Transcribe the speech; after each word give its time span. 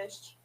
teste. 0.00 0.38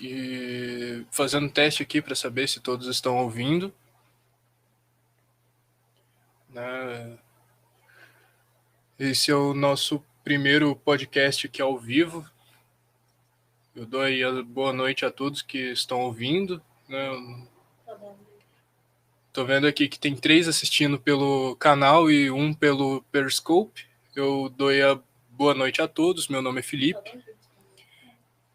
E 0.00 1.06
fazendo 1.10 1.50
teste 1.50 1.82
aqui 1.82 2.02
para 2.02 2.14
saber 2.14 2.48
se 2.48 2.60
todos 2.60 2.86
estão 2.88 3.16
ouvindo. 3.16 3.72
Né? 6.50 7.18
Esse 8.98 9.30
é 9.30 9.34
o 9.34 9.54
nosso 9.54 10.04
primeiro 10.22 10.76
podcast 10.76 11.46
aqui 11.46 11.62
ao 11.62 11.78
vivo. 11.78 12.28
Eu 13.74 13.86
dou 13.86 14.02
aí 14.02 14.22
a 14.22 14.42
boa 14.42 14.72
noite 14.72 15.04
a 15.04 15.10
todos 15.10 15.42
que 15.42 15.72
estão 15.72 16.00
ouvindo. 16.02 16.62
Né? 16.88 17.48
Tô 19.34 19.44
vendo 19.44 19.66
aqui 19.66 19.88
que 19.88 19.98
tem 19.98 20.14
três 20.14 20.46
assistindo 20.46 20.96
pelo 20.96 21.56
canal 21.56 22.08
e 22.08 22.30
um 22.30 22.54
pelo 22.54 23.02
Periscope. 23.10 23.84
Eu 24.14 24.48
dou 24.56 24.68
a 24.70 24.96
boa 25.28 25.52
noite 25.52 25.82
a 25.82 25.88
todos. 25.88 26.28
Meu 26.28 26.40
nome 26.40 26.60
é 26.60 26.62
Felipe. 26.62 27.18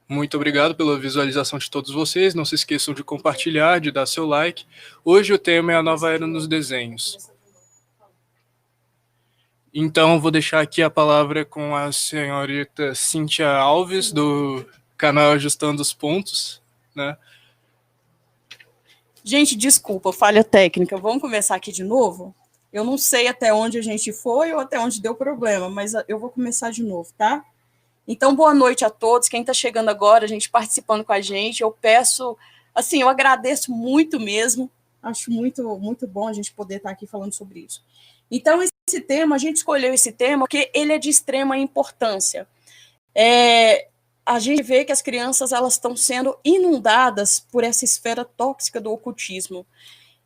Muito 0.07 0.37
obrigado 0.37 0.73
pela 0.73 0.97
visualização 0.97 1.59
de 1.59 1.69
todos 1.69 1.91
vocês. 1.91 2.33
Não 2.33 2.45
se 2.45 2.55
esqueçam 2.55 2.93
de 2.93 3.03
compartilhar, 3.03 3.81
de 3.81 3.91
dar 3.91 4.05
seu 4.05 4.25
like. 4.25 4.65
Hoje 5.03 5.33
o 5.33 5.37
tema 5.37 5.73
é 5.73 5.75
a 5.75 5.83
nova 5.83 6.13
era 6.13 6.25
nos 6.25 6.47
desenhos. 6.47 7.29
Então, 9.73 10.17
vou 10.17 10.31
deixar 10.31 10.61
aqui 10.61 10.81
a 10.81 10.89
palavra 10.89 11.43
com 11.43 11.75
a 11.75 11.91
senhorita 11.91 12.95
Cíntia 12.95 13.49
Alves, 13.49 14.13
do 14.13 14.65
canal 14.95 15.33
Ajustando 15.33 15.81
os 15.81 15.91
Pontos, 15.91 16.61
né? 16.95 17.17
Gente, 19.23 19.55
desculpa, 19.55 20.13
falha 20.13 20.43
técnica. 20.43 20.97
Vamos 20.97 21.21
começar 21.21 21.55
aqui 21.55 21.71
de 21.71 21.83
novo? 21.83 22.33
Eu 22.71 22.83
não 22.83 22.97
sei 22.97 23.27
até 23.27 23.53
onde 23.53 23.77
a 23.77 23.81
gente 23.81 24.13
foi 24.13 24.53
ou 24.53 24.59
até 24.59 24.79
onde 24.79 25.01
deu 25.01 25.15
problema, 25.15 25.69
mas 25.69 25.93
eu 26.07 26.19
vou 26.19 26.29
começar 26.29 26.71
de 26.71 26.83
novo, 26.83 27.11
tá? 27.17 27.43
Então, 28.07 28.35
boa 28.35 28.53
noite 28.53 28.85
a 28.85 28.89
todos. 28.89 29.27
Quem 29.27 29.41
está 29.41 29.53
chegando 29.53 29.89
agora, 29.89 30.25
a 30.25 30.27
gente 30.27 30.49
participando 30.49 31.03
com 31.03 31.13
a 31.13 31.21
gente, 31.21 31.61
eu 31.61 31.71
peço, 31.71 32.37
assim, 32.73 33.01
eu 33.01 33.09
agradeço 33.09 33.71
muito 33.71 34.19
mesmo. 34.19 34.69
Acho 35.01 35.31
muito, 35.31 35.63
muito 35.77 36.07
bom 36.07 36.27
a 36.27 36.33
gente 36.33 36.51
poder 36.51 36.77
estar 36.77 36.91
aqui 36.91 37.05
falando 37.05 37.33
sobre 37.33 37.59
isso. 37.59 37.83
Então, 38.31 38.61
esse 38.61 39.01
tema, 39.01 39.35
a 39.35 39.39
gente 39.39 39.57
escolheu 39.57 39.93
esse 39.93 40.11
tema 40.11 40.45
porque 40.45 40.71
ele 40.73 40.93
é 40.93 40.97
de 40.97 41.09
extrema 41.09 41.57
importância. 41.57 42.47
É, 43.13 43.88
a 44.29 44.37
gente 44.37 44.61
vê 44.61 44.85
que 44.85 44.91
as 44.91 45.01
crianças 45.01 45.51
elas 45.51 45.73
estão 45.73 45.95
sendo 45.95 46.37
inundadas 46.45 47.39
por 47.51 47.63
essa 47.63 47.83
esfera 47.83 48.23
tóxica 48.23 48.79
do 48.79 48.91
ocultismo. 48.91 49.65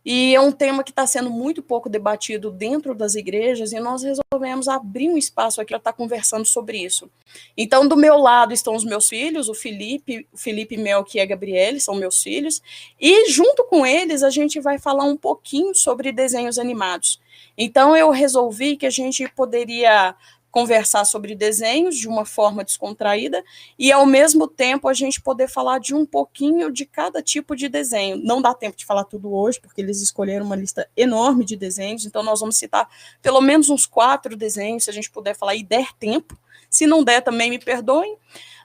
E 0.03 0.35
é 0.35 0.41
um 0.41 0.51
tema 0.51 0.83
que 0.83 0.91
está 0.91 1.07
sendo 1.07 1.29
muito 1.29 1.63
pouco 1.63 1.87
debatido 1.87 2.51
dentro 2.51 2.93
das 2.93 3.15
igrejas, 3.15 3.71
e 3.71 3.79
nós 3.79 4.03
resolvemos 4.03 4.67
abrir 4.67 5.07
um 5.07 5.17
espaço 5.17 5.61
aqui 5.61 5.69
para 5.69 5.77
estar 5.77 5.93
tá 5.93 5.97
conversando 5.97 6.43
sobre 6.43 6.79
isso. 6.79 7.09
Então, 7.55 7.87
do 7.87 7.95
meu 7.95 8.17
lado 8.17 8.53
estão 8.53 8.75
os 8.75 8.83
meus 8.83 9.07
filhos, 9.07 9.47
o 9.47 9.53
Felipe, 9.53 10.27
o 10.33 10.37
Felipe 10.37 10.75
Melk 10.75 11.17
e 11.17 11.21
a 11.21 11.25
Gabriele, 11.25 11.79
são 11.79 11.95
meus 11.95 12.21
filhos, 12.21 12.61
e 12.99 13.29
junto 13.29 13.63
com 13.63 13.85
eles 13.85 14.21
a 14.21 14.29
gente 14.29 14.59
vai 14.59 14.77
falar 14.77 15.05
um 15.05 15.15
pouquinho 15.15 15.73
sobre 15.73 16.11
desenhos 16.11 16.59
animados. 16.59 17.21
Então, 17.57 17.95
eu 17.95 18.09
resolvi 18.09 18.75
que 18.75 18.85
a 18.85 18.89
gente 18.89 19.25
poderia 19.29 20.13
conversar 20.53 21.03
sobre 21.03 21.33
desenhos 21.33 21.97
de 21.97 22.07
uma 22.07 22.25
forma 22.25 22.63
descontraída 22.63 23.43
e, 23.77 23.91
ao 23.91 24.05
mesmo 24.05 24.47
tempo, 24.47 24.87
a 24.87 24.93
gente 24.93 25.19
poder 25.19 25.49
falar 25.49 25.79
de 25.79 25.95
um 25.95 26.05
pouquinho 26.05 26.71
de 26.71 26.85
cada 26.85 27.23
tipo 27.23 27.55
de 27.55 27.67
desenho. 27.67 28.17
Não 28.17 28.39
dá 28.39 28.53
tempo 28.53 28.77
de 28.77 28.85
falar 28.85 29.03
tudo 29.05 29.33
hoje, 29.33 29.59
porque 29.59 29.81
eles 29.81 29.99
escolheram 29.99 30.45
uma 30.45 30.55
lista 30.55 30.87
enorme 30.95 31.43
de 31.43 31.55
desenhos, 31.55 32.05
então 32.05 32.21
nós 32.21 32.39
vamos 32.39 32.55
citar 32.55 32.87
pelo 33.19 33.41
menos 33.41 33.71
uns 33.71 33.87
quatro 33.87 34.37
desenhos, 34.37 34.83
se 34.83 34.91
a 34.91 34.93
gente 34.93 35.09
puder 35.09 35.35
falar 35.35 35.55
e 35.55 35.63
der 35.63 35.91
tempo. 35.93 36.37
Se 36.69 36.85
não 36.85 37.03
der, 37.03 37.21
também 37.21 37.49
me 37.49 37.57
perdoem. 37.57 38.15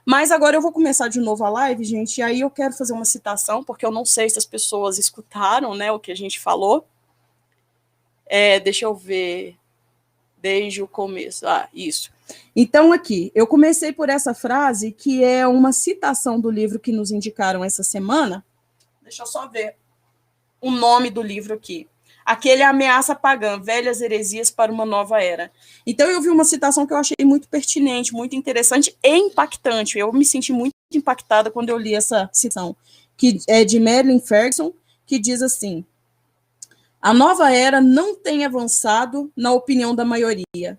Mas 0.05 0.29
agora 0.29 0.55
eu 0.55 0.61
vou 0.61 0.71
começar 0.71 1.07
de 1.07 1.19
novo 1.19 1.43
a 1.43 1.49
live, 1.49 1.83
gente, 1.83 2.19
e 2.19 2.21
aí 2.21 2.41
eu 2.41 2.51
quero 2.51 2.73
fazer 2.75 2.93
uma 2.93 3.03
citação, 3.03 3.63
porque 3.63 3.83
eu 3.83 3.91
não 3.91 4.05
sei 4.05 4.29
se 4.29 4.37
as 4.37 4.45
pessoas 4.45 4.99
escutaram 4.99 5.73
né, 5.73 5.91
o 5.91 5.99
que 5.99 6.11
a 6.11 6.15
gente 6.15 6.39
falou. 6.39 6.85
É, 8.27 8.59
deixa 8.59 8.85
eu 8.85 8.93
ver 8.93 9.58
desde 10.41 10.81
o 10.81 10.87
começo. 10.87 11.47
Ah, 11.47 11.67
isso. 11.73 12.11
Então, 12.55 12.91
aqui, 12.91 13.31
eu 13.33 13.47
comecei 13.47 13.91
por 13.91 14.09
essa 14.09 14.33
frase, 14.33 14.91
que 14.91 15.23
é 15.23 15.47
uma 15.47 15.71
citação 15.71 16.39
do 16.39 16.49
livro 16.49 16.79
que 16.79 16.91
nos 16.91 17.11
indicaram 17.11 17.63
essa 17.63 17.83
semana. 17.83 18.45
Deixa 19.01 19.23
eu 19.23 19.27
só 19.27 19.47
ver 19.47 19.75
o 20.61 20.71
nome 20.71 21.09
do 21.09 21.21
livro 21.21 21.53
aqui. 21.53 21.87
Aquele 22.25 22.61
Ameaça 22.61 23.15
Pagã, 23.15 23.59
Velhas 23.59 24.01
Heresias 24.01 24.51
para 24.51 24.71
uma 24.71 24.85
Nova 24.85 25.21
Era. 25.21 25.51
Então, 25.85 26.09
eu 26.09 26.21
vi 26.21 26.29
uma 26.29 26.45
citação 26.45 26.85
que 26.85 26.93
eu 26.93 26.97
achei 26.97 27.15
muito 27.23 27.47
pertinente, 27.47 28.13
muito 28.13 28.35
interessante 28.35 28.95
e 29.03 29.17
impactante. 29.17 29.97
Eu 29.97 30.13
me 30.13 30.25
senti 30.25 30.53
muito 30.53 30.73
impactada 30.93 31.49
quando 31.49 31.69
eu 31.69 31.77
li 31.77 31.95
essa 31.95 32.29
citação, 32.31 32.75
que 33.17 33.39
é 33.47 33.63
de 33.63 33.79
Marilyn 33.79 34.19
Ferguson, 34.19 34.73
que 35.05 35.17
diz 35.17 35.41
assim: 35.41 35.83
a 37.01 37.13
nova 37.13 37.51
era 37.51 37.79
não 37.79 38.15
tem 38.15 38.43
avançado 38.45 39.31
na 39.35 39.53
opinião 39.53 39.95
da 39.95 40.03
maioria. 40.03 40.77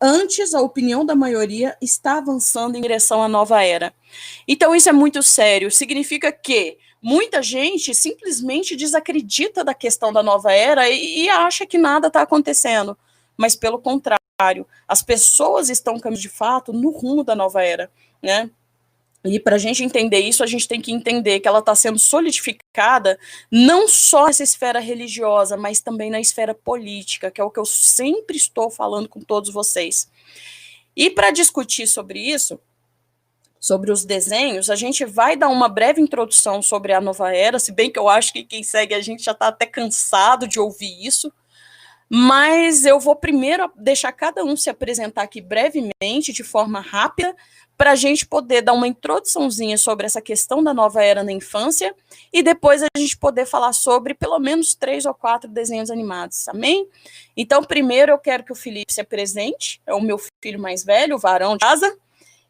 Antes, 0.00 0.54
a 0.54 0.60
opinião 0.60 1.04
da 1.04 1.14
maioria 1.14 1.76
está 1.80 2.18
avançando 2.18 2.76
em 2.76 2.82
direção 2.82 3.22
à 3.22 3.28
nova 3.28 3.62
era. 3.62 3.94
Então, 4.46 4.74
isso 4.74 4.88
é 4.88 4.92
muito 4.92 5.22
sério. 5.22 5.70
Significa 5.70 6.30
que 6.30 6.76
muita 7.02 7.42
gente 7.42 7.94
simplesmente 7.94 8.76
desacredita 8.76 9.64
da 9.64 9.72
questão 9.72 10.12
da 10.12 10.22
nova 10.22 10.52
era 10.52 10.88
e, 10.88 11.24
e 11.24 11.28
acha 11.30 11.66
que 11.66 11.78
nada 11.78 12.08
está 12.08 12.22
acontecendo. 12.22 12.96
Mas, 13.36 13.56
pelo 13.56 13.78
contrário, 13.78 14.66
as 14.86 15.02
pessoas 15.02 15.70
estão 15.70 15.96
de 15.96 16.28
fato 16.28 16.72
no 16.72 16.90
rumo 16.90 17.24
da 17.24 17.34
nova 17.34 17.62
era. 17.62 17.90
Né? 18.22 18.50
E 19.24 19.40
para 19.40 19.56
a 19.56 19.58
gente 19.58 19.82
entender 19.82 20.20
isso, 20.20 20.44
a 20.44 20.46
gente 20.46 20.68
tem 20.68 20.80
que 20.80 20.92
entender 20.92 21.40
que 21.40 21.48
ela 21.48 21.58
está 21.58 21.74
sendo 21.74 21.98
solidificada 21.98 23.18
não 23.50 23.88
só 23.88 24.26
nessa 24.26 24.42
esfera 24.42 24.78
religiosa, 24.78 25.56
mas 25.56 25.80
também 25.80 26.10
na 26.10 26.20
esfera 26.20 26.54
política, 26.54 27.30
que 27.30 27.40
é 27.40 27.44
o 27.44 27.50
que 27.50 27.58
eu 27.58 27.64
sempre 27.64 28.36
estou 28.36 28.70
falando 28.70 29.08
com 29.08 29.20
todos 29.20 29.50
vocês. 29.50 30.08
E 30.94 31.10
para 31.10 31.30
discutir 31.30 31.86
sobre 31.86 32.20
isso, 32.20 32.60
sobre 33.58 33.90
os 33.90 34.04
desenhos, 34.04 34.70
a 34.70 34.76
gente 34.76 35.04
vai 35.04 35.36
dar 35.36 35.48
uma 35.48 35.68
breve 35.68 36.00
introdução 36.00 36.62
sobre 36.62 36.92
a 36.92 37.00
nova 37.00 37.34
era, 37.34 37.58
se 37.58 37.72
bem 37.72 37.90
que 37.90 37.98
eu 37.98 38.08
acho 38.08 38.32
que 38.32 38.44
quem 38.44 38.62
segue 38.62 38.94
a 38.94 39.00
gente 39.00 39.24
já 39.24 39.32
está 39.32 39.48
até 39.48 39.66
cansado 39.66 40.46
de 40.46 40.60
ouvir 40.60 41.04
isso. 41.04 41.32
Mas 42.08 42.86
eu 42.86 43.00
vou 43.00 43.16
primeiro 43.16 43.68
deixar 43.76 44.12
cada 44.12 44.44
um 44.44 44.56
se 44.56 44.70
apresentar 44.70 45.22
aqui 45.22 45.40
brevemente, 45.40 46.32
de 46.32 46.44
forma 46.44 46.78
rápida, 46.78 47.34
para 47.76 47.92
a 47.92 47.94
gente 47.94 48.26
poder 48.26 48.62
dar 48.62 48.72
uma 48.72 48.88
introduçãozinha 48.88 49.76
sobre 49.76 50.06
essa 50.06 50.20
questão 50.20 50.62
da 50.62 50.72
nova 50.72 51.02
era 51.02 51.22
na 51.22 51.32
infância 51.32 51.94
e 52.32 52.42
depois 52.42 52.82
a 52.82 52.86
gente 52.96 53.16
poder 53.16 53.46
falar 53.46 53.72
sobre 53.72 54.14
pelo 54.14 54.38
menos 54.38 54.74
três 54.74 55.04
ou 55.04 55.12
quatro 55.12 55.50
desenhos 55.50 55.90
animados, 55.90 56.48
amém? 56.48 56.88
Então, 57.36 57.62
primeiro 57.62 58.12
eu 58.12 58.18
quero 58.18 58.44
que 58.44 58.52
o 58.52 58.56
Felipe 58.56 58.92
se 58.92 59.00
apresente, 59.00 59.80
é 59.86 59.94
o 59.94 60.00
meu 60.00 60.18
filho 60.42 60.58
mais 60.58 60.84
velho, 60.84 61.16
o 61.16 61.18
varão 61.18 61.54
de 61.54 61.60
casa, 61.60 61.98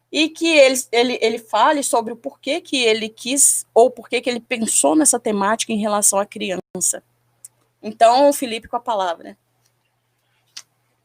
e 0.09 0.29
que 0.29 0.47
ele, 0.47 0.81
ele, 0.91 1.19
ele 1.21 1.37
fale 1.37 1.83
sobre 1.83 2.13
o 2.13 2.15
porquê 2.15 2.61
que 2.61 2.81
ele 2.81 3.09
quis 3.09 3.65
ou 3.73 3.91
porquê 3.91 4.21
que 4.21 4.29
ele 4.29 4.39
pensou 4.39 4.95
nessa 4.95 5.19
temática 5.19 5.73
em 5.73 5.79
relação 5.79 6.17
à 6.17 6.25
criança. 6.25 7.03
Então, 7.83 8.31
Felipe 8.31 8.67
com 8.67 8.77
a 8.77 8.79
palavra. 8.79 9.37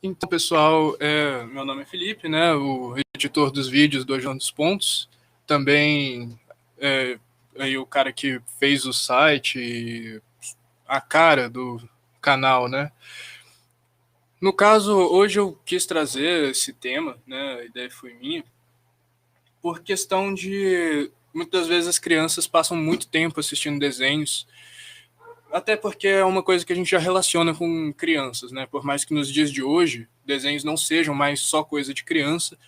Então, 0.04 0.28
pessoal, 0.28 0.97
é, 0.99 1.44
meu 1.44 1.64
nome 1.64 1.82
é 1.82 1.85
Felipe, 1.85 2.28
né, 2.28 2.52
o 2.54 2.97
editor 3.14 3.52
dos 3.52 3.68
vídeos 3.68 4.04
do 4.04 4.14
Ajudando 4.14 4.38
dos 4.38 4.50
Pontos, 4.50 5.09
também 5.47 6.37
é, 6.76 7.21
aí 7.56 7.78
o 7.78 7.87
cara 7.87 8.12
que 8.12 8.40
fez 8.59 8.85
o 8.85 8.92
site, 8.92 10.21
a 10.88 11.00
cara 11.00 11.49
do 11.49 11.80
canal, 12.21 12.68
né. 12.68 12.90
No 14.40 14.52
caso, 14.52 14.92
hoje 14.92 15.38
eu 15.38 15.56
quis 15.64 15.87
trazer 15.87 16.50
esse 16.50 16.73
tema, 16.73 17.16
né, 17.25 17.61
a 17.61 17.64
ideia 17.64 17.88
foi 17.88 18.12
minha, 18.14 18.42
por 19.61 19.85
questão 19.85 20.35
de 20.35 21.12
muitas 21.32 21.68
vezes 21.68 21.88
as 21.88 22.00
crianças 22.00 22.49
passam 22.49 22.76
muito 22.76 23.06
tempo 23.06 23.38
assistindo 23.38 23.78
desenhos 23.78 24.49
até 25.52 25.76
porque 25.76 26.09
é 26.09 26.25
uma 26.25 26.42
coisa 26.42 26.64
que 26.64 26.73
a 26.73 26.76
gente 26.76 26.90
já 26.90 26.99
relaciona 26.99 27.54
com 27.54 27.92
crianças, 27.92 28.50
né? 28.50 28.66
Por 28.66 28.85
mais 28.85 29.04
que 29.04 29.14
nos 29.14 29.30
dias 29.30 29.52
de 29.52 29.62
hoje 29.62 30.09
desenhos 30.25 30.64
não 30.64 30.76
sejam 30.76 31.14
mais 31.14 31.40
só 31.40 31.62
coisa 31.62 31.92
de 31.92 32.04
criança, 32.04 32.59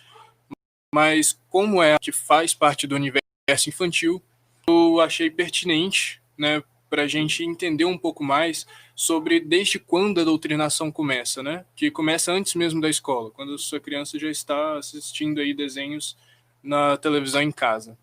mas 0.93 1.39
como 1.49 1.81
é 1.81 1.97
que 1.99 2.11
faz 2.11 2.53
parte 2.53 2.87
do 2.87 2.95
universo 2.95 3.23
infantil, 3.67 4.21
eu 4.67 5.01
achei 5.01 5.29
pertinente, 5.29 6.21
né, 6.37 6.63
para 6.89 7.03
a 7.03 7.07
gente 7.07 7.43
entender 7.43 7.85
um 7.85 7.97
pouco 7.97 8.23
mais 8.23 8.65
sobre 8.95 9.39
desde 9.39 9.77
quando 9.79 10.21
a 10.21 10.23
doutrinação 10.23 10.91
começa, 10.91 11.43
né? 11.43 11.65
Que 11.75 11.91
começa 11.91 12.31
antes 12.31 12.55
mesmo 12.55 12.79
da 12.79 12.89
escola, 12.89 13.31
quando 13.31 13.55
a 13.55 13.57
sua 13.57 13.79
criança 13.79 14.17
já 14.17 14.29
está 14.29 14.77
assistindo 14.77 15.41
aí 15.41 15.53
desenhos 15.53 16.17
na 16.63 16.95
televisão 16.95 17.41
em 17.41 17.51
casa. 17.51 17.97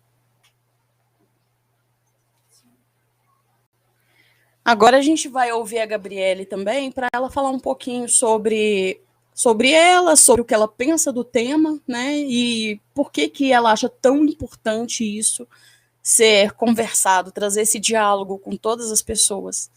Agora 4.65 4.97
a 4.97 5.01
gente 5.01 5.27
vai 5.27 5.51
ouvir 5.51 5.79
a 5.79 5.85
Gabriele 5.85 6.45
também 6.45 6.91
para 6.91 7.07
ela 7.13 7.29
falar 7.29 7.49
um 7.49 7.59
pouquinho 7.59 8.07
sobre 8.07 9.01
sobre 9.35 9.71
ela, 9.71 10.15
sobre 10.15 10.43
o 10.43 10.45
que 10.45 10.53
ela 10.53 10.67
pensa 10.67 11.11
do 11.11 11.23
tema, 11.23 11.79
né? 11.87 12.17
E 12.17 12.79
por 12.93 13.11
que 13.11 13.27
que 13.27 13.51
ela 13.51 13.71
acha 13.71 13.89
tão 13.89 14.23
importante 14.25 15.03
isso 15.03 15.47
ser 16.03 16.51
conversado, 16.51 17.31
trazer 17.31 17.61
esse 17.61 17.79
diálogo 17.79 18.37
com 18.37 18.57
todas 18.57 18.91
as 18.91 19.01
pessoas. 19.01 19.71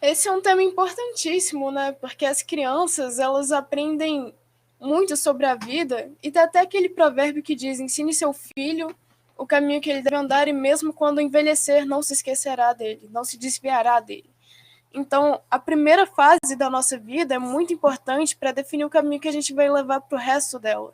Esse 0.00 0.28
é 0.28 0.32
um 0.32 0.42
tema 0.42 0.62
importantíssimo, 0.62 1.70
né? 1.72 1.92
Porque 1.92 2.26
as 2.26 2.42
crianças, 2.42 3.18
elas 3.18 3.50
aprendem 3.50 4.34
muito 4.78 5.16
sobre 5.16 5.46
a 5.46 5.54
vida 5.56 6.12
e 6.22 6.30
tem 6.30 6.42
até 6.42 6.60
aquele 6.60 6.90
provérbio 6.90 7.42
que 7.42 7.54
diz: 7.54 7.80
ensine 7.80 8.12
seu 8.12 8.32
filho 8.32 8.94
o 9.38 9.46
caminho 9.46 9.80
que 9.80 9.88
ele 9.88 10.02
deve 10.02 10.16
andar 10.16 10.48
e 10.48 10.52
mesmo 10.52 10.92
quando 10.92 11.20
envelhecer 11.20 11.86
não 11.86 12.02
se 12.02 12.12
esquecerá 12.12 12.72
dele, 12.72 13.08
não 13.12 13.22
se 13.22 13.38
desviará 13.38 14.00
dele. 14.00 14.28
Então, 14.92 15.40
a 15.48 15.58
primeira 15.58 16.06
fase 16.06 16.56
da 16.56 16.68
nossa 16.68 16.98
vida 16.98 17.36
é 17.36 17.38
muito 17.38 17.72
importante 17.72 18.36
para 18.36 18.50
definir 18.50 18.84
o 18.84 18.90
caminho 18.90 19.20
que 19.20 19.28
a 19.28 19.32
gente 19.32 19.54
vai 19.54 19.70
levar 19.70 20.00
para 20.00 20.16
o 20.16 20.20
resto 20.20 20.58
dela. 20.58 20.92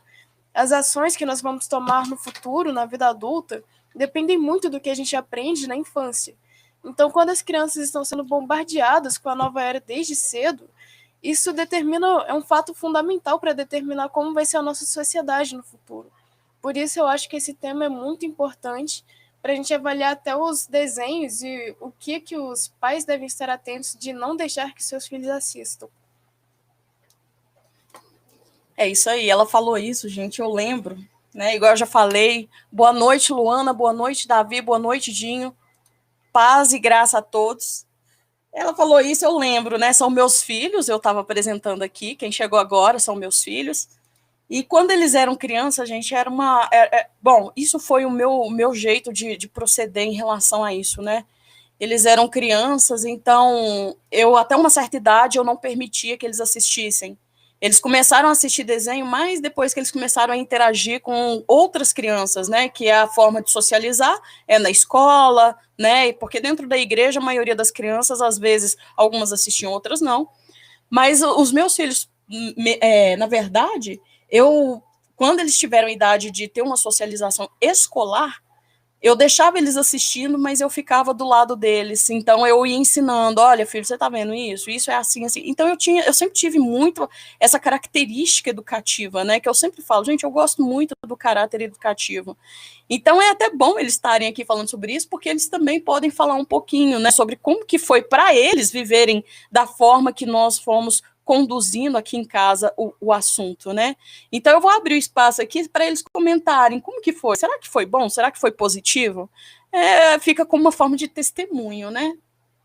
As 0.52 0.72
ações 0.72 1.16
que 1.16 1.24
nós 1.24 1.40
vamos 1.40 1.66
tomar 1.66 2.06
no 2.06 2.16
futuro, 2.16 2.72
na 2.72 2.84
vida 2.84 3.08
adulta, 3.08 3.64
dependem 3.94 4.36
muito 4.36 4.68
do 4.68 4.78
que 4.78 4.90
a 4.90 4.94
gente 4.94 5.16
aprende 5.16 5.66
na 5.66 5.74
infância. 5.74 6.36
Então, 6.84 7.10
quando 7.10 7.30
as 7.30 7.40
crianças 7.40 7.84
estão 7.84 8.04
sendo 8.04 8.24
bombardeadas 8.24 9.16
com 9.16 9.30
a 9.30 9.34
nova 9.34 9.62
era 9.62 9.80
desde 9.80 10.14
cedo, 10.14 10.68
isso 11.22 11.50
determina 11.52 12.06
é 12.26 12.34
um 12.34 12.42
fato 12.42 12.74
fundamental 12.74 13.38
para 13.38 13.54
determinar 13.54 14.10
como 14.10 14.34
vai 14.34 14.44
ser 14.44 14.58
a 14.58 14.62
nossa 14.62 14.84
sociedade 14.84 15.56
no 15.56 15.62
futuro. 15.62 16.12
Por 16.64 16.78
isso, 16.78 16.98
eu 16.98 17.06
acho 17.06 17.28
que 17.28 17.36
esse 17.36 17.52
tema 17.52 17.84
é 17.84 17.88
muito 17.90 18.24
importante 18.24 19.04
para 19.42 19.52
a 19.52 19.54
gente 19.54 19.74
avaliar 19.74 20.12
até 20.12 20.34
os 20.34 20.66
desenhos 20.66 21.42
e 21.42 21.76
o 21.78 21.90
que 21.90 22.18
que 22.18 22.38
os 22.38 22.68
pais 22.80 23.04
devem 23.04 23.26
estar 23.26 23.50
atentos 23.50 23.94
de 24.00 24.14
não 24.14 24.34
deixar 24.34 24.74
que 24.74 24.82
seus 24.82 25.06
filhos 25.06 25.28
assistam. 25.28 25.88
É 28.74 28.88
isso 28.88 29.10
aí, 29.10 29.28
ela 29.28 29.44
falou 29.44 29.76
isso, 29.76 30.08
gente, 30.08 30.40
eu 30.40 30.50
lembro, 30.50 30.96
né? 31.34 31.54
Igual 31.54 31.72
eu 31.72 31.76
já 31.76 31.84
falei. 31.84 32.48
Boa 32.72 32.94
noite, 32.94 33.30
Luana, 33.30 33.74
boa 33.74 33.92
noite, 33.92 34.26
Davi, 34.26 34.62
boa 34.62 34.78
noite, 34.78 35.12
Dinho. 35.12 35.54
Paz 36.32 36.72
e 36.72 36.78
graça 36.78 37.18
a 37.18 37.22
todos. 37.22 37.84
Ela 38.50 38.74
falou 38.74 39.02
isso, 39.02 39.22
eu 39.22 39.36
lembro, 39.36 39.76
né? 39.76 39.92
São 39.92 40.08
meus 40.08 40.42
filhos, 40.42 40.88
eu 40.88 40.96
estava 40.96 41.20
apresentando 41.20 41.82
aqui. 41.82 42.16
Quem 42.16 42.32
chegou 42.32 42.58
agora 42.58 42.98
são 42.98 43.14
meus 43.14 43.42
filhos. 43.42 43.86
E 44.48 44.62
quando 44.62 44.90
eles 44.90 45.14
eram 45.14 45.34
crianças, 45.34 45.88
gente, 45.88 46.14
era 46.14 46.28
uma. 46.28 46.68
É, 46.72 47.00
é, 47.00 47.06
bom, 47.20 47.50
isso 47.56 47.78
foi 47.78 48.04
o 48.04 48.10
meu, 48.10 48.48
meu 48.50 48.74
jeito 48.74 49.12
de, 49.12 49.36
de 49.36 49.48
proceder 49.48 50.04
em 50.04 50.12
relação 50.12 50.62
a 50.62 50.74
isso, 50.74 51.00
né? 51.00 51.24
Eles 51.80 52.06
eram 52.06 52.28
crianças, 52.28 53.04
então 53.04 53.96
eu, 54.10 54.36
até 54.36 54.54
uma 54.54 54.70
certa 54.70 54.96
idade, 54.96 55.38
eu 55.38 55.44
não 55.44 55.56
permitia 55.56 56.16
que 56.16 56.24
eles 56.24 56.40
assistissem. 56.40 57.18
Eles 57.60 57.80
começaram 57.80 58.28
a 58.28 58.32
assistir 58.32 58.62
desenho 58.62 59.06
mais 59.06 59.40
depois 59.40 59.72
que 59.72 59.80
eles 59.80 59.90
começaram 59.90 60.34
a 60.34 60.36
interagir 60.36 61.00
com 61.00 61.42
outras 61.48 61.92
crianças, 61.92 62.48
né? 62.48 62.68
Que 62.68 62.88
é 62.88 62.94
a 62.94 63.08
forma 63.08 63.42
de 63.42 63.50
socializar, 63.50 64.16
é 64.46 64.58
na 64.58 64.70
escola, 64.70 65.56
né? 65.78 66.12
Porque 66.12 66.40
dentro 66.40 66.68
da 66.68 66.76
igreja, 66.76 67.20
a 67.20 67.22
maioria 67.22 67.56
das 67.56 67.70
crianças, 67.70 68.20
às 68.20 68.38
vezes, 68.38 68.76
algumas 68.96 69.32
assistiam, 69.32 69.72
outras 69.72 70.02
não. 70.02 70.28
Mas 70.90 71.22
os 71.22 71.50
meus 71.52 71.74
filhos, 71.74 72.10
é, 72.80 73.16
na 73.16 73.26
verdade, 73.26 74.00
eu, 74.30 74.82
quando 75.16 75.40
eles 75.40 75.58
tiveram 75.58 75.88
idade 75.88 76.30
de 76.30 76.48
ter 76.48 76.62
uma 76.62 76.76
socialização 76.76 77.48
escolar, 77.60 78.42
eu 79.04 79.14
deixava 79.14 79.58
eles 79.58 79.76
assistindo, 79.76 80.38
mas 80.38 80.62
eu 80.62 80.70
ficava 80.70 81.12
do 81.12 81.28
lado 81.28 81.54
deles. 81.54 82.08
Então 82.08 82.46
eu 82.46 82.64
ia 82.64 82.74
ensinando, 82.74 83.38
olha, 83.38 83.66
filho, 83.66 83.84
você 83.84 83.98
tá 83.98 84.08
vendo 84.08 84.32
isso? 84.32 84.70
Isso 84.70 84.90
é 84.90 84.94
assim, 84.94 85.26
assim. 85.26 85.42
Então 85.44 85.68
eu 85.68 85.76
tinha, 85.76 86.02
eu 86.04 86.14
sempre 86.14 86.34
tive 86.34 86.58
muito 86.58 87.06
essa 87.38 87.58
característica 87.58 88.48
educativa, 88.48 89.22
né? 89.22 89.38
Que 89.38 89.46
eu 89.46 89.52
sempre 89.52 89.82
falo, 89.82 90.06
gente, 90.06 90.24
eu 90.24 90.30
gosto 90.30 90.62
muito 90.62 90.94
do 91.06 91.18
caráter 91.18 91.60
educativo. 91.60 92.34
Então 92.88 93.20
é 93.20 93.28
até 93.28 93.50
bom 93.50 93.78
eles 93.78 93.92
estarem 93.92 94.26
aqui 94.26 94.42
falando 94.42 94.70
sobre 94.70 94.94
isso, 94.94 95.06
porque 95.10 95.28
eles 95.28 95.48
também 95.48 95.78
podem 95.78 96.08
falar 96.08 96.36
um 96.36 96.44
pouquinho, 96.44 96.98
né, 96.98 97.10
sobre 97.10 97.36
como 97.36 97.66
que 97.66 97.78
foi 97.78 98.00
para 98.00 98.34
eles 98.34 98.70
viverem 98.70 99.22
da 99.52 99.66
forma 99.66 100.14
que 100.14 100.24
nós 100.24 100.58
fomos 100.58 101.02
conduzindo 101.24 101.96
aqui 101.96 102.16
em 102.16 102.24
casa 102.24 102.72
o, 102.76 102.92
o 103.00 103.12
assunto, 103.12 103.72
né? 103.72 103.96
Então 104.30 104.52
eu 104.52 104.60
vou 104.60 104.70
abrir 104.70 104.94
o 104.94 104.98
espaço 104.98 105.40
aqui 105.40 105.68
para 105.68 105.86
eles 105.86 106.02
comentarem 106.02 106.80
como 106.80 107.00
que 107.00 107.12
foi. 107.12 107.36
Será 107.36 107.58
que 107.58 107.68
foi 107.68 107.86
bom? 107.86 108.08
Será 108.08 108.30
que 108.30 108.38
foi 108.38 108.52
positivo? 108.52 109.30
É, 109.72 110.18
fica 110.18 110.46
como 110.46 110.64
uma 110.64 110.72
forma 110.72 110.96
de 110.96 111.08
testemunho, 111.08 111.90
né? 111.90 112.16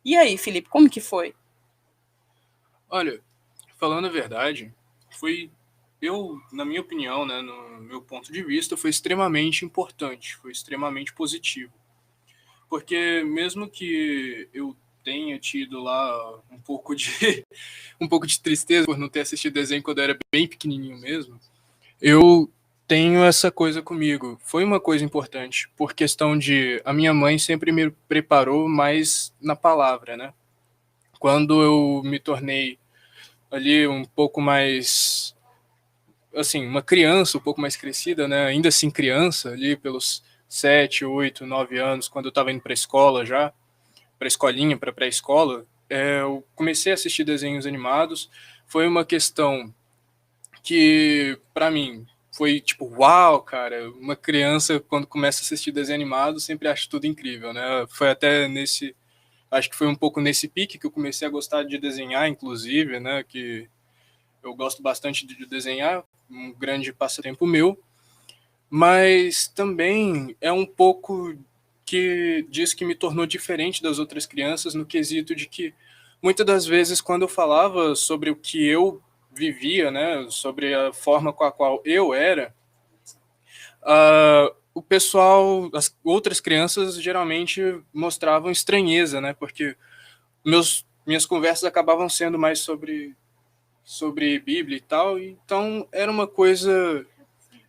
E 0.04 0.16
aí, 0.16 0.38
Felipe, 0.38 0.70
como 0.70 0.90
que 0.90 1.02
foi? 1.02 1.34
Olha, 2.90 3.22
falando 3.78 4.06
a 4.06 4.12
verdade, 4.12 4.74
foi 5.12 5.50
eu, 6.02 6.40
na 6.52 6.64
minha 6.64 6.82
opinião, 6.82 7.26
né, 7.26 7.42
no 7.42 7.82
meu 7.82 8.02
ponto 8.02 8.32
de 8.32 8.42
vista, 8.44 8.78
foi 8.78 8.90
extremamente 8.90 9.66
importante, 9.66 10.36
foi 10.38 10.52
extremamente 10.52 11.14
positivo. 11.14 11.74
Porque 12.70 13.24
mesmo 13.24 13.70
que 13.70 14.48
eu 14.54 14.76
tenha 15.10 15.40
tido 15.40 15.82
lá 15.82 16.40
um 16.52 16.60
pouco 16.60 16.96
de 16.96 17.44
um 18.00 18.08
pouco 18.08 18.28
de 18.28 18.40
tristeza 18.40 18.86
por 18.86 18.98
não 18.98 19.10
ter 19.10 19.22
assistido 19.22 19.54
desenho 19.54 19.82
quando 19.82 19.98
eu 19.98 20.04
era 20.04 20.18
bem 20.32 20.48
pequenininho 20.48 21.00
mesmo, 21.00 21.40
eu 22.00 22.48
tenho 22.88 23.24
essa 23.24 23.52
coisa 23.52 23.82
comigo. 23.82 24.40
Foi 24.44 24.64
uma 24.64 24.80
coisa 24.80 25.04
importante 25.04 25.68
por 25.76 25.94
questão 25.94 26.38
de 26.38 26.80
a 26.86 26.94
minha 26.94 27.12
mãe 27.12 27.40
sempre 27.40 27.72
me 27.72 27.90
preparou 28.08 28.70
mais 28.70 29.34
na 29.42 29.56
palavra, 29.56 30.16
né? 30.16 30.32
Quando 31.20 31.62
eu 31.62 32.02
me 32.04 32.20
tornei 32.20 32.78
ali 33.50 33.88
um 33.88 34.06
pouco 34.06 34.40
mais 34.40 35.36
assim, 36.36 36.68
uma 36.68 36.84
criança 36.84 37.40
um 37.40 37.42
pouco 37.42 37.60
mais 37.60 37.76
crescida, 37.76 38.28
né? 38.28 38.46
Ainda 38.46 38.70
assim 38.70 38.92
criança, 38.92 39.50
ali 39.50 39.76
pelos 39.76 40.24
sete, 40.48 41.04
oito, 41.04 41.48
nove 41.48 41.80
anos, 41.80 42.08
quando 42.08 42.26
eu 42.26 42.30
estava 42.30 42.52
indo 42.52 42.62
para 42.62 42.74
a 42.74 42.76
escola 42.76 43.26
já, 43.26 43.52
para 44.20 44.28
escolinha, 44.28 44.78
para 44.78 44.94
pré-escola, 44.94 45.66
é, 45.90 46.20
eu 46.20 46.46
comecei 46.54 46.92
a 46.92 46.96
assistir 46.96 47.24
desenhos 47.24 47.66
animados. 47.66 48.30
Foi 48.68 48.86
uma 48.86 49.04
questão 49.06 49.74
que, 50.62 51.40
para 51.54 51.72
mim, 51.72 52.06
foi 52.32 52.60
tipo, 52.62 52.86
uau, 52.86 53.42
cara, 53.42 53.90
uma 53.92 54.16
criança 54.16 54.80
quando 54.80 55.08
começa 55.08 55.42
a 55.42 55.44
assistir 55.44 55.72
desenho 55.72 55.96
animado 55.96 56.40
sempre 56.40 56.68
acha 56.68 56.88
tudo 56.88 57.08
incrível, 57.08 57.54
né? 57.54 57.86
Foi 57.90 58.10
até 58.10 58.48
nesse, 58.48 58.96
acho 59.50 59.70
que 59.70 59.76
foi 59.76 59.88
um 59.88 59.96
pouco 59.96 60.22
nesse 60.22 60.48
pique 60.48 60.78
que 60.78 60.86
eu 60.86 60.92
comecei 60.92 61.28
a 61.28 61.32
gostar 61.32 61.64
de 61.64 61.78
desenhar, 61.78 62.28
inclusive, 62.28 63.00
né? 63.00 63.24
Que 63.24 63.68
eu 64.44 64.54
gosto 64.54 64.82
bastante 64.82 65.26
de 65.26 65.46
desenhar, 65.46 66.04
um 66.30 66.54
grande 66.54 66.94
passatempo 66.94 67.48
meu, 67.48 67.78
mas 68.70 69.48
também 69.48 70.36
é 70.40 70.52
um 70.52 70.66
pouco 70.66 71.36
que 71.90 72.46
diz 72.52 72.72
que 72.72 72.86
me 72.86 72.94
tornou 72.94 73.26
diferente 73.26 73.82
das 73.82 73.98
outras 73.98 74.28
crianças 74.28 74.76
no 74.76 74.86
quesito 74.86 75.34
de 75.34 75.48
que 75.48 75.74
muitas 76.22 76.46
das 76.46 76.64
vezes 76.68 77.02
quando 77.02 77.24
eu 77.24 77.28
falava 77.28 77.96
sobre 77.96 78.30
o 78.30 78.36
que 78.36 78.64
eu 78.64 79.02
vivia, 79.32 79.90
né, 79.90 80.28
sobre 80.30 80.76
a 80.76 80.94
forma 80.94 81.34
com 81.34 81.44
a 81.44 81.52
qual 81.52 81.82
eu 81.84 82.14
era, 82.14 82.54
uh, 83.82 84.56
o 84.72 84.84
pessoal, 84.84 85.68
as 85.74 85.98
outras 86.04 86.40
crianças 86.40 87.02
geralmente 87.02 87.82
mostravam 87.92 88.52
estranheza, 88.52 89.20
né, 89.20 89.34
porque 89.34 89.76
meus 90.46 90.86
minhas 91.08 91.26
conversas 91.26 91.64
acabavam 91.64 92.08
sendo 92.08 92.38
mais 92.38 92.60
sobre 92.60 93.16
sobre 93.84 94.38
Bíblia 94.38 94.78
e 94.78 94.82
tal, 94.82 95.18
então 95.18 95.88
era 95.92 96.12
uma 96.12 96.28
coisa 96.28 97.04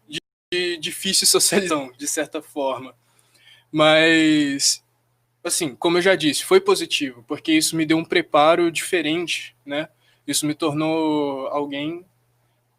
de, 0.06 0.20
de 0.52 0.76
difícil 0.76 1.24
socialização, 1.26 1.90
de 1.96 2.06
certa 2.06 2.42
forma. 2.42 2.94
Mas, 3.72 4.84
assim, 5.44 5.74
como 5.74 5.98
eu 5.98 6.02
já 6.02 6.14
disse, 6.14 6.44
foi 6.44 6.60
positivo, 6.60 7.24
porque 7.26 7.52
isso 7.52 7.76
me 7.76 7.86
deu 7.86 7.96
um 7.96 8.04
preparo 8.04 8.70
diferente, 8.70 9.54
né? 9.64 9.88
Isso 10.26 10.46
me 10.46 10.54
tornou 10.54 11.46
alguém 11.48 12.04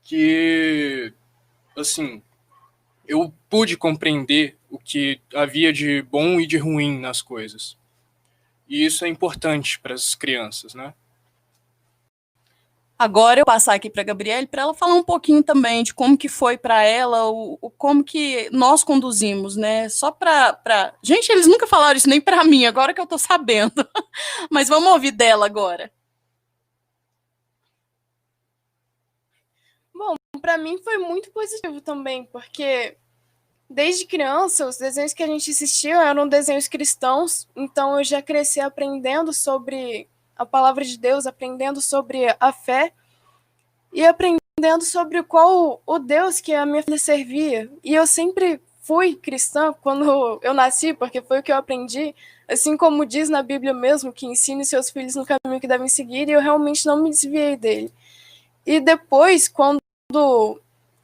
que, 0.04 1.14
assim, 1.78 2.22
eu 3.08 3.34
pude 3.50 3.78
compreender 3.78 4.58
o 4.70 4.78
que 4.78 5.20
havia 5.34 5.72
de 5.74 6.02
bom 6.02 6.40
e 6.40 6.48
de 6.48 6.58
ruim 6.58 7.00
nas 7.00 7.22
coisas. 7.22 7.78
E 8.68 8.86
isso 8.86 9.04
é 9.04 9.08
importante 9.08 9.80
para 9.80 9.94
as 9.94 10.16
crianças, 10.16 10.74
né? 10.74 10.94
Agora 13.02 13.40
eu 13.42 13.46
passar 13.46 13.74
aqui 13.74 13.90
para 13.90 14.04
a 14.04 14.06
Gabriele 14.06 14.46
para 14.46 14.62
ela 14.62 14.76
falar 14.76 14.94
um 14.94 15.04
pouquinho 15.04 15.42
também 15.42 15.82
de 15.82 15.92
como 15.92 16.16
que 16.16 16.30
foi 16.30 16.56
para 16.56 16.84
ela, 16.84 17.32
o, 17.32 17.58
o, 17.60 17.72
como 17.72 18.04
que 18.04 18.48
nós 18.52 18.84
conduzimos, 18.84 19.56
né? 19.56 19.90
Só 19.90 20.12
para 20.12 20.54
pra... 20.54 20.94
gente, 21.02 21.32
eles 21.32 21.48
nunca 21.48 21.66
falaram 21.66 21.98
isso 21.98 22.08
nem 22.08 22.22
para 22.22 22.44
mim, 22.44 22.64
agora 22.68 22.94
que 22.94 23.02
eu 23.02 23.06
estou 23.06 23.18
sabendo. 23.18 23.74
Mas 24.52 24.70
vamos 24.70 24.92
ouvir 24.92 25.10
dela 25.10 25.48
agora. 25.48 25.92
Bom, 29.92 30.14
para 30.40 30.60
mim 30.60 30.78
foi 30.84 31.00
muito 31.00 31.32
positivo 31.32 31.82
também, 31.82 32.26
porque 32.26 32.98
desde 33.68 34.06
criança 34.06 34.68
os 34.68 34.78
desenhos 34.78 35.12
que 35.12 35.24
a 35.24 35.28
gente 35.28 35.50
assistia 35.50 36.04
eram 36.04 36.28
desenhos 36.28 36.68
cristãos, 36.68 37.48
então 37.56 37.98
eu 37.98 38.04
já 38.04 38.22
cresci 38.22 38.60
aprendendo 38.60 39.34
sobre 39.34 40.08
a 40.42 40.46
palavra 40.46 40.84
de 40.84 40.98
Deus, 40.98 41.28
aprendendo 41.28 41.80
sobre 41.82 42.36
a 42.40 42.52
fé 42.52 42.92
e 43.94 44.04
aprendendo 44.04 44.84
sobre 44.84 45.22
qual 45.22 45.82
o 45.86 46.00
Deus 46.00 46.42
que 46.42 46.54
a 46.54 46.66
minha 46.66 46.82
filha 46.82 46.98
servia. 46.98 47.72
E 47.84 47.94
eu 47.94 48.08
sempre 48.08 48.60
fui 48.82 49.16
cristã 49.16 49.72
quando 49.72 50.40
eu 50.42 50.54
nasci, 50.54 50.94
porque 50.94 51.22
foi 51.22 51.40
o 51.40 51.44
que 51.44 51.52
eu 51.52 51.58
aprendi, 51.58 52.16
assim 52.48 52.76
como 52.76 53.06
diz 53.06 53.30
na 53.30 53.44
Bíblia 53.44 53.74
mesmo, 53.74 54.12
que 54.12 54.26
ensine 54.26 54.66
seus 54.66 54.90
filhos 54.90 55.16
no 55.16 55.26
caminho 55.26 55.62
que 55.62 55.68
devem 55.68 55.88
seguir, 55.88 56.28
e 56.28 56.32
eu 56.32 56.42
realmente 56.42 56.86
não 56.88 57.02
me 57.04 57.12
desviei 57.12 57.56
dele. 57.56 57.94
E 58.66 58.80
depois, 58.80 59.48
quando 59.48 59.80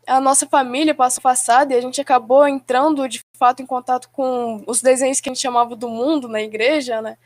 a 0.08 0.20
nossa 0.20 0.48
família 0.48 0.96
passou 0.96 1.22
passada 1.22 1.74
e 1.74 1.78
a 1.78 1.82
gente 1.82 2.02
acabou 2.02 2.48
entrando 2.48 3.08
de 3.08 3.22
fato 3.38 3.62
em 3.62 3.66
contato 3.66 4.10
com 4.10 4.64
os 4.66 4.82
desenhos 4.82 5.20
que 5.20 5.30
a 5.30 5.34
gente 5.34 5.42
chamava 5.42 5.76
do 5.76 5.90
mundo 5.90 6.28
na 6.28 6.42
igreja, 6.42 7.02
né? 7.02 7.18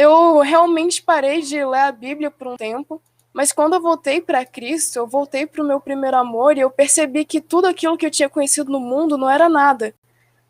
Eu 0.00 0.38
realmente 0.38 1.02
parei 1.02 1.42
de 1.42 1.56
ler 1.64 1.80
a 1.80 1.90
Bíblia 1.90 2.30
por 2.30 2.46
um 2.46 2.56
tempo, 2.56 3.02
mas 3.32 3.50
quando 3.50 3.74
eu 3.74 3.82
voltei 3.82 4.20
para 4.20 4.46
Cristo, 4.46 4.96
eu 4.96 5.08
voltei 5.08 5.44
para 5.44 5.60
o 5.60 5.66
meu 5.66 5.80
primeiro 5.80 6.16
amor 6.16 6.56
e 6.56 6.60
eu 6.60 6.70
percebi 6.70 7.24
que 7.24 7.40
tudo 7.40 7.66
aquilo 7.66 7.98
que 7.98 8.06
eu 8.06 8.10
tinha 8.10 8.28
conhecido 8.28 8.70
no 8.70 8.78
mundo 8.78 9.18
não 9.18 9.28
era 9.28 9.48
nada. 9.48 9.92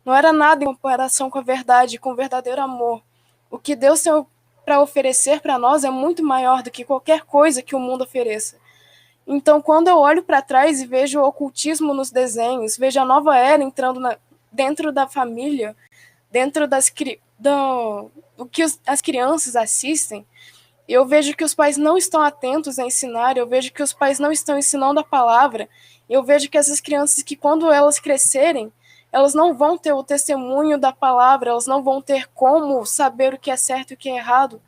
Não 0.05 0.13
era 0.13 0.31
nada 0.31 0.63
em 0.63 0.67
comparação 0.67 1.31
com 1.31 1.39
a 1.39 1.41
verdade, 1.41 1.97
com 1.97 2.11
o 2.11 2.15
verdadeiro 2.15 2.61
amor. 2.61 3.01
O 3.49 3.57
que 3.57 3.75
Deus 3.75 4.03
tem 4.03 4.23
para 4.63 4.83
oferecer 4.83 5.41
para 5.41 5.57
nós 5.57 5.83
é 5.83 5.89
muito 5.89 6.23
maior 6.23 6.61
do 6.61 6.69
que 6.69 6.85
qualquer 6.85 7.21
coisa 7.21 7.63
que 7.63 7.75
o 7.75 7.79
mundo 7.79 8.03
ofereça. 8.03 8.55
Então, 9.25 9.63
quando 9.63 9.87
eu 9.87 9.97
olho 9.97 10.21
para 10.21 10.43
trás 10.43 10.79
e 10.79 10.85
vejo 10.85 11.19
o 11.19 11.25
ocultismo 11.25 11.91
nos 11.91 12.11
desenhos, 12.11 12.77
vejo 12.77 12.99
a 12.99 13.05
nova 13.05 13.35
era 13.35 13.63
entrando 13.63 13.99
na, 13.99 14.15
dentro 14.51 14.91
da 14.91 15.07
família, 15.07 15.75
dentro 16.29 16.67
das 16.67 16.87
do, 17.39 18.11
do 18.37 18.45
que 18.45 18.63
os, 18.63 18.79
as 18.85 19.01
crianças 19.01 19.55
assistem, 19.55 20.25
eu 20.87 21.05
vejo 21.05 21.35
que 21.35 21.43
os 21.43 21.53
pais 21.53 21.77
não 21.77 21.97
estão 21.97 22.21
atentos 22.21 22.79
a 22.79 22.85
ensinar, 22.85 23.37
eu 23.37 23.47
vejo 23.47 23.71
que 23.71 23.83
os 23.83 23.93
pais 23.93 24.19
não 24.19 24.31
estão 24.31 24.57
ensinando 24.57 24.99
a 24.99 25.03
palavra, 25.03 25.69
eu 26.09 26.23
vejo 26.23 26.49
que 26.49 26.57
essas 26.57 26.79
crianças 26.79 27.23
que 27.23 27.35
quando 27.35 27.71
elas 27.71 27.99
crescerem, 27.99 28.71
elas 29.11 29.33
não 29.33 29.53
vão 29.53 29.77
ter 29.77 29.93
o 29.93 30.03
testemunho 30.03 30.77
da 30.77 30.91
palavra, 30.91 31.51
elas 31.51 31.67
não 31.67 31.83
vão 31.83 32.01
ter 32.01 32.27
como 32.33 32.85
saber 32.85 33.33
o 33.33 33.39
que 33.39 33.51
é 33.51 33.57
certo 33.57 33.91
e 33.91 33.93
o 33.93 33.97
que 33.97 34.09
é 34.09 34.17
errado. 34.17 34.61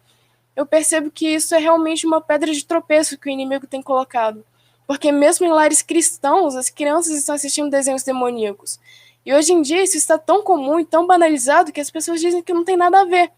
Eu 0.55 0.65
percebo 0.65 1.09
que 1.09 1.27
isso 1.27 1.55
é 1.55 1.57
realmente 1.57 2.05
uma 2.05 2.21
pedra 2.21 2.51
de 2.51 2.65
tropeço 2.65 3.17
que 3.17 3.29
o 3.29 3.31
inimigo 3.31 3.67
tem 3.67 3.81
colocado. 3.81 4.43
Porque 4.85 5.11
mesmo 5.11 5.45
em 5.45 5.49
lares 5.49 5.81
cristãos, 5.81 6.55
as 6.55 6.69
crianças 6.69 7.15
estão 7.15 7.33
assistindo 7.35 7.69
desenhos 7.69 8.03
demoníacos. 8.03 8.79
E 9.25 9.33
hoje 9.33 9.53
em 9.53 9.61
dia 9.61 9.83
isso 9.83 9.97
está 9.97 10.17
tão 10.17 10.43
comum 10.43 10.79
e 10.79 10.85
tão 10.85 11.05
banalizado 11.05 11.71
que 11.71 11.81
as 11.81 11.91
pessoas 11.91 12.19
dizem 12.19 12.41
que 12.41 12.53
não 12.53 12.63
tem 12.63 12.75
nada 12.75 13.01
a 13.01 13.05
ver. 13.05 13.31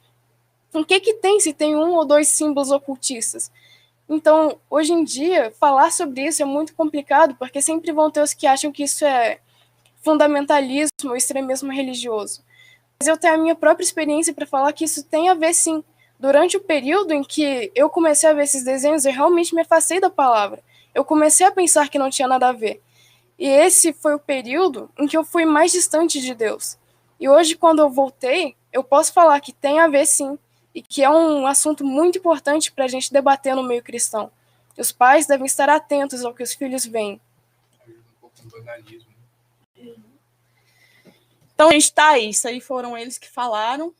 O 0.73 0.83
que 0.83 0.99
que 0.99 1.13
tem 1.15 1.39
se 1.39 1.53
tem 1.53 1.75
um 1.75 1.93
ou 1.93 2.05
dois 2.05 2.27
símbolos 2.29 2.71
ocultistas? 2.71 3.51
Então, 4.09 4.57
hoje 4.69 4.91
em 4.91 5.03
dia, 5.03 5.53
falar 5.59 5.91
sobre 5.91 6.25
isso 6.25 6.41
é 6.41 6.45
muito 6.45 6.73
complicado, 6.75 7.35
porque 7.35 7.61
sempre 7.61 7.91
vão 7.91 8.11
ter 8.11 8.21
os 8.21 8.33
que 8.33 8.47
acham 8.47 8.71
que 8.71 8.83
isso 8.83 9.05
é 9.05 9.39
fundamentalismo 10.01 11.09
ou 11.09 11.15
extremismo 11.15 11.71
religioso. 11.71 12.43
Mas 12.99 13.07
eu 13.07 13.17
tenho 13.17 13.35
a 13.35 13.37
minha 13.37 13.55
própria 13.55 13.83
experiência 13.83 14.33
para 14.33 14.45
falar 14.45 14.73
que 14.73 14.85
isso 14.85 15.03
tem 15.03 15.29
a 15.29 15.33
ver 15.33 15.53
sim. 15.53 15.83
Durante 16.19 16.57
o 16.57 16.61
período 16.61 17.11
em 17.11 17.23
que 17.23 17.71
eu 17.75 17.89
comecei 17.89 18.29
a 18.29 18.33
ver 18.33 18.43
esses 18.43 18.63
desenhos, 18.63 19.05
eu 19.05 19.11
realmente 19.11 19.53
me 19.53 19.61
afastei 19.61 19.99
da 19.99 20.09
palavra. 20.09 20.63
Eu 20.93 21.03
comecei 21.03 21.45
a 21.45 21.51
pensar 21.51 21.89
que 21.89 21.99
não 21.99 22.09
tinha 22.09 22.27
nada 22.27 22.49
a 22.49 22.53
ver. 22.53 22.81
E 23.37 23.47
esse 23.47 23.93
foi 23.93 24.13
o 24.13 24.19
período 24.19 24.89
em 24.97 25.07
que 25.07 25.17
eu 25.17 25.23
fui 25.23 25.45
mais 25.45 25.71
distante 25.71 26.21
de 26.21 26.33
Deus. 26.33 26.77
E 27.19 27.27
hoje, 27.27 27.55
quando 27.55 27.79
eu 27.79 27.89
voltei, 27.89 28.55
eu 28.71 28.83
posso 28.83 29.13
falar 29.13 29.39
que 29.39 29.53
tem 29.53 29.79
a 29.79 29.87
ver 29.87 30.05
sim, 30.05 30.37
e 30.73 30.81
que 30.81 31.03
é 31.03 31.09
um 31.09 31.45
assunto 31.45 31.85
muito 31.85 32.17
importante 32.17 32.71
para 32.71 32.85
a 32.85 32.87
gente 32.87 33.13
debater 33.13 33.55
no 33.55 33.63
meio 33.63 33.83
cristão. 33.83 34.31
Os 34.77 34.91
pais 34.91 35.27
devem 35.27 35.45
estar 35.45 35.69
atentos 35.69 36.25
ao 36.25 36.33
que 36.33 36.41
os 36.41 36.53
filhos 36.53 36.85
veem. 36.85 37.21
Então, 41.53 41.69
a 41.69 41.73
gente 41.73 41.83
está 41.83 42.09
aí. 42.09 42.29
Isso 42.29 42.47
aí 42.47 42.59
foram 42.59 42.97
eles 42.97 43.19
que 43.19 43.29
falaram. 43.29 43.93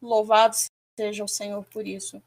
Louvado 0.00 0.54
seja 0.94 1.24
o 1.24 1.28
Senhor 1.28 1.64
por 1.64 1.86
isso. 1.86 2.22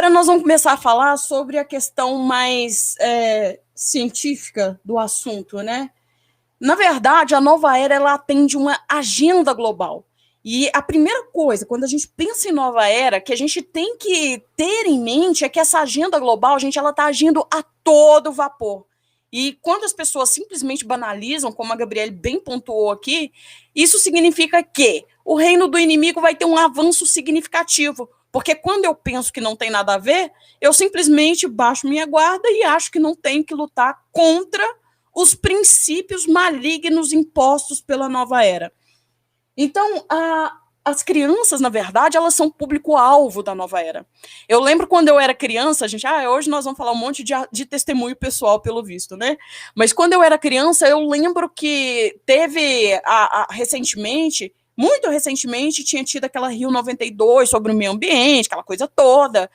Agora 0.00 0.14
nós 0.14 0.28
vamos 0.28 0.42
começar 0.42 0.74
a 0.74 0.76
falar 0.76 1.16
sobre 1.16 1.58
a 1.58 1.64
questão 1.64 2.18
mais 2.18 2.94
é, 3.00 3.58
científica 3.74 4.80
do 4.84 4.96
assunto, 4.96 5.56
né? 5.56 5.90
Na 6.60 6.76
verdade, 6.76 7.34
a 7.34 7.40
nova 7.40 7.76
era 7.76 7.96
ela 7.96 8.14
atende 8.14 8.56
uma 8.56 8.78
agenda 8.88 9.52
global. 9.52 10.06
E 10.44 10.70
a 10.72 10.80
primeira 10.80 11.24
coisa, 11.32 11.66
quando 11.66 11.82
a 11.82 11.88
gente 11.88 12.06
pensa 12.06 12.48
em 12.48 12.52
nova 12.52 12.86
era, 12.86 13.20
que 13.20 13.32
a 13.32 13.36
gente 13.36 13.60
tem 13.60 13.96
que 13.96 14.40
ter 14.56 14.86
em 14.86 15.02
mente 15.02 15.44
é 15.44 15.48
que 15.48 15.58
essa 15.58 15.80
agenda 15.80 16.16
global, 16.20 16.60
gente, 16.60 16.78
ela 16.78 16.90
está 16.90 17.06
agindo 17.06 17.44
a 17.52 17.60
todo 17.82 18.30
vapor. 18.30 18.86
E 19.32 19.58
quando 19.60 19.82
as 19.82 19.92
pessoas 19.92 20.30
simplesmente 20.30 20.86
banalizam, 20.86 21.50
como 21.50 21.72
a 21.72 21.76
Gabriele 21.76 22.12
bem 22.12 22.38
pontuou 22.38 22.92
aqui, 22.92 23.32
isso 23.74 23.98
significa 23.98 24.62
que 24.62 25.04
o 25.24 25.34
reino 25.34 25.66
do 25.66 25.76
inimigo 25.76 26.20
vai 26.20 26.36
ter 26.36 26.44
um 26.44 26.56
avanço 26.56 27.04
significativo. 27.04 28.08
Porque 28.30 28.54
quando 28.54 28.84
eu 28.84 28.94
penso 28.94 29.32
que 29.32 29.40
não 29.40 29.56
tem 29.56 29.70
nada 29.70 29.94
a 29.94 29.98
ver, 29.98 30.30
eu 30.60 30.72
simplesmente 30.72 31.46
baixo 31.46 31.88
minha 31.88 32.06
guarda 32.06 32.48
e 32.50 32.62
acho 32.62 32.90
que 32.90 32.98
não 32.98 33.14
tem 33.14 33.42
que 33.42 33.54
lutar 33.54 34.02
contra 34.12 34.62
os 35.14 35.34
princípios 35.34 36.26
malignos 36.26 37.12
impostos 37.12 37.80
pela 37.80 38.08
nova 38.08 38.44
era. 38.44 38.72
Então, 39.56 40.04
a, 40.08 40.56
as 40.84 41.02
crianças, 41.02 41.60
na 41.60 41.68
verdade, 41.68 42.16
elas 42.16 42.34
são 42.34 42.50
público-alvo 42.50 43.42
da 43.42 43.54
nova 43.54 43.80
era. 43.80 44.06
Eu 44.48 44.60
lembro 44.60 44.86
quando 44.86 45.08
eu 45.08 45.18
era 45.18 45.34
criança, 45.34 45.88
gente, 45.88 46.06
ah, 46.06 46.30
hoje 46.30 46.48
nós 46.48 46.64
vamos 46.64 46.78
falar 46.78 46.92
um 46.92 46.96
monte 46.96 47.24
de, 47.24 47.32
de 47.50 47.66
testemunho 47.66 48.14
pessoal, 48.14 48.60
pelo 48.60 48.82
visto, 48.82 49.16
né? 49.16 49.36
Mas 49.74 49.92
quando 49.92 50.12
eu 50.12 50.22
era 50.22 50.38
criança, 50.38 50.86
eu 50.86 51.00
lembro 51.00 51.48
que 51.48 52.20
teve 52.24 52.94
a, 53.04 53.42
a, 53.42 53.46
recentemente, 53.50 54.52
muito 54.78 55.10
recentemente, 55.10 55.82
tinha 55.82 56.04
tido 56.04 56.26
aquela 56.26 56.48
Rio 56.48 56.70
92 56.70 57.50
sobre 57.50 57.72
o 57.72 57.74
meio 57.74 57.90
ambiente, 57.90 58.46
aquela 58.46 58.62
coisa 58.62 58.86
toda. 58.86 59.50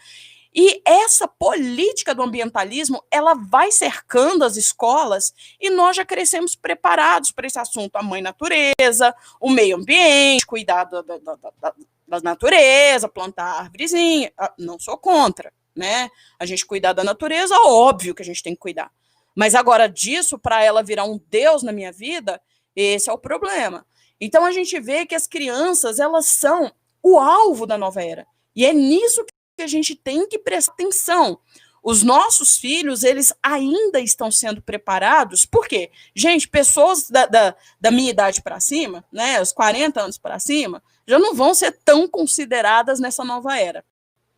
E 0.53 0.81
essa 0.85 1.29
política 1.29 2.13
do 2.13 2.21
ambientalismo, 2.21 3.01
ela 3.09 3.33
vai 3.33 3.71
cercando 3.71 4.43
as 4.43 4.57
escolas 4.57 5.33
e 5.61 5.69
nós 5.69 5.95
já 5.95 6.03
crescemos 6.03 6.55
preparados 6.55 7.31
para 7.31 7.47
esse 7.47 7.57
assunto. 7.57 7.95
A 7.95 8.03
mãe 8.03 8.21
natureza, 8.21 9.15
o 9.39 9.49
meio 9.49 9.77
ambiente, 9.77 10.45
cuidar 10.45 10.83
da, 10.83 11.01
da, 11.01 11.17
da, 11.17 11.73
da 12.05 12.19
natureza, 12.21 13.07
plantar 13.07 13.61
árvorezinha. 13.61 14.29
Ah, 14.37 14.53
não 14.59 14.77
sou 14.77 14.97
contra, 14.97 15.53
né? 15.73 16.09
A 16.37 16.45
gente 16.45 16.65
cuidar 16.65 16.91
da 16.91 17.03
natureza, 17.03 17.55
óbvio 17.61 18.13
que 18.13 18.21
a 18.21 18.25
gente 18.25 18.43
tem 18.43 18.53
que 18.53 18.59
cuidar. 18.59 18.91
Mas 19.33 19.55
agora 19.55 19.87
disso, 19.87 20.37
para 20.37 20.61
ela 20.61 20.83
virar 20.83 21.05
um 21.05 21.17
Deus 21.29 21.63
na 21.63 21.71
minha 21.71 21.93
vida, 21.93 22.41
esse 22.75 23.09
é 23.09 23.13
o 23.13 23.17
problema. 23.17 23.85
Então 24.23 24.45
a 24.45 24.53
gente 24.53 24.79
vê 24.79 25.05
que 25.05 25.15
as 25.15 25.27
crianças, 25.27 25.99
elas 25.99 26.27
são 26.27 26.71
o 27.03 27.19
alvo 27.19 27.65
da 27.65 27.77
nova 27.77 28.01
era. 28.01 28.25
E 28.55 28.65
é 28.65 28.71
nisso 28.71 29.25
que 29.57 29.61
a 29.61 29.67
gente 29.67 29.95
tem 29.95 30.25
que 30.29 30.39
prestar 30.39 30.71
atenção. 30.71 31.37
Os 31.83 32.03
nossos 32.03 32.57
filhos, 32.57 33.03
eles 33.03 33.33
ainda 33.43 33.99
estão 33.99 34.31
sendo 34.31 34.61
preparados, 34.61 35.45
por 35.45 35.67
quê? 35.67 35.91
Gente, 36.15 36.47
pessoas 36.47 37.09
da, 37.09 37.25
da, 37.25 37.53
da 37.81 37.91
minha 37.91 38.11
idade 38.11 38.41
para 38.41 38.61
cima, 38.61 39.03
né, 39.11 39.41
os 39.41 39.51
40 39.51 40.01
anos 40.01 40.17
para 40.17 40.39
cima, 40.39 40.81
já 41.05 41.19
não 41.19 41.35
vão 41.35 41.53
ser 41.53 41.77
tão 41.83 42.07
consideradas 42.07 43.01
nessa 43.01 43.25
nova 43.25 43.59
era, 43.59 43.83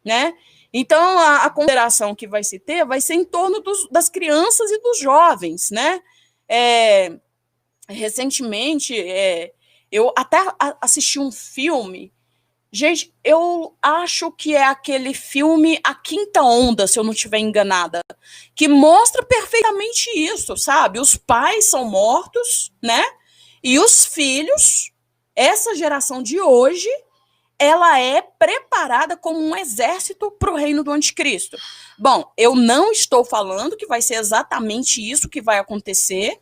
né? 0.04 0.34
Então, 0.74 1.20
a, 1.20 1.46
a 1.46 1.50
consideração 1.52 2.16
que 2.16 2.28
vai 2.28 2.44
se 2.44 2.58
ter 2.58 2.84
vai 2.84 3.00
ser 3.00 3.14
em 3.14 3.24
torno 3.24 3.60
dos, 3.60 3.88
das 3.92 4.10
crianças 4.10 4.72
e 4.72 4.82
dos 4.82 4.98
jovens, 4.98 5.70
né? 5.70 6.02
É, 6.50 7.20
recentemente, 7.88 9.00
é, 9.00 9.54
eu 9.96 10.12
até 10.16 10.38
assisti 10.82 11.20
um 11.20 11.32
filme 11.32 12.14
Gente, 12.76 13.14
eu 13.24 13.74
acho 13.82 14.30
que 14.34 14.54
é 14.54 14.66
aquele 14.66 15.14
filme 15.14 15.80
A 15.82 15.96
Quinta 15.96 16.42
Onda, 16.42 16.86
se 16.88 17.00
eu 17.00 17.06
não 17.06 17.14
estiver 17.14 17.40
enganada, 17.40 18.02
que 18.54 18.68
mostra 18.68 19.24
perfeitamente 19.24 20.10
isso, 20.10 20.58
sabe? 20.58 21.00
Os 21.00 21.16
pais 21.16 21.70
são 21.70 21.86
mortos, 21.86 22.74
né? 22.84 23.02
E 23.64 23.80
os 23.80 24.06
filhos, 24.06 24.92
essa 25.34 25.74
geração 25.74 26.22
de 26.22 26.42
hoje, 26.42 26.90
ela 27.58 27.98
é 27.98 28.22
preparada 28.22 29.16
como 29.16 29.40
um 29.40 29.56
exército 29.56 30.30
para 30.32 30.52
o 30.52 30.58
reino 30.58 30.84
do 30.84 30.92
anticristo. 30.92 31.56
Bom, 31.98 32.30
eu 32.36 32.56
não 32.56 32.92
estou 32.92 33.24
falando 33.24 33.78
que 33.78 33.88
vai 33.88 34.02
ser 34.02 34.16
exatamente 34.16 35.00
isso 35.00 35.30
que 35.30 35.42
vai 35.42 35.60
acontecer, 35.60 36.38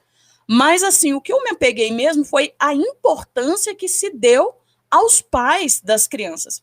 mas 0.48 0.84
assim, 0.84 1.14
o 1.14 1.22
que 1.22 1.32
eu 1.32 1.44
me 1.44 1.52
apeguei 1.52 1.92
mesmo 1.92 2.26
foi 2.26 2.54
a 2.60 2.74
importância 2.74 3.76
que 3.76 3.88
se 3.88 4.10
deu 4.10 4.56
aos 4.90 5.22
pais 5.22 5.82
das 5.82 6.08
crianças. 6.08 6.62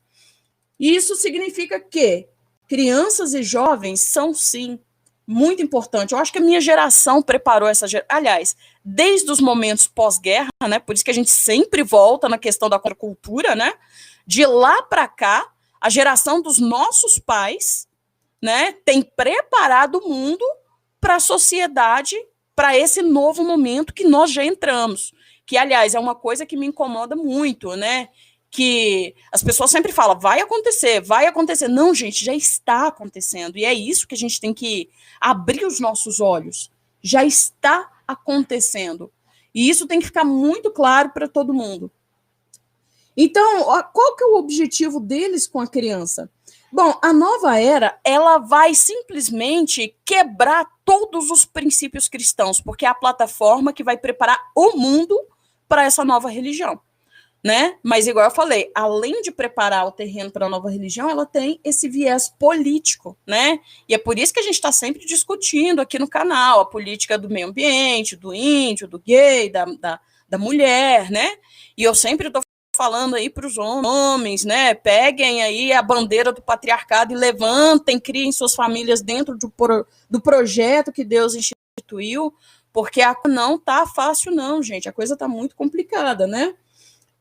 Isso 0.78 1.16
significa 1.16 1.80
que 1.80 2.28
crianças 2.68 3.34
e 3.34 3.42
jovens 3.42 4.00
são, 4.00 4.32
sim, 4.32 4.78
muito 5.26 5.62
importante. 5.62 6.12
Eu 6.12 6.18
acho 6.18 6.32
que 6.32 6.38
a 6.38 6.42
minha 6.42 6.60
geração 6.60 7.22
preparou 7.22 7.68
essa 7.68 7.86
geração. 7.86 8.16
Aliás, 8.16 8.56
desde 8.84 9.30
os 9.30 9.40
momentos 9.40 9.86
pós-guerra, 9.86 10.50
né? 10.68 10.78
Por 10.78 10.94
isso 10.94 11.04
que 11.04 11.10
a 11.10 11.14
gente 11.14 11.30
sempre 11.30 11.82
volta 11.82 12.28
na 12.28 12.38
questão 12.38 12.68
da 12.68 12.78
cultura, 12.78 13.54
né? 13.54 13.74
De 14.26 14.44
lá 14.46 14.82
para 14.82 15.06
cá, 15.06 15.52
a 15.80 15.88
geração 15.88 16.42
dos 16.42 16.58
nossos 16.58 17.18
pais 17.18 17.88
né, 18.42 18.72
tem 18.84 19.02
preparado 19.02 19.98
o 19.98 20.08
mundo 20.08 20.44
para 21.00 21.16
a 21.16 21.20
sociedade, 21.20 22.16
para 22.60 22.76
esse 22.76 23.00
novo 23.00 23.42
momento 23.42 23.94
que 23.94 24.04
nós 24.04 24.30
já 24.30 24.44
entramos. 24.44 25.14
Que, 25.46 25.56
aliás, 25.56 25.94
é 25.94 25.98
uma 25.98 26.14
coisa 26.14 26.44
que 26.44 26.58
me 26.58 26.66
incomoda 26.66 27.16
muito, 27.16 27.74
né? 27.74 28.10
Que 28.50 29.14
as 29.32 29.42
pessoas 29.42 29.70
sempre 29.70 29.90
falam, 29.92 30.20
vai 30.20 30.42
acontecer, 30.42 31.00
vai 31.00 31.26
acontecer. 31.26 31.68
Não, 31.68 31.94
gente, 31.94 32.22
já 32.22 32.34
está 32.34 32.88
acontecendo. 32.88 33.56
E 33.56 33.64
é 33.64 33.72
isso 33.72 34.06
que 34.06 34.14
a 34.14 34.18
gente 34.18 34.38
tem 34.38 34.52
que 34.52 34.90
abrir 35.18 35.64
os 35.64 35.80
nossos 35.80 36.20
olhos. 36.20 36.70
Já 37.00 37.24
está 37.24 37.90
acontecendo. 38.06 39.10
E 39.54 39.70
isso 39.70 39.86
tem 39.86 39.98
que 39.98 40.04
ficar 40.04 40.24
muito 40.24 40.70
claro 40.70 41.12
para 41.14 41.26
todo 41.26 41.54
mundo. 41.54 41.90
Então, 43.16 43.64
qual 43.92 44.16
que 44.16 44.24
é 44.24 44.26
o 44.26 44.36
objetivo 44.36 45.00
deles 45.00 45.46
com 45.46 45.60
a 45.60 45.66
criança? 45.66 46.30
Bom, 46.72 46.96
a 47.02 47.12
nova 47.12 47.58
era, 47.58 47.98
ela 48.04 48.38
vai 48.38 48.74
simplesmente 48.74 49.96
quebrar 50.04 50.64
todos 50.84 51.28
os 51.28 51.44
princípios 51.44 52.06
cristãos, 52.06 52.60
porque 52.60 52.86
é 52.86 52.88
a 52.88 52.94
plataforma 52.94 53.72
que 53.72 53.82
vai 53.82 53.96
preparar 53.96 54.38
o 54.56 54.76
mundo 54.76 55.18
para 55.68 55.84
essa 55.84 56.04
nova 56.04 56.30
religião, 56.30 56.80
né? 57.42 57.76
Mas 57.82 58.06
igual 58.06 58.26
eu 58.26 58.30
falei, 58.30 58.70
além 58.72 59.20
de 59.20 59.32
preparar 59.32 59.84
o 59.84 59.90
terreno 59.90 60.30
para 60.30 60.46
a 60.46 60.48
nova 60.48 60.70
religião, 60.70 61.10
ela 61.10 61.26
tem 61.26 61.60
esse 61.64 61.88
viés 61.88 62.28
político, 62.38 63.18
né? 63.26 63.58
E 63.88 63.94
é 63.94 63.98
por 63.98 64.16
isso 64.16 64.32
que 64.32 64.40
a 64.40 64.44
gente 64.44 64.54
está 64.54 64.70
sempre 64.70 65.04
discutindo 65.04 65.80
aqui 65.80 65.98
no 65.98 66.08
canal 66.08 66.60
a 66.60 66.66
política 66.66 67.18
do 67.18 67.28
meio 67.28 67.48
ambiente, 67.48 68.14
do 68.14 68.32
índio, 68.32 68.86
do 68.86 69.00
gay, 69.00 69.50
da, 69.50 69.64
da, 69.64 70.00
da 70.28 70.38
mulher, 70.38 71.10
né? 71.10 71.36
E 71.76 71.82
eu 71.82 71.96
sempre 71.96 72.28
estou 72.28 72.42
falando 72.80 73.14
aí 73.14 73.28
para 73.28 73.46
os 73.46 73.58
homens, 73.58 74.42
né? 74.42 74.72
Peguem 74.72 75.42
aí 75.42 75.70
a 75.70 75.82
bandeira 75.82 76.32
do 76.32 76.40
patriarcado 76.40 77.12
e 77.12 77.14
levantem, 77.14 78.00
criem 78.00 78.32
suas 78.32 78.54
famílias 78.54 79.02
dentro 79.02 79.36
do, 79.36 79.52
do 80.08 80.18
projeto 80.18 80.90
que 80.90 81.04
Deus 81.04 81.34
instituiu, 81.34 82.32
porque 82.72 83.02
a 83.02 83.14
não 83.26 83.58
tá 83.58 83.86
fácil, 83.86 84.32
não, 84.32 84.62
gente. 84.62 84.88
A 84.88 84.94
coisa 84.94 85.14
tá 85.14 85.28
muito 85.28 85.54
complicada, 85.54 86.26
né? 86.26 86.54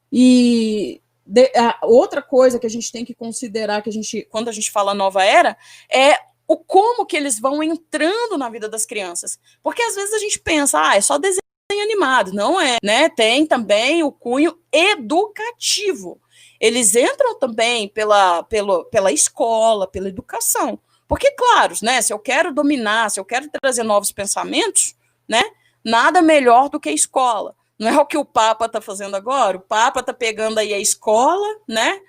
E 0.09 1.01
de, 1.25 1.51
a, 1.53 1.77
outra 1.83 2.21
coisa 2.21 2.57
que 2.57 2.65
a 2.65 2.69
gente 2.69 2.89
tem 2.89 3.03
que 3.03 3.13
considerar 3.13 3.81
que 3.81 3.89
a 3.89 3.93
gente, 3.93 4.25
quando 4.31 4.47
a 4.47 4.53
gente 4.53 4.71
fala 4.71 4.93
nova 4.93 5.25
era, 5.25 5.57
é 5.93 6.15
o 6.47 6.55
como 6.55 7.05
que 7.05 7.17
eles 7.17 7.37
vão 7.37 7.61
entrando 7.61 8.37
na 8.37 8.47
vida 8.47 8.69
das 8.69 8.85
crianças. 8.85 9.37
Porque 9.61 9.81
às 9.81 9.95
vezes 9.95 10.13
a 10.13 10.19
gente 10.19 10.39
pensa, 10.39 10.79
ah, 10.81 10.95
é 10.95 11.01
só 11.01 11.17
desenho 11.17 11.48
animado, 11.71 12.33
não 12.33 12.59
é, 12.59 12.77
né? 12.83 13.09
Tem 13.09 13.45
também 13.45 14.03
o 14.03 14.11
cunho 14.11 14.57
educativo. 14.71 16.19
Eles 16.59 16.95
entram 16.95 17.37
também 17.37 17.87
pela, 17.87 18.43
pela, 18.43 18.83
pela 18.85 19.11
escola, 19.11 19.87
pela 19.87 20.09
educação. 20.09 20.79
Porque, 21.07 21.31
claro, 21.31 21.75
né, 21.81 22.01
se 22.01 22.11
eu 22.11 22.19
quero 22.19 22.53
dominar, 22.53 23.09
se 23.09 23.19
eu 23.19 23.25
quero 23.25 23.49
trazer 23.61 23.83
novos 23.83 24.11
pensamentos, 24.11 24.95
né, 25.27 25.43
nada 25.83 26.21
melhor 26.21 26.69
do 26.69 26.79
que 26.79 26.89
a 26.89 26.93
escola. 26.93 27.55
Não 27.77 27.87
é 27.87 27.97
o 27.97 28.05
que 28.05 28.17
o 28.17 28.25
Papa 28.25 28.65
está 28.65 28.81
fazendo 28.81 29.15
agora? 29.15 29.57
O 29.57 29.61
Papa 29.61 30.01
está 30.01 30.13
pegando 30.13 30.59
aí 30.59 30.73
a 30.73 30.79
escola, 30.79 31.47
né, 31.67 32.01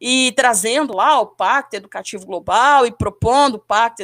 e 0.00 0.32
trazendo 0.32 0.96
lá 0.96 1.20
o 1.20 1.26
Pacto 1.26 1.76
Educativo 1.76 2.24
Global 2.24 2.86
e 2.86 2.90
propondo 2.90 3.56
o 3.56 3.58
Pacto 3.58 4.02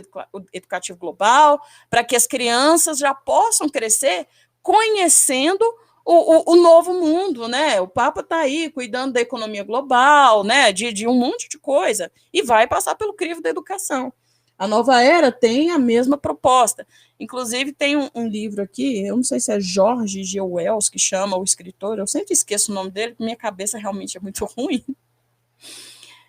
Educativo 0.53 0.99
Global 0.99 1.59
para 1.89 2.05
que 2.05 2.15
as 2.15 2.27
crianças 2.27 2.99
já 2.99 3.15
possam 3.15 3.69
crescer 3.69 4.29
conhecendo 4.67 5.63
o, 6.05 6.15
o, 6.15 6.55
o, 6.55 6.57
novo 6.57 6.93
mundo, 6.93 7.47
né? 7.47 7.81
O 7.81 7.87
Papa 7.87 8.21
está 8.21 8.39
aí 8.39 8.69
cuidando 8.69 9.13
da 9.13 9.21
economia 9.21 9.63
global, 9.63 10.43
né? 10.43 10.73
De, 10.73 10.93
de 10.93 11.07
um 11.07 11.15
monte 11.15 11.49
de 11.49 11.57
coisa, 11.57 12.11
e 12.33 12.43
vai 12.43 12.67
passar 12.67 12.97
pelo 12.97 13.15
crivo 13.15 13.41
da 13.41 13.49
educação. 13.49 14.13
A 14.59 14.67
nova 14.67 15.01
era 15.01 15.31
tem 15.31 15.71
a 15.71 15.79
mesma 15.79 16.19
proposta. 16.19 16.85
Inclusive, 17.21 17.73
tem 17.73 17.97
um, 17.97 18.11
um, 18.13 18.27
livro 18.27 18.61
aqui, 18.61 19.07
eu 19.07 19.15
não 19.15 19.23
sei 19.23 19.39
se 19.39 19.53
é 19.53 19.61
Jorge 19.61 20.25
G. 20.25 20.41
Wells 20.41 20.91
que 20.91 20.99
chama 20.99 21.37
o 21.37 21.45
escritor, 21.45 22.01
eu 22.01 22.07
sempre 22.07 22.33
esqueço 22.33 22.73
o 22.73 22.75
nome 22.75 22.91
dele, 22.91 23.15
minha 23.21 23.37
cabeça 23.37 23.79
realmente 23.79 24.17
é 24.17 24.21
muito 24.21 24.45
ruim. 24.59 24.85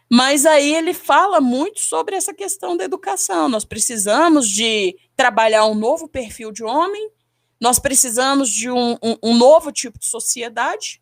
Mas 0.08 0.45
aí 0.45 0.76
ele 0.76 0.93
fala 0.93 1.41
muito 1.41 1.82
sobre 1.82 2.15
essa 2.15 2.36
questão 2.36 2.78
da 2.78 2.84
educação. 2.84 3.50
Nós 3.50 3.65
precisamos 3.65 4.47
de 4.47 4.95
trabalhar 5.15 5.65
um 5.65 5.73
novo 5.73 6.08
perfil 6.08 6.52
de 6.52 6.63
homem 6.63 7.16
nós 7.59 7.79
precisamos 7.79 8.49
de 8.49 8.69
um, 8.69 8.93
um, 9.03 9.17
um 9.23 9.37
novo 9.37 9.71
tipo 9.71 9.97
de 9.99 10.05
sociedade 10.05 11.01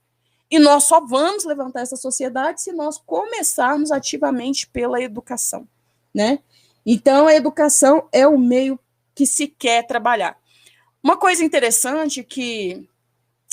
e 0.50 0.60
nós 0.60 0.84
só 0.84 1.02
vamos 1.02 1.44
levantar 1.44 1.82
essa 1.82 1.96
sociedade 1.96 2.62
se 2.62 2.72
nós 2.72 2.98
começarmos 2.98 3.92
ativamente 3.92 4.68
pela 4.68 5.02
educação, 5.02 5.68
né? 6.14 6.40
Então, 6.86 7.28
a 7.28 7.34
educação 7.34 8.08
é 8.12 8.28
o 8.28 8.38
meio 8.38 8.80
que 9.16 9.26
se 9.26 9.48
quer 9.48 9.88
trabalhar. 9.88 10.38
Uma 11.02 11.18
coisa 11.18 11.44
interessante 11.44 12.24
que 12.24 12.88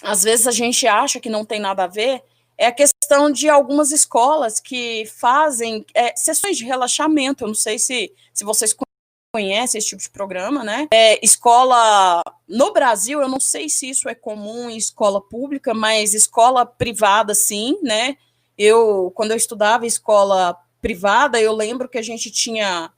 às 0.02 0.22
vezes 0.22 0.46
a 0.46 0.50
gente 0.50 0.86
acha 0.86 1.20
que 1.20 1.30
não 1.30 1.44
tem 1.44 1.60
nada 1.60 1.84
a 1.84 1.88
ver 1.88 2.22
é 2.58 2.66
a 2.66 2.72
questão 2.72 3.30
de 3.30 3.48
algumas 3.48 3.90
escolas 3.92 4.60
que 4.60 5.06
fazem 5.06 5.84
é, 5.94 6.14
sessões 6.16 6.56
de 6.56 6.64
relaxamento. 6.64 7.44
Eu 7.44 7.48
não 7.48 7.54
sei 7.54 7.78
se, 7.78 8.12
se 8.34 8.44
vocês 8.44 8.74
conhece 9.32 9.78
esse 9.78 9.88
tipo 9.88 10.02
de 10.02 10.10
programa, 10.10 10.62
né? 10.62 10.86
É, 10.92 11.18
escola 11.24 12.22
no 12.46 12.70
Brasil, 12.72 13.20
eu 13.22 13.28
não 13.28 13.40
sei 13.40 13.68
se 13.68 13.88
isso 13.88 14.08
é 14.08 14.14
comum 14.14 14.68
em 14.68 14.76
escola 14.76 15.22
pública, 15.22 15.72
mas 15.72 16.12
escola 16.12 16.66
privada, 16.66 17.34
sim, 17.34 17.78
né? 17.82 18.18
Eu, 18.58 19.10
quando 19.14 19.30
eu 19.30 19.36
estudava 19.36 19.86
escola 19.86 20.54
privada, 20.82 21.40
eu 21.40 21.54
lembro 21.54 21.88
que 21.88 21.96
a 21.96 22.02
gente 22.02 22.30
tinha 22.30 22.92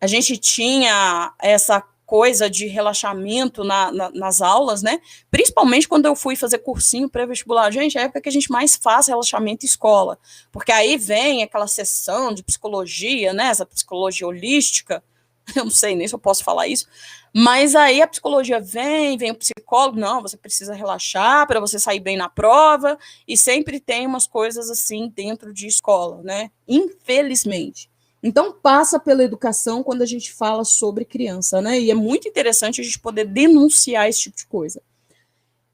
a 0.00 0.06
gente 0.06 0.36
tinha 0.36 1.32
essa 1.40 1.82
coisa 2.06 2.48
de 2.48 2.66
relaxamento 2.66 3.64
na, 3.64 3.90
na, 3.90 4.10
nas 4.10 4.42
aulas, 4.42 4.82
né? 4.82 5.00
Principalmente 5.30 5.88
quando 5.88 6.04
eu 6.04 6.14
fui 6.14 6.36
fazer 6.36 6.58
cursinho 6.58 7.08
pré-vestibular. 7.08 7.72
Gente, 7.72 7.96
é 7.96 8.02
a 8.02 8.04
época 8.04 8.20
que 8.20 8.28
a 8.28 8.32
gente 8.32 8.52
mais 8.52 8.76
faz 8.76 9.08
relaxamento 9.08 9.64
em 9.64 9.68
escola. 9.68 10.18
Porque 10.52 10.70
aí 10.70 10.98
vem 10.98 11.42
aquela 11.42 11.66
sessão 11.66 12.34
de 12.34 12.42
psicologia, 12.42 13.32
né? 13.32 13.46
Essa 13.46 13.64
psicologia 13.64 14.26
holística, 14.26 15.02
eu 15.56 15.64
não 15.64 15.70
sei 15.70 15.94
nem 15.94 16.08
se 16.08 16.14
eu 16.14 16.18
posso 16.18 16.44
falar 16.44 16.66
isso, 16.66 16.86
mas 17.34 17.74
aí 17.74 18.00
a 18.00 18.06
psicologia 18.06 18.60
vem, 18.60 19.16
vem 19.16 19.32
o 19.32 19.34
psicólogo, 19.34 19.98
não, 19.98 20.22
você 20.22 20.36
precisa 20.36 20.74
relaxar 20.74 21.46
para 21.46 21.60
você 21.60 21.78
sair 21.78 22.00
bem 22.00 22.16
na 22.16 22.28
prova, 22.28 22.98
e 23.26 23.36
sempre 23.36 23.80
tem 23.80 24.06
umas 24.06 24.26
coisas 24.26 24.70
assim 24.70 25.08
dentro 25.08 25.52
de 25.52 25.66
escola, 25.66 26.22
né? 26.22 26.50
Infelizmente. 26.66 27.90
Então 28.22 28.52
passa 28.52 28.98
pela 28.98 29.22
educação 29.22 29.82
quando 29.82 30.02
a 30.02 30.06
gente 30.06 30.32
fala 30.32 30.64
sobre 30.64 31.04
criança, 31.04 31.60
né? 31.60 31.78
E 31.78 31.90
é 31.90 31.94
muito 31.94 32.26
interessante 32.26 32.80
a 32.80 32.84
gente 32.84 32.98
poder 32.98 33.26
denunciar 33.26 34.08
esse 34.08 34.20
tipo 34.20 34.36
de 34.36 34.46
coisa. 34.46 34.80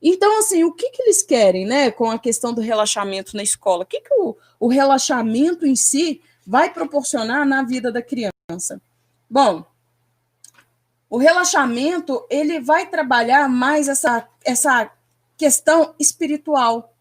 Então, 0.03 0.39
assim, 0.39 0.65
o 0.65 0.73
que, 0.73 0.91
que 0.91 1.03
eles 1.03 1.23
querem, 1.23 1.67
né, 1.67 1.91
com 1.91 2.11
a 2.11 2.19
questão 2.19 2.55
do 2.55 2.61
relaxamento 2.63 3.37
na 3.37 3.43
escola? 3.43 3.83
O 3.83 3.87
que, 3.87 4.01
que 4.01 4.15
o, 4.15 4.35
o 4.59 4.67
relaxamento 4.67 5.67
em 5.67 5.77
si 5.77 6.23
vai 6.47 6.73
proporcionar 6.73 7.47
na 7.47 7.63
vida 7.63 7.93
da 7.93 8.01
criança? 8.01 8.81
Bom, 9.31 9.65
o 11.09 11.17
relaxamento 11.17 12.27
ele 12.29 12.59
vai 12.59 12.87
trabalhar 12.87 13.49
mais 13.49 13.87
essa, 13.87 14.29
essa 14.45 14.91
questão 15.39 15.95
espiritual. 16.01 16.93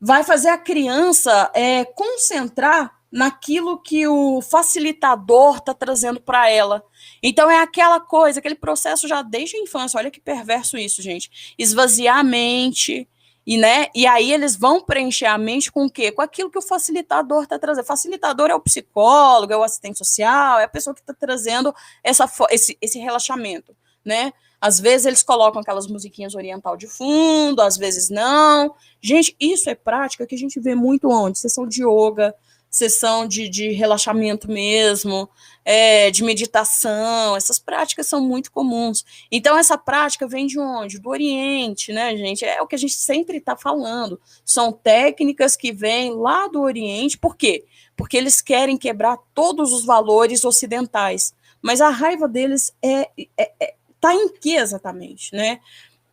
Vai 0.00 0.24
fazer 0.24 0.48
a 0.48 0.56
criança 0.56 1.50
é, 1.52 1.84
concentrar 1.84 2.98
naquilo 3.12 3.78
que 3.78 4.06
o 4.06 4.40
facilitador 4.40 5.56
está 5.58 5.74
trazendo 5.74 6.20
para 6.20 6.48
ela. 6.48 6.82
Então 7.22 7.50
é 7.50 7.60
aquela 7.60 8.00
coisa, 8.00 8.38
aquele 8.38 8.54
processo 8.54 9.06
já 9.06 9.20
desde 9.20 9.56
a 9.56 9.60
infância. 9.60 9.98
Olha 9.98 10.10
que 10.10 10.20
perverso 10.20 10.78
isso, 10.78 11.02
gente. 11.02 11.54
Esvaziar 11.58 12.18
a 12.18 12.24
mente, 12.24 13.06
e, 13.48 13.56
né, 13.56 13.86
e 13.94 14.06
aí 14.06 14.30
eles 14.30 14.54
vão 14.54 14.78
preencher 14.78 15.24
a 15.24 15.38
mente 15.38 15.72
com 15.72 15.86
o 15.86 15.90
quê? 15.90 16.12
Com 16.12 16.20
aquilo 16.20 16.50
que 16.50 16.58
o 16.58 16.62
facilitador 16.62 17.44
está 17.44 17.58
trazendo. 17.58 17.86
Facilitador 17.86 18.50
é 18.50 18.54
o 18.54 18.60
psicólogo, 18.60 19.50
é 19.50 19.56
o 19.56 19.62
assistente 19.62 19.96
social, 19.96 20.58
é 20.58 20.64
a 20.64 20.68
pessoa 20.68 20.92
que 20.92 21.00
está 21.00 21.14
trazendo 21.14 21.74
essa, 22.04 22.30
esse, 22.50 22.76
esse 22.78 22.98
relaxamento, 22.98 23.74
né? 24.04 24.34
Às 24.60 24.78
vezes 24.78 25.06
eles 25.06 25.22
colocam 25.22 25.62
aquelas 25.62 25.86
musiquinhas 25.86 26.34
oriental 26.34 26.76
de 26.76 26.86
fundo, 26.86 27.62
às 27.62 27.78
vezes 27.78 28.10
não. 28.10 28.74
Gente, 29.00 29.34
isso 29.40 29.70
é 29.70 29.74
prática 29.74 30.26
que 30.26 30.34
a 30.34 30.38
gente 30.38 30.60
vê 30.60 30.74
muito 30.74 31.08
onde? 31.08 31.38
Sessão 31.38 31.66
de 31.66 31.82
yoga, 31.82 32.34
sessão 32.78 33.26
de, 33.26 33.48
de 33.48 33.70
relaxamento 33.72 34.50
mesmo, 34.50 35.28
é, 35.64 36.10
de 36.10 36.24
meditação, 36.24 37.36
essas 37.36 37.58
práticas 37.58 38.06
são 38.06 38.20
muito 38.20 38.50
comuns. 38.50 39.04
Então, 39.30 39.58
essa 39.58 39.76
prática 39.76 40.26
vem 40.26 40.46
de 40.46 40.58
onde? 40.58 40.98
Do 40.98 41.10
Oriente, 41.10 41.92
né, 41.92 42.16
gente? 42.16 42.44
É 42.44 42.62
o 42.62 42.66
que 42.66 42.74
a 42.74 42.78
gente 42.78 42.94
sempre 42.94 43.38
está 43.38 43.56
falando. 43.56 44.20
São 44.44 44.72
técnicas 44.72 45.56
que 45.56 45.72
vêm 45.72 46.14
lá 46.14 46.48
do 46.48 46.60
Oriente, 46.60 47.18
por 47.18 47.36
quê? 47.36 47.64
Porque 47.96 48.16
eles 48.16 48.40
querem 48.40 48.78
quebrar 48.78 49.18
todos 49.34 49.72
os 49.72 49.84
valores 49.84 50.44
ocidentais. 50.44 51.34
Mas 51.60 51.80
a 51.80 51.90
raiva 51.90 52.28
deles 52.28 52.72
é, 52.80 53.10
é, 53.36 53.52
é 53.60 53.74
tá 54.00 54.14
em 54.14 54.28
que 54.28 54.54
exatamente, 54.54 55.34
né? 55.34 55.60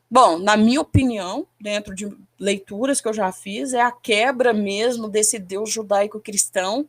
Bom, 0.10 0.38
na 0.38 0.56
minha 0.56 0.82
opinião, 0.82 1.48
dentro 1.60 1.96
de 1.96 2.08
leituras 2.40 3.02
que 3.02 3.08
eu 3.08 3.14
já 3.14 3.32
fiz, 3.32 3.74
é 3.74 3.82
a 3.82 3.92
quebra 3.92 4.54
mesmo 4.54 5.08
desse 5.08 5.40
Deus 5.40 5.72
judaico-cristão 5.72 6.88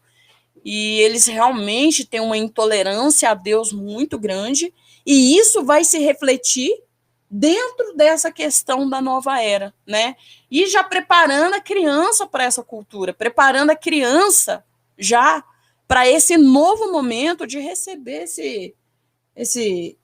e 0.64 1.00
eles 1.00 1.26
realmente 1.26 2.04
têm 2.04 2.20
uma 2.20 2.36
intolerância 2.36 3.30
a 3.30 3.34
Deus 3.34 3.72
muito 3.72 4.18
grande, 4.18 4.74
e 5.06 5.38
isso 5.38 5.64
vai 5.64 5.84
se 5.84 6.00
refletir 6.00 6.72
dentro 7.30 7.94
dessa 7.94 8.32
questão 8.32 8.88
da 8.90 9.00
nova 9.00 9.40
era, 9.40 9.72
né? 9.86 10.16
E 10.50 10.66
já 10.66 10.82
preparando 10.82 11.54
a 11.54 11.60
criança 11.60 12.26
para 12.26 12.42
essa 12.42 12.64
cultura, 12.64 13.14
preparando 13.14 13.70
a 13.70 13.76
criança 13.76 14.64
já 14.98 15.44
para 15.86 16.08
esse 16.08 16.36
novo 16.36 16.90
momento 16.90 17.46
de 17.46 17.60
receber 17.60 18.24
esse, 18.24 18.74
esse, 19.36 19.96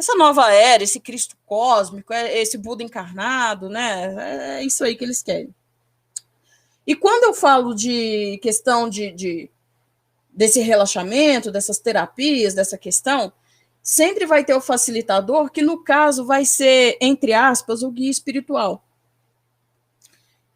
essa 0.00 0.14
nova 0.14 0.50
era, 0.50 0.82
esse 0.82 0.98
Cristo 0.98 1.36
cósmico, 1.46 2.12
é, 2.12 2.38
esse 2.40 2.56
Buda 2.56 2.82
encarnado, 2.82 3.68
né? 3.68 4.58
É 4.58 4.64
isso 4.64 4.82
aí 4.82 4.96
que 4.96 5.04
eles 5.04 5.22
querem. 5.22 5.54
E 6.86 6.96
quando 6.96 7.24
eu 7.24 7.34
falo 7.34 7.74
de 7.74 8.38
questão 8.42 8.88
de, 8.88 9.12
de 9.12 9.50
desse 10.32 10.60
relaxamento, 10.60 11.52
dessas 11.52 11.78
terapias, 11.78 12.54
dessa 12.54 12.78
questão, 12.78 13.32
sempre 13.82 14.24
vai 14.24 14.42
ter 14.42 14.54
o 14.54 14.60
facilitador, 14.60 15.50
que 15.50 15.60
no 15.60 15.84
caso 15.84 16.24
vai 16.24 16.44
ser, 16.46 16.96
entre 17.00 17.34
aspas, 17.34 17.82
o 17.82 17.90
guia 17.90 18.10
espiritual. 18.10 18.82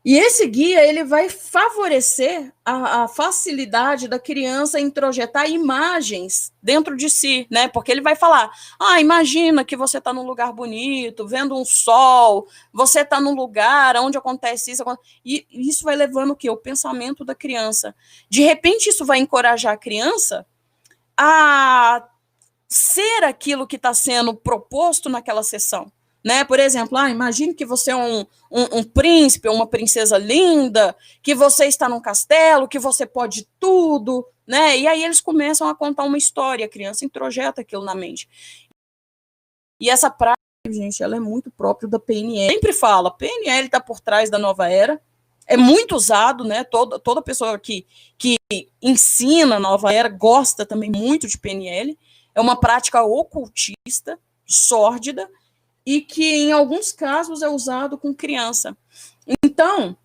E 0.04 0.18
esse 0.18 0.46
guia 0.46 0.86
ele 0.86 1.02
vai 1.02 1.30
favorecer 1.30 2.52
a, 2.62 3.04
a, 3.04 3.08
facilidade 3.08 4.06
da 4.06 4.18
criança 4.18 4.78
em 4.78 4.84
introjetar 4.84 5.48
imagens 5.48 6.52
dentro 6.62 6.94
de 6.94 7.08
si, 7.08 7.46
né? 7.50 7.68
Porque 7.68 7.90
ele 7.90 8.02
vai 8.02 8.14
falar: 8.14 8.50
ah, 8.78 9.00
imagina 9.00 9.64
que 9.64 9.74
você 9.74 9.96
está 9.96 10.12
num 10.12 10.26
lugar 10.26 10.52
bonito, 10.52 11.26
vendo 11.26 11.56
um 11.56 11.64
sol, 11.64 12.46
você 12.70 13.00
está 13.00 13.18
num 13.18 13.34
lugar 13.34 13.96
onde 13.96 14.18
acontece 14.18 14.72
isso, 14.72 14.84
e 15.24 15.46
isso 15.50 15.84
vai 15.84 15.96
levando 15.96 16.32
o 16.32 16.36
quê? 16.36 16.50
O 16.50 16.56
pensamento 16.56 17.24
da 17.24 17.34
criança. 17.34 17.94
De 18.28 18.42
repente, 18.42 18.90
isso 18.90 19.06
vai 19.06 19.18
encorajar 19.18 19.72
a 19.72 19.78
criança 19.78 20.46
a 21.16 22.06
ser 22.68 23.24
aquilo 23.24 23.66
que 23.66 23.76
está 23.76 23.94
sendo 23.94 24.34
proposto 24.34 25.08
naquela 25.08 25.42
sessão 25.42 25.90
né? 26.24 26.42
Por 26.42 26.58
exemplo, 26.58 26.96
ah, 26.96 27.10
imagine 27.10 27.52
que 27.52 27.66
você 27.66 27.90
é 27.90 27.96
um, 27.96 28.20
um, 28.50 28.78
um 28.78 28.82
príncipe 28.82 29.48
uma 29.48 29.66
princesa 29.66 30.16
linda, 30.16 30.96
que 31.22 31.34
você 31.34 31.66
está 31.66 31.88
num 31.88 32.00
castelo, 32.00 32.66
que 32.66 32.78
você 32.78 33.04
pode 33.04 33.46
tudo, 33.60 34.26
né? 34.46 34.78
E 34.78 34.86
aí 34.86 35.04
eles 35.04 35.20
começam 35.20 35.68
a 35.68 35.74
contar 35.74 36.04
uma 36.04 36.16
história, 36.16 36.64
a 36.64 36.68
criança 36.68 37.04
introjeta 37.04 37.60
aquilo 37.60 37.84
na 37.84 37.94
mente. 37.94 38.28
E 39.78 39.90
essa 39.90 40.10
prática, 40.10 40.40
gente, 40.70 41.02
ela 41.02 41.16
é 41.16 41.20
muito 41.20 41.50
própria 41.50 41.88
da 41.88 41.98
PNL. 41.98 42.54
Sempre 42.54 42.72
fala, 42.72 43.14
PNL 43.14 43.66
está 43.66 43.80
por 43.80 44.00
trás 44.00 44.30
da 44.30 44.38
nova 44.38 44.68
era, 44.68 45.00
é 45.46 45.58
muito 45.58 45.94
usado, 45.94 46.42
né? 46.42 46.64
Toda, 46.64 46.98
toda 46.98 47.20
pessoa 47.20 47.58
que, 47.58 47.86
que 48.16 48.36
ensina 48.80 49.56
a 49.56 49.60
nova 49.60 49.92
era 49.92 50.08
gosta 50.08 50.64
também 50.64 50.90
muito 50.90 51.28
de 51.28 51.36
PNL. 51.36 51.98
É 52.34 52.40
uma 52.40 52.58
prática 52.58 53.02
ocultista, 53.02 54.18
sórdida, 54.46 55.28
e 55.86 56.00
que 56.00 56.34
em 56.34 56.52
alguns 56.52 56.92
casos 56.92 57.42
é 57.42 57.48
usado 57.48 57.98
com 57.98 58.14
criança. 58.14 58.76
Então, 59.44 59.96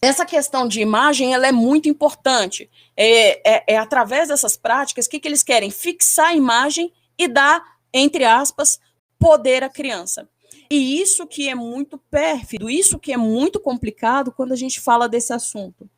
essa 0.00 0.26
questão 0.26 0.68
de 0.68 0.80
imagem 0.80 1.32
ela 1.32 1.46
é 1.46 1.52
muito 1.52 1.88
importante. 1.88 2.70
É, 2.96 3.56
é, 3.56 3.64
é 3.74 3.78
através 3.78 4.28
dessas 4.28 4.56
práticas 4.56 5.08
que, 5.08 5.18
que 5.18 5.26
eles 5.26 5.42
querem 5.42 5.70
fixar 5.70 6.28
a 6.28 6.36
imagem 6.36 6.92
e 7.16 7.26
dar, 7.28 7.62
entre 7.92 8.24
aspas, 8.24 8.80
poder 9.18 9.62
à 9.62 9.68
criança. 9.68 10.28
E 10.70 11.00
isso 11.00 11.26
que 11.26 11.48
é 11.48 11.54
muito 11.54 11.98
pérfido, 12.10 12.68
isso 12.68 12.98
que 12.98 13.12
é 13.12 13.16
muito 13.16 13.60
complicado 13.60 14.32
quando 14.32 14.52
a 14.52 14.56
gente 14.56 14.80
fala 14.80 15.08
desse 15.08 15.32
assunto. 15.32 15.88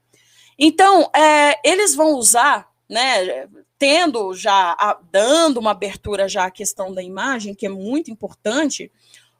Então, 0.58 1.10
é, 1.14 1.58
eles 1.68 1.94
vão 1.94 2.14
usar, 2.14 2.68
né, 2.88 3.48
tendo 3.78 4.34
já, 4.34 4.72
a, 4.78 4.98
dando 5.10 5.58
uma 5.58 5.72
abertura 5.72 6.28
já 6.28 6.46
à 6.46 6.50
questão 6.50 6.92
da 6.92 7.02
imagem, 7.02 7.54
que 7.54 7.66
é 7.66 7.68
muito 7.68 8.10
importante, 8.10 8.90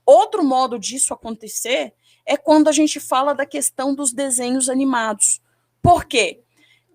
Outro 0.06 0.44
modo 0.44 0.78
disso 0.78 1.12
acontecer 1.12 1.92
é 2.24 2.36
quando 2.36 2.68
a 2.68 2.72
gente 2.72 3.00
fala 3.00 3.34
da 3.34 3.44
questão 3.44 3.92
dos 3.92 4.12
desenhos 4.12 4.70
animados. 4.70 5.40
Por 5.82 6.04
quê? 6.04 6.40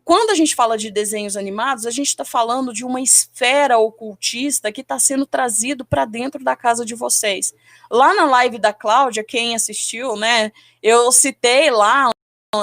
Quando 0.04 0.30
a 0.30 0.36
gente 0.36 0.56
fala 0.56 0.78
de 0.78 0.90
desenhos 0.90 1.36
animados, 1.36 1.86
a 1.86 1.92
gente 1.92 2.08
está 2.08 2.24
falando 2.24 2.74
de 2.74 2.86
uma 2.86 3.02
esfera 3.02 3.78
ocultista 3.78 4.72
que 4.72 4.82
está 4.82 4.98
sendo 4.98 5.26
trazido 5.26 5.86
para 5.86 6.06
dentro 6.06 6.44
da 6.44 6.56
casa 6.56 6.86
de 6.86 6.96
vocês. 6.96 7.54
Lá 7.90 8.14
na 8.14 8.26
live 8.26 8.58
da 8.58 8.74
Cláudia, 8.74 9.24
quem 9.24 9.56
assistiu, 9.56 10.16
né? 10.16 10.52
Eu 10.82 11.12
citei 11.12 11.70
lá 11.70 12.10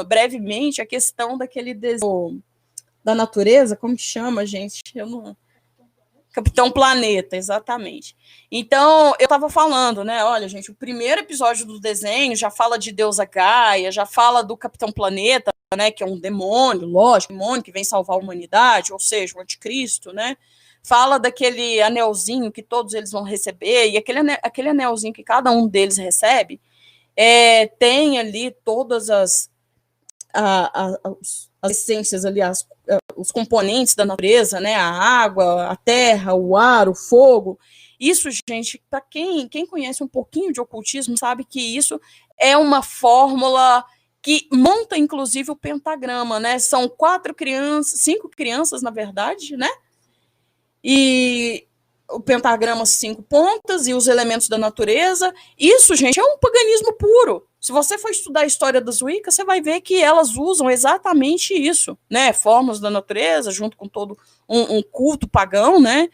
brevemente 0.06 0.80
a 0.80 0.86
questão 0.86 1.36
daquele 1.38 1.74
desenho 1.74 2.42
da 3.08 3.14
natureza, 3.14 3.74
como 3.74 3.96
que 3.96 4.02
chama, 4.02 4.44
gente? 4.44 4.82
Eu 4.94 5.06
não 5.06 5.34
Capitão 6.30 6.70
Planeta, 6.70 7.36
exatamente. 7.36 8.14
Então, 8.52 9.14
eu 9.18 9.24
estava 9.24 9.48
falando, 9.48 10.04
né? 10.04 10.22
Olha, 10.22 10.46
gente, 10.46 10.70
o 10.70 10.74
primeiro 10.74 11.22
episódio 11.22 11.64
do 11.64 11.80
desenho 11.80 12.36
já 12.36 12.50
fala 12.50 12.78
de 12.78 12.92
deusa 12.92 13.24
Gaia, 13.24 13.90
já 13.90 14.04
fala 14.04 14.44
do 14.44 14.58
Capitão 14.58 14.92
Planeta, 14.92 15.50
né? 15.74 15.90
Que 15.90 16.02
é 16.02 16.06
um 16.06 16.20
demônio, 16.20 16.86
lógico, 16.86 17.32
demônio 17.32 17.62
que 17.62 17.72
vem 17.72 17.82
salvar 17.82 18.18
a 18.18 18.20
humanidade, 18.20 18.92
ou 18.92 19.00
seja, 19.00 19.38
o 19.38 19.40
anticristo, 19.40 20.12
né? 20.12 20.36
Fala 20.84 21.18
daquele 21.18 21.80
anelzinho 21.80 22.52
que 22.52 22.62
todos 22.62 22.92
eles 22.92 23.10
vão 23.10 23.22
receber, 23.22 23.88
e 23.88 23.96
aquele, 23.96 24.20
aquele 24.42 24.68
anelzinho 24.68 25.14
que 25.14 25.24
cada 25.24 25.50
um 25.50 25.66
deles 25.66 25.96
recebe 25.96 26.60
é, 27.16 27.66
tem 27.66 28.18
ali 28.18 28.54
todas 28.64 29.08
as, 29.08 29.50
a, 30.32 30.84
a, 30.84 30.98
as 31.60 31.72
essências 31.72 32.24
ali, 32.24 32.40
as 32.40 32.66
os 33.18 33.32
componentes 33.32 33.94
da 33.94 34.04
natureza, 34.04 34.60
né? 34.60 34.76
A 34.76 34.88
água, 34.88 35.66
a 35.66 35.76
terra, 35.76 36.34
o 36.34 36.56
ar, 36.56 36.88
o 36.88 36.94
fogo. 36.94 37.58
Isso, 37.98 38.28
gente, 38.48 38.80
para 38.88 39.00
quem, 39.00 39.48
quem 39.48 39.66
conhece 39.66 40.02
um 40.04 40.08
pouquinho 40.08 40.52
de 40.52 40.60
ocultismo, 40.60 41.18
sabe 41.18 41.44
que 41.44 41.60
isso 41.60 42.00
é 42.38 42.56
uma 42.56 42.80
fórmula 42.80 43.84
que 44.22 44.46
monta, 44.52 44.96
inclusive, 44.96 45.50
o 45.50 45.56
pentagrama, 45.56 46.38
né? 46.38 46.58
São 46.58 46.88
quatro 46.88 47.34
crianças, 47.34 48.00
cinco 48.00 48.28
crianças, 48.28 48.82
na 48.82 48.90
verdade, 48.90 49.56
né? 49.56 49.68
E 50.82 51.66
o 52.08 52.20
pentagrama 52.20 52.86
cinco 52.86 53.22
pontas 53.22 53.86
e 53.88 53.94
os 53.94 54.06
elementos 54.06 54.48
da 54.48 54.56
natureza. 54.56 55.34
Isso, 55.58 55.94
gente, 55.96 56.20
é 56.20 56.22
um 56.22 56.38
paganismo 56.38 56.92
puro. 56.94 57.47
Se 57.60 57.72
você 57.72 57.98
for 57.98 58.10
estudar 58.10 58.40
a 58.42 58.46
história 58.46 58.80
das 58.80 59.02
Wiccas, 59.02 59.34
você 59.34 59.44
vai 59.44 59.60
ver 59.60 59.80
que 59.80 60.00
elas 60.00 60.36
usam 60.36 60.70
exatamente 60.70 61.54
isso, 61.54 61.98
né? 62.08 62.32
Formas 62.32 62.78
da 62.80 62.88
natureza, 62.88 63.50
junto 63.50 63.76
com 63.76 63.88
todo 63.88 64.16
um, 64.48 64.78
um 64.78 64.82
culto 64.82 65.28
pagão, 65.28 65.80
né? 65.80 66.08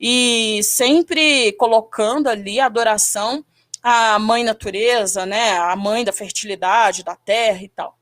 E 0.00 0.60
sempre 0.62 1.52
colocando 1.52 2.28
ali 2.28 2.60
a 2.60 2.66
adoração 2.66 3.44
à 3.82 4.18
mãe 4.18 4.42
natureza, 4.44 5.24
né? 5.24 5.56
A 5.58 5.76
mãe 5.76 6.04
da 6.04 6.12
fertilidade, 6.12 7.04
da 7.04 7.14
terra 7.14 7.62
e 7.62 7.68
tal. 7.68 7.97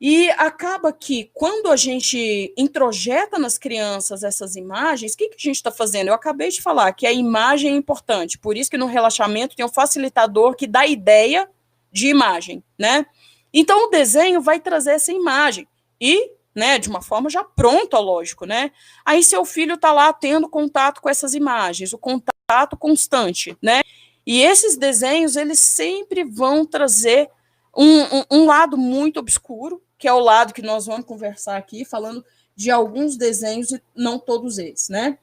E 0.00 0.30
acaba 0.30 0.92
que, 0.94 1.30
quando 1.34 1.70
a 1.70 1.76
gente 1.76 2.54
introjeta 2.56 3.38
nas 3.38 3.58
crianças 3.58 4.22
essas 4.22 4.56
imagens, 4.56 5.12
o 5.12 5.16
que, 5.16 5.28
que 5.28 5.36
a 5.36 5.38
gente 5.38 5.56
está 5.56 5.70
fazendo? 5.70 6.08
Eu 6.08 6.14
acabei 6.14 6.48
de 6.48 6.62
falar 6.62 6.90
que 6.94 7.06
a 7.06 7.12
imagem 7.12 7.74
é 7.74 7.76
importante, 7.76 8.38
por 8.38 8.56
isso 8.56 8.70
que 8.70 8.78
no 8.78 8.86
relaxamento 8.86 9.54
tem 9.54 9.64
um 9.64 9.68
facilitador 9.68 10.56
que 10.56 10.66
dá 10.66 10.86
ideia 10.86 11.50
de 11.92 12.08
imagem, 12.08 12.64
né? 12.78 13.04
Então 13.52 13.88
o 13.88 13.90
desenho 13.90 14.40
vai 14.40 14.58
trazer 14.58 14.92
essa 14.92 15.12
imagem 15.12 15.68
e, 16.00 16.30
né, 16.54 16.78
de 16.78 16.88
uma 16.88 17.02
forma 17.02 17.28
já 17.28 17.44
pronta, 17.44 17.98
lógico, 17.98 18.46
né? 18.46 18.70
Aí 19.04 19.22
seu 19.22 19.44
filho 19.44 19.74
está 19.74 19.92
lá 19.92 20.10
tendo 20.14 20.48
contato 20.48 21.02
com 21.02 21.10
essas 21.10 21.34
imagens, 21.34 21.92
o 21.92 21.98
contato 21.98 22.74
constante, 22.78 23.54
né? 23.60 23.82
E 24.26 24.40
esses 24.40 24.78
desenhos, 24.78 25.36
eles 25.36 25.60
sempre 25.60 26.24
vão 26.24 26.64
trazer 26.64 27.28
um, 27.76 28.00
um, 28.00 28.24
um 28.30 28.46
lado 28.46 28.78
muito 28.78 29.20
obscuro, 29.20 29.82
que 30.00 30.08
é 30.08 30.12
o 30.12 30.18
lado 30.18 30.54
que 30.54 30.62
nós 30.62 30.86
vamos 30.86 31.04
conversar 31.04 31.58
aqui, 31.58 31.84
falando 31.84 32.24
de 32.56 32.70
alguns 32.70 33.16
desenhos 33.18 33.70
e 33.70 33.82
não 33.94 34.18
todos 34.18 34.56
eles, 34.56 34.88
né? 34.88 35.18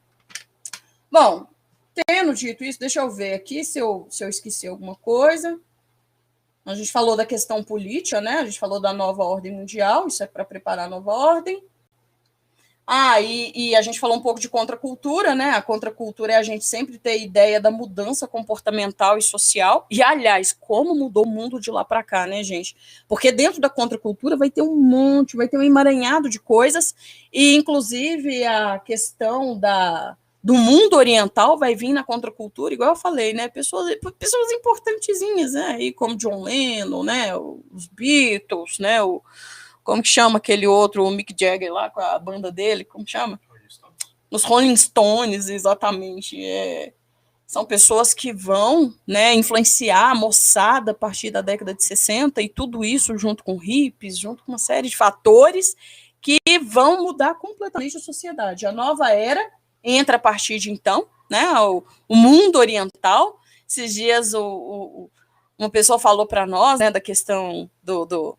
Bom, 1.12 1.48
tendo 2.06 2.32
dito 2.36 2.64
isso, 2.64 2.80
deixa 2.80 3.00
eu 3.00 3.10
ver 3.10 3.34
aqui 3.34 3.66
se 3.66 3.80
eu, 3.80 4.06
se 4.08 4.24
eu 4.24 4.30
esqueci 4.30 4.68
alguma 4.68 4.96
coisa. 4.96 5.60
A 6.64 6.76
gente 6.76 6.92
falou 6.92 7.18
da 7.18 7.26
questão 7.26 7.64
política, 7.64 8.22
né? 8.22 8.34
A 8.34 8.46
gente 8.46 8.60
falou 8.60 8.80
da 8.80 8.94
nova 8.94 9.24
ordem 9.24 9.52
mundial, 9.52 10.08
isso 10.08 10.22
é 10.22 10.28
para 10.28 10.46
preparar 10.46 10.86
a 10.86 10.90
nova 10.90 11.12
ordem. 11.12 11.64
Ah, 12.90 13.20
e, 13.20 13.52
e, 13.54 13.76
a 13.76 13.82
gente 13.82 14.00
falou 14.00 14.16
um 14.16 14.22
pouco 14.22 14.40
de 14.40 14.48
contracultura, 14.48 15.36
né? 15.36 15.50
A 15.50 15.62
contracultura 15.62 16.32
é 16.32 16.36
a 16.38 16.42
gente 16.42 16.64
sempre 16.64 16.98
ter 16.98 17.22
ideia 17.22 17.60
da 17.60 17.70
mudança 17.70 18.26
comportamental 18.26 19.18
e 19.18 19.22
social. 19.22 19.86
E, 19.92 20.02
aliás, 20.02 20.54
como 20.58 20.96
mudou 20.96 21.26
o 21.26 21.30
mundo 21.30 21.60
de 21.60 21.70
lá 21.70 21.84
para 21.84 22.02
cá, 22.02 22.26
né, 22.26 22.42
gente? 22.44 22.78
Porque 23.06 23.30
dentro 23.30 23.60
da 23.60 23.70
contracultura 23.70 24.38
vai 24.38 24.50
ter 24.50 24.62
um 24.62 24.78
monte, 24.78 25.36
vai 25.36 25.50
ter 25.50 25.58
um 25.58 25.64
emaranhado 25.64 26.30
de 26.30 26.40
coisas, 26.40 26.96
e 27.32 27.58
inclusive 27.58 28.46
a 28.46 28.80
questão 28.80 29.60
da, 29.60 30.16
do 30.42 30.54
mundo 30.54 30.96
oriental 30.96 31.58
vai 31.58 31.76
vir 31.76 31.92
na 31.92 32.06
contracultura, 32.06 32.74
igual 32.74 32.92
eu 32.92 32.96
falei, 32.96 33.34
né? 33.34 33.50
Pessoas, 33.50 33.98
pessoas 34.18 34.50
importantezinhas, 34.54 35.52
né? 35.52 35.76
Aí, 35.78 35.92
como 35.92 36.16
John 36.16 36.44
Lennon, 36.44 37.04
né? 37.04 37.36
Os 37.36 37.86
Beatles, 37.88 38.80
né? 38.80 39.04
O, 39.04 39.22
como 39.88 40.04
que 40.04 40.10
chama 40.10 40.36
aquele 40.36 40.68
outro, 40.68 41.06
o 41.06 41.10
Mick 41.10 41.34
Jagger 41.34 41.72
lá 41.72 41.90
com 41.90 42.02
a 42.02 42.20
banda 42.20 42.52
dele, 42.52 42.84
como 42.84 43.06
que 43.06 43.12
chama? 43.12 43.40
Nos 44.30 44.44
Rolling 44.44 44.76
Stones, 44.76 45.48
exatamente. 45.48 46.44
É, 46.44 46.92
são 47.46 47.64
pessoas 47.64 48.14
que 48.14 48.34
vão 48.34 48.94
né, 49.08 49.34
influenciar 49.34 50.12
a 50.12 50.14
moçada 50.16 50.92
a 50.92 50.94
partir 50.94 51.32
da 51.32 51.40
década 51.40 51.74
de 51.74 51.82
60 51.86 52.42
e 52.42 52.50
tudo 52.50 52.84
isso 52.84 53.18
junto 53.18 53.46
com 53.46 53.56
hippies, 53.56 54.20
junto 54.20 54.44
com 54.44 54.52
uma 54.52 54.58
série 54.58 54.90
de 54.90 54.98
fatores 54.98 55.74
que 56.20 56.38
vão 56.66 57.04
mudar 57.04 57.36
completamente 57.36 57.96
a 57.96 58.02
sociedade. 58.02 58.66
A 58.66 58.74
nova 58.74 59.10
era 59.14 59.42
entra 59.82 60.18
a 60.18 60.20
partir 60.20 60.60
de 60.60 60.70
então, 60.70 61.08
né? 61.32 61.50
O, 61.62 61.82
o 62.10 62.16
mundo 62.18 62.58
oriental. 62.58 63.40
Esses 63.66 63.94
dias 63.94 64.34
o, 64.34 64.44
o, 64.44 65.12
uma 65.58 65.70
pessoa 65.70 65.98
falou 65.98 66.28
para 66.28 66.46
nós 66.46 66.82
né, 66.82 66.92
da 66.92 67.00
questão 67.00 67.72
do, 67.82 68.06
do, 68.06 68.38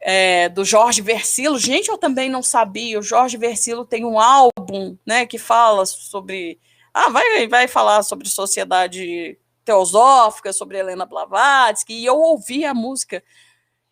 é, 0.00 0.48
do 0.48 0.64
Jorge 0.64 1.02
Versilo. 1.02 1.58
Gente, 1.58 1.88
eu 1.88 1.98
também 1.98 2.30
não 2.30 2.42
sabia. 2.42 2.98
O 2.98 3.02
Jorge 3.02 3.36
Versilo 3.36 3.84
tem 3.84 4.04
um 4.04 4.18
álbum 4.18 4.96
né, 5.04 5.26
que 5.26 5.38
fala 5.38 5.84
sobre. 5.84 6.58
Ah, 6.92 7.10
vai, 7.10 7.46
vai 7.46 7.68
falar 7.68 8.02
sobre 8.02 8.28
sociedade 8.28 9.38
teosófica, 9.64 10.52
sobre 10.52 10.78
Helena 10.78 11.06
Blavatsky, 11.06 11.92
e 11.92 12.06
eu 12.06 12.16
ouvi 12.16 12.64
a 12.64 12.74
música. 12.74 13.22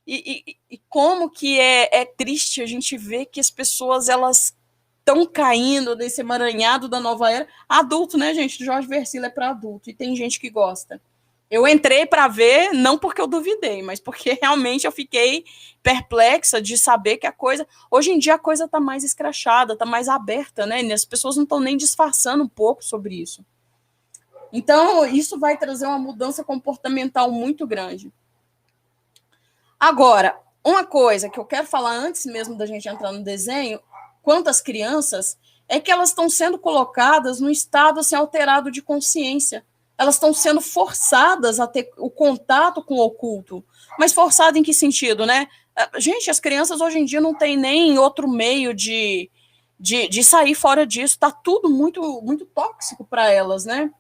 E, 0.07 0.43
e, 0.47 0.57
e 0.71 0.81
como 0.89 1.31
que 1.31 1.61
é, 1.61 2.01
é 2.01 2.05
triste 2.05 2.63
a 2.63 2.67
gente 2.67 2.97
ver 2.97 3.27
que 3.27 3.39
as 3.39 3.51
pessoas 3.51 4.09
elas 4.09 4.57
estão 5.01 5.27
caindo 5.27 5.95
nesse 5.95 6.21
emaranhado 6.21 6.89
da 6.89 6.99
nova 6.99 7.31
era. 7.31 7.47
Adulto, 7.69 8.17
né, 8.17 8.35
gente? 8.35 8.65
Jorge 8.65 8.89
Versilo 8.89 9.27
é 9.27 9.31
para 9.31 9.51
adulto 9.51 9.91
e 9.91 9.95
tem 9.95 10.17
gente 10.17 10.41
que 10.41 10.51
gosta. 10.51 11.01
Eu 11.51 11.67
entrei 11.67 12.05
para 12.05 12.29
ver, 12.29 12.73
não 12.73 12.99
porque 12.99 13.21
eu 13.21 13.27
duvidei, 13.27 13.83
mas 13.83 13.99
porque 13.99 14.39
realmente 14.43 14.87
eu 14.87 14.93
fiquei 14.93 15.45
perplexa 15.83 16.61
de 16.61 16.77
saber 16.77 17.17
que 17.17 17.27
a 17.27 17.33
coisa. 17.33 17.67
Hoje 17.91 18.11
em 18.11 18.19
dia 18.19 18.35
a 18.35 18.39
coisa 18.39 18.65
está 18.65 18.79
mais 18.79 19.03
escrachada, 19.03 19.73
está 19.73 19.87
mais 19.87 20.09
aberta, 20.09 20.67
né? 20.67 20.83
E 20.83 20.93
as 20.93 21.05
pessoas 21.05 21.37
não 21.37 21.45
estão 21.45 21.61
nem 21.61 21.77
disfarçando 21.77 22.45
um 22.45 22.49
pouco 22.49 22.85
sobre 22.85 23.15
isso. 23.15 23.45
Então, 24.53 25.05
isso 25.07 25.39
vai 25.39 25.57
trazer 25.57 25.87
uma 25.87 25.99
mudança 25.99 26.43
comportamental 26.43 27.31
muito 27.31 27.67
grande. 27.67 28.13
Agora, 29.79 30.39
uma 30.65 30.85
coisa 30.85 31.29
que 31.29 31.39
eu 31.39 31.45
quero 31.45 31.67
falar 31.67 31.93
antes 31.93 32.27
mesmo 32.27 32.57
da 32.57 32.67
gente 32.67 32.89
entrar 32.89 33.13
no 33.13 33.23
desenho 33.23 33.81
quanto 34.23 34.49
às 34.49 34.61
crianças, 34.61 35.39
é 35.69 35.79
que 35.81 35.91
elas 35.91 36.11
estão 36.11 36.29
sendo 36.29 36.59
colocadas 36.59 37.41
num 37.41 37.51
estado 37.51 38.01
assim, 38.01 38.15
alterado 38.15 38.71
de 38.71 38.83
consciência. 38.83 39.65
Elas 39.99 40.15
estão 40.15 40.33
sendo 40.33 40.61
forçadas 40.61 41.59
a 41.59 41.67
ter 41.67 41.91
o 41.99 42.09
contato 42.09 42.83
com 42.83 42.95
o 42.95 43.05
oculto. 43.05 43.65
Mas 43.99 44.13
forçado 44.13 44.57
em 44.57 44.63
que 44.63 44.73
sentido, 44.73 45.27
né? 45.27 45.49
Ah, 45.75 45.91
gente, 45.99 46.31
as 46.31 46.39
crianças 46.39 46.81
hoje 46.81 46.99
em 46.99 47.05
dia 47.05 47.21
não 47.21 47.35
têm 47.35 47.57
nem 47.57 47.99
outro 47.99 48.29
meio 48.29 48.73
de, 48.73 49.31
de, 49.79 50.09
de 50.09 50.23
sair 50.23 50.55
fora 50.55 50.87
disso. 50.87 51.15
Está 51.15 51.31
tudo 51.31 51.69
muito, 51.69 52.23
muito 52.23 52.47
tóxico 52.47 53.05
para 53.05 53.31
elas, 53.31 53.65
né? 53.65 53.91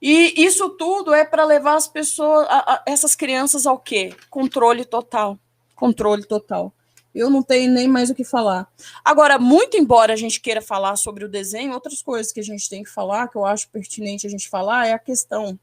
E 0.00 0.44
isso 0.44 0.70
tudo 0.70 1.12
é 1.12 1.24
para 1.24 1.44
levar 1.44 1.74
as 1.74 1.88
pessoas, 1.88 2.46
a, 2.48 2.74
a, 2.74 2.82
essas 2.86 3.16
crianças 3.16 3.66
ao 3.66 3.78
quê? 3.78 4.14
Controle 4.30 4.84
total. 4.84 5.38
Controle 5.74 6.24
total 6.24 6.72
eu 7.14 7.30
não 7.30 7.42
tenho 7.42 7.72
nem 7.72 7.88
mais 7.88 8.10
o 8.10 8.14
que 8.14 8.24
falar. 8.24 8.70
Agora, 9.04 9.38
muito 9.38 9.76
embora 9.76 10.12
a 10.12 10.16
gente 10.16 10.40
queira 10.40 10.60
falar 10.60 10.96
sobre 10.96 11.24
o 11.24 11.28
desenho, 11.28 11.72
outras 11.72 12.02
coisas 12.02 12.32
que 12.32 12.40
a 12.40 12.44
gente 12.44 12.68
tem 12.68 12.82
que 12.82 12.90
falar, 12.90 13.28
que 13.28 13.36
eu 13.36 13.44
acho 13.44 13.68
pertinente 13.70 14.26
a 14.26 14.30
gente 14.30 14.48
falar, 14.48 14.86
é 14.86 14.92
a 14.92 14.98
questão 14.98 15.58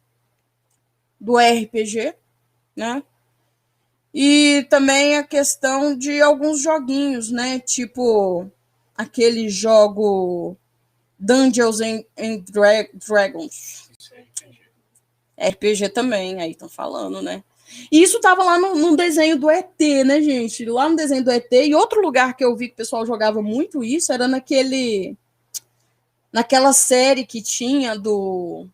do 1.20 1.38
RPG, 1.38 2.14
né? 2.76 3.04
E 4.14 4.66
também 4.70 5.18
a 5.18 5.24
questão 5.24 5.98
de 5.98 6.22
alguns 6.22 6.62
joguinhos, 6.62 7.32
né? 7.32 7.60
Tipo 7.60 8.50
aquele 8.98 9.50
jogo 9.50 10.58
Dungeons 11.20 11.82
and, 11.82 12.04
and 12.18 12.38
Dra 12.50 12.88
Dragons. 12.94 13.90
RPG 15.38 15.90
também, 15.90 16.42
aí 16.42 16.52
estão 16.52 16.70
falando, 16.70 17.22
né? 17.22 17.44
E 17.92 18.02
isso 18.02 18.18
estava 18.18 18.44
lá 18.44 18.60
no, 18.60 18.76
no, 18.76 18.96
desenho 18.96 19.38
do 19.38 19.50
ET, 19.50 19.80
né, 20.06 20.22
gente? 20.22 20.66
Lá 20.66 20.88
no 20.88 20.96
desenho 20.96 21.24
do 21.24 21.32
ET. 21.32 21.52
E 21.52 21.74
outro 21.74 22.02
lugar 22.02 22.36
que 22.36 22.44
eu 22.44 22.56
vi 22.56 22.68
que 22.68 22.74
o 22.74 22.78
pessoal 22.78 23.06
jogava 23.06 23.42
muito 23.42 23.84
isso 23.84 24.12
era 24.14 24.28
naquele. 24.28 25.18
Naquela 26.32 26.74
série 26.74 27.26
que 27.26 27.42
tinha 27.42 27.98
do. 27.98 28.68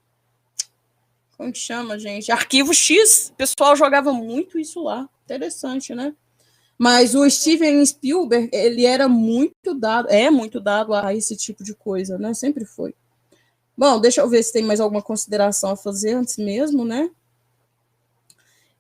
Como 1.38 1.52
que 1.52 1.60
chama, 1.60 1.98
gente? 1.98 2.32
Arquivo 2.32 2.74
X. 2.74 3.30
O 3.30 3.34
pessoal 3.34 3.76
jogava 3.76 4.12
muito 4.14 4.60
isso 4.60 4.84
lá. 4.84 5.10
Interessante, 5.26 5.96
né? 5.96 6.14
Mas 6.78 7.14
o 7.14 7.30
Steven 7.30 7.86
Spielberg, 7.86 8.50
ele 8.52 8.86
era 8.86 9.08
muito 9.08 9.76
dado, 9.76 10.10
é 10.10 10.32
muito 10.32 10.60
dado 10.60 10.96
a 10.96 11.14
esse 11.14 11.38
tipo 11.38 11.64
de 11.64 11.76
coisa, 11.76 12.18
né? 12.18 12.34
Sempre 12.34 12.66
foi. 12.66 12.96
Bom, 13.78 14.00
deixa 14.00 14.22
eu 14.22 14.28
ver 14.28 14.44
se 14.44 14.52
tem 14.52 14.64
mais 14.64 14.80
alguma 14.80 15.02
consideração 15.02 15.72
a 15.72 15.76
fazer 15.76 16.14
antes 16.14 16.38
mesmo, 16.38 16.84
né? 16.84 17.12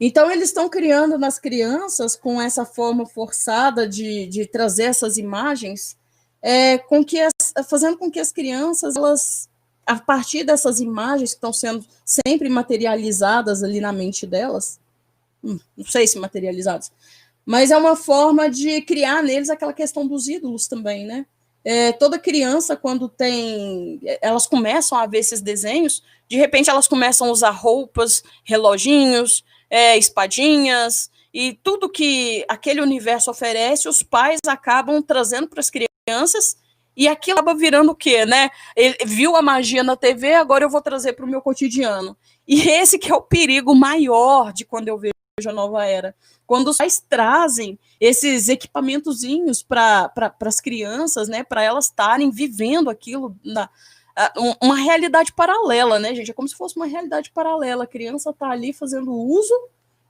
Então, 0.04 0.32
eles 0.32 0.45
estão 0.45 0.68
criando 0.68 1.16
nas 1.20 1.38
crianças, 1.38 2.16
com 2.16 2.41
essa 2.41 2.66
forma 2.66 3.06
forçada 3.06 3.88
de, 3.88 4.26
de 4.26 4.47
trazer 4.47 4.86
essas 4.86 5.16
imagens, 5.16 5.95
é, 6.41 6.80
com 6.80 7.06
que 7.06 7.20
as, 7.20 7.32
fazendo 7.70 7.99
com 7.99 8.10
que 8.10 8.20
as 8.20 8.32
crianças, 8.32 8.95
elas, 8.95 9.47
a 9.86 9.99
partir 9.99 10.43
dessas 10.43 10.80
imagens 10.80 11.30
que 11.30 11.38
estão 11.38 11.54
sendo 11.54 11.86
sempre 12.04 12.49
materializadas 12.49 13.62
ali 13.62 13.80
na 13.80 13.93
mente 13.93 14.26
delas, 14.26 14.80
hum, 15.43 15.60
não 15.78 15.86
sei 15.86 16.08
se 16.08 16.18
materializadas, 16.18 16.91
mas 17.45 17.70
é 17.70 17.78
uma 17.78 17.95
forma 17.95 18.49
de 18.49 18.82
criar 18.82 19.22
neles 19.22 19.52
aquela 19.52 19.74
questão 19.74 20.08
dos 20.08 20.28
ídolos 20.28 20.68
também, 20.68 21.06
né? 21.06 21.28
É, 21.64 21.91
toda 21.91 22.18
criança, 22.18 22.76
quando 22.76 23.08
tem. 23.08 23.99
Elas 24.20 24.47
começam 24.47 24.97
a 24.97 25.06
ver 25.06 25.20
esses 25.20 25.41
desenhos, 25.41 26.04
de 26.28 26.38
repente 26.38 26.72
elas 26.72 26.88
começam 26.88 27.28
a 27.28 27.32
usar 27.32 27.52
roupas, 27.52 28.24
reloginhos, 28.43 29.43
é, 29.72 29.97
espadinhas 29.97 31.09
e 31.34 31.57
tudo 31.63 31.89
que 31.89 32.45
aquele 32.49 32.82
universo 32.82 33.32
oferece, 33.32 33.88
os 33.88 34.03
pais 34.03 34.39
acabam 34.45 35.01
trazendo 35.01 35.47
para 35.47 35.61
as 35.61 35.72
crianças 35.72 36.57
e 36.95 37.07
aquilo 37.07 37.39
acaba 37.39 37.57
virando 37.57 37.91
o 37.91 37.95
quê, 37.95 38.26
né? 38.26 38.49
Ele 38.76 38.97
viu 39.05 39.38
a 39.38 39.41
magia 39.41 39.82
na 39.82 39.95
TV, 39.95 40.34
agora 40.34 40.65
eu 40.65 40.69
vou 40.69 40.82
trazer 40.82 41.13
para 41.13 41.26
o 41.26 41.30
meu 41.30 41.41
cotidiano. 41.41 42.17
E 42.45 42.67
esse 42.67 42.99
que 42.99 43.09
é 43.09 43.15
o 43.15 43.22
perigo 43.22 43.74
maior 43.74 44.51
de 44.51 44.65
quando 44.65 44.89
eu 44.89 44.97
vejo 44.97 45.13
a 45.47 45.53
nova 45.53 45.86
era. 45.86 46.13
Quando 46.45 46.67
os 46.67 46.78
pais 46.78 47.01
trazem 47.07 47.80
esses 47.97 48.49
equipamentozinhos 48.49 49.63
para 49.63 50.09
pra, 50.09 50.36
as 50.41 50.59
crianças, 50.59 51.30
né? 51.30 51.43
Para 51.43 51.63
elas 51.63 51.86
estarem 51.86 52.30
vivendo 52.30 52.89
aquilo 52.89 53.34
na, 53.41 53.69
uma 54.62 54.76
realidade 54.76 55.34
paralela, 55.34 55.99
né, 55.99 56.14
gente? 56.14 56.32
É 56.32 56.34
como 56.34 56.47
se 56.47 56.55
fosse 56.55 56.76
uma 56.76 56.86
realidade 56.86 57.32
paralela. 57.32 57.84
A 57.84 57.88
criança 57.88 58.32
está 58.32 58.49
ali 58.49 58.74
fazendo 58.74 59.14
uso 59.14 59.53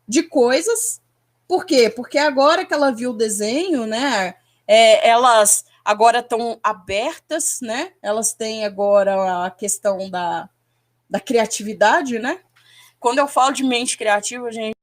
de 0.07 0.23
coisas. 0.23 1.01
Por 1.47 1.65
quê? 1.65 1.89
Porque 1.89 2.17
agora 2.17 2.65
que 2.65 2.73
ela 2.73 2.91
viu 2.91 3.11
o 3.11 3.17
desenho, 3.17 3.85
né? 3.85 4.35
É, 4.67 5.07
elas 5.07 5.65
agora 5.83 6.19
estão 6.19 6.59
abertas, 6.63 7.59
né? 7.61 7.93
Elas 8.01 8.33
têm 8.33 8.65
agora 8.65 9.45
a 9.45 9.51
questão 9.51 10.09
da, 10.09 10.49
da 11.09 11.19
criatividade, 11.19 12.19
né? 12.19 12.39
Quando 12.99 13.19
eu 13.19 13.27
falo 13.27 13.51
de 13.51 13.63
mente 13.63 13.97
criativa, 13.97 14.51
gente, 14.51 14.75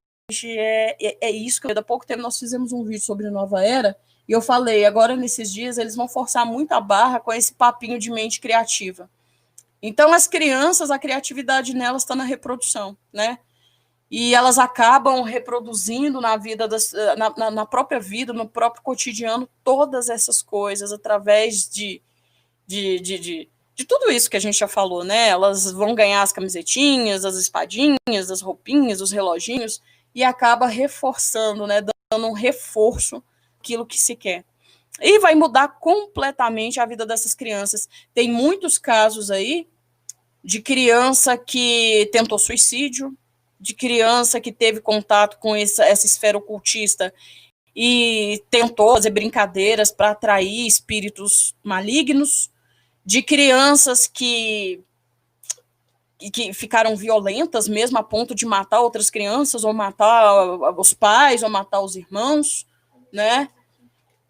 é, 0.44 0.96
é, 1.00 1.18
é 1.28 1.30
isso 1.30 1.60
que 1.60 1.70
há 1.70 1.82
pouco 1.82 2.06
tempo 2.06 2.22
nós 2.22 2.38
fizemos 2.38 2.72
um 2.72 2.84
vídeo 2.84 3.04
sobre 3.04 3.30
Nova 3.30 3.64
Era 3.64 3.96
e 4.28 4.32
eu 4.32 4.42
falei, 4.42 4.84
agora 4.84 5.16
nesses 5.16 5.50
dias 5.50 5.78
eles 5.78 5.96
vão 5.96 6.06
forçar 6.06 6.44
muito 6.44 6.72
a 6.72 6.80
barra 6.80 7.18
com 7.18 7.32
esse 7.32 7.54
papinho 7.54 7.98
de 7.98 8.10
mente 8.10 8.40
criativa. 8.40 9.08
Então, 9.80 10.12
as 10.12 10.26
crianças, 10.26 10.90
a 10.90 10.98
criatividade 10.98 11.74
nelas 11.74 12.02
está 12.02 12.14
na 12.14 12.24
reprodução, 12.24 12.96
né? 13.12 13.38
E 14.10 14.34
elas 14.34 14.58
acabam 14.58 15.22
reproduzindo 15.22 16.20
na 16.20 16.36
vida, 16.36 16.66
das, 16.66 16.92
na, 17.16 17.50
na, 17.50 17.66
própria 17.66 18.00
vida, 18.00 18.32
no 18.32 18.48
próprio 18.48 18.82
cotidiano, 18.82 19.48
todas 19.62 20.08
essas 20.08 20.42
coisas 20.42 20.92
através 20.92 21.68
de, 21.68 22.02
de, 22.66 22.98
de, 23.00 23.18
de, 23.18 23.48
de 23.74 23.84
tudo 23.84 24.10
isso 24.10 24.28
que 24.28 24.36
a 24.36 24.40
gente 24.40 24.58
já 24.58 24.68
falou, 24.68 25.04
né? 25.04 25.28
Elas 25.28 25.70
vão 25.70 25.94
ganhar 25.94 26.22
as 26.22 26.32
camisetinhas, 26.32 27.24
as 27.24 27.36
espadinhas, 27.36 28.30
as 28.30 28.40
roupinhas, 28.40 29.00
os 29.00 29.12
reloginhos, 29.12 29.80
e 30.14 30.24
acaba 30.24 30.66
reforçando, 30.66 31.66
né? 31.66 31.82
Dando 32.10 32.26
um 32.26 32.32
reforço 32.32 33.22
aquilo 33.60 33.86
que 33.86 33.98
se 33.98 34.16
quer. 34.16 34.44
E 35.00 35.18
vai 35.20 35.34
mudar 35.34 35.68
completamente 35.80 36.80
a 36.80 36.86
vida 36.86 37.06
dessas 37.06 37.34
crianças. 37.34 37.88
Tem 38.12 38.30
muitos 38.30 38.78
casos 38.78 39.30
aí 39.30 39.66
de 40.42 40.60
criança 40.60 41.36
que 41.36 42.08
tentou 42.12 42.38
suicídio, 42.38 43.16
de 43.60 43.74
criança 43.74 44.40
que 44.40 44.52
teve 44.52 44.80
contato 44.80 45.38
com 45.38 45.54
essa, 45.54 45.84
essa 45.84 46.06
esfera 46.06 46.38
ocultista 46.38 47.12
e 47.74 48.42
tentou 48.50 48.94
fazer 48.94 49.10
brincadeiras 49.10 49.92
para 49.92 50.10
atrair 50.10 50.66
espíritos 50.66 51.54
malignos, 51.62 52.50
de 53.04 53.22
crianças 53.22 54.06
que 54.06 54.82
que 56.32 56.52
ficaram 56.52 56.96
violentas 56.96 57.68
mesmo 57.68 57.96
a 57.96 58.02
ponto 58.02 58.34
de 58.34 58.44
matar 58.44 58.80
outras 58.80 59.08
crianças, 59.08 59.62
ou 59.62 59.72
matar 59.72 60.74
os 60.76 60.92
pais, 60.92 61.44
ou 61.44 61.48
matar 61.48 61.80
os 61.80 61.94
irmãos, 61.94 62.66
né? 63.12 63.48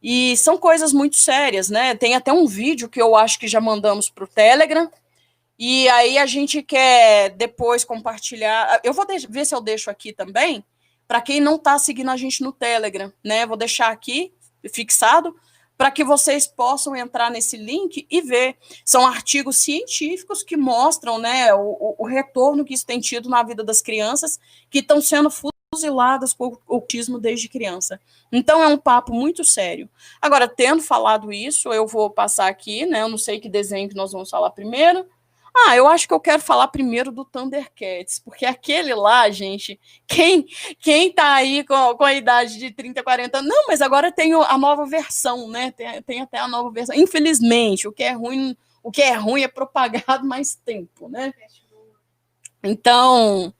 E 0.02 0.36
são 0.36 0.56
coisas 0.56 0.92
muito 0.92 1.16
sérias, 1.16 1.68
né? 1.68 1.94
Tem 1.94 2.14
até 2.14 2.32
um 2.32 2.46
vídeo 2.46 2.88
que 2.88 3.00
eu 3.00 3.16
acho 3.16 3.38
que 3.38 3.48
já 3.48 3.60
mandamos 3.60 4.08
para 4.08 4.24
o 4.24 4.28
Telegram, 4.28 4.90
e 5.58 5.88
aí 5.88 6.18
a 6.18 6.26
gente 6.26 6.62
quer 6.62 7.30
depois 7.30 7.84
compartilhar. 7.84 8.80
Eu 8.84 8.92
vou 8.92 9.04
ver 9.28 9.44
se 9.44 9.54
eu 9.54 9.60
deixo 9.60 9.90
aqui 9.90 10.12
também, 10.12 10.64
para 11.06 11.20
quem 11.20 11.40
não 11.40 11.56
está 11.56 11.78
seguindo 11.78 12.10
a 12.10 12.16
gente 12.16 12.42
no 12.42 12.52
Telegram, 12.52 13.12
né? 13.24 13.44
Vou 13.44 13.56
deixar 13.56 13.90
aqui 13.90 14.32
fixado 14.72 15.34
para 15.76 15.92
que 15.92 16.02
vocês 16.02 16.46
possam 16.46 16.94
entrar 16.96 17.30
nesse 17.30 17.56
link 17.56 18.06
e 18.10 18.20
ver. 18.20 18.56
São 18.84 19.06
artigos 19.06 19.58
científicos 19.58 20.42
que 20.42 20.56
mostram 20.56 21.18
né, 21.18 21.54
o, 21.54 21.94
o 21.96 22.06
retorno 22.06 22.64
que 22.64 22.74
isso 22.74 22.84
tem 22.84 22.98
tido 22.98 23.28
na 23.28 23.44
vida 23.44 23.62
das 23.62 23.80
crianças 23.80 24.40
que 24.68 24.80
estão 24.80 25.00
sendo 25.00 25.30
fuziladas 25.72 26.32
por 26.32 26.60
autismo 26.68 27.18
desde 27.18 27.48
criança. 27.48 28.00
Então 28.32 28.62
é 28.62 28.68
um 28.68 28.78
papo 28.78 29.12
muito 29.12 29.44
sério. 29.44 29.88
Agora, 30.20 30.48
tendo 30.48 30.82
falado 30.82 31.32
isso, 31.32 31.72
eu 31.72 31.86
vou 31.86 32.10
passar 32.10 32.48
aqui, 32.48 32.86
né? 32.86 33.02
Eu 33.02 33.08
não 33.08 33.18
sei 33.18 33.38
que 33.38 33.48
desenho 33.48 33.88
que 33.88 33.94
nós 33.94 34.12
vamos 34.12 34.30
falar 34.30 34.50
primeiro. 34.50 35.06
Ah, 35.54 35.76
eu 35.76 35.88
acho 35.88 36.06
que 36.06 36.14
eu 36.14 36.20
quero 36.20 36.40
falar 36.40 36.68
primeiro 36.68 37.10
do 37.10 37.24
Thundercats, 37.24 38.20
porque 38.20 38.46
aquele 38.46 38.94
lá, 38.94 39.28
gente, 39.28 39.78
quem 40.06 40.46
quem 40.78 41.12
tá 41.12 41.34
aí 41.34 41.64
com, 41.64 41.96
com 41.96 42.04
a 42.04 42.14
idade 42.14 42.58
de 42.58 42.70
30, 42.70 43.02
40 43.02 43.42
não, 43.42 43.66
mas 43.66 43.80
agora 43.80 44.12
tem 44.12 44.32
a 44.32 44.56
nova 44.56 44.86
versão, 44.86 45.48
né? 45.48 45.72
Tem, 45.72 46.02
tem 46.02 46.20
até 46.20 46.38
a 46.38 46.48
nova 46.48 46.70
versão. 46.70 46.94
Infelizmente, 46.94 47.88
o 47.88 47.92
que 47.92 48.04
é 48.04 48.12
ruim, 48.12 48.56
o 48.82 48.90
que 48.90 49.02
é 49.02 49.14
ruim 49.14 49.42
é 49.42 49.48
propagado 49.48 50.24
mais 50.26 50.54
tempo, 50.54 51.08
né? 51.08 51.32
Então, 52.62 53.52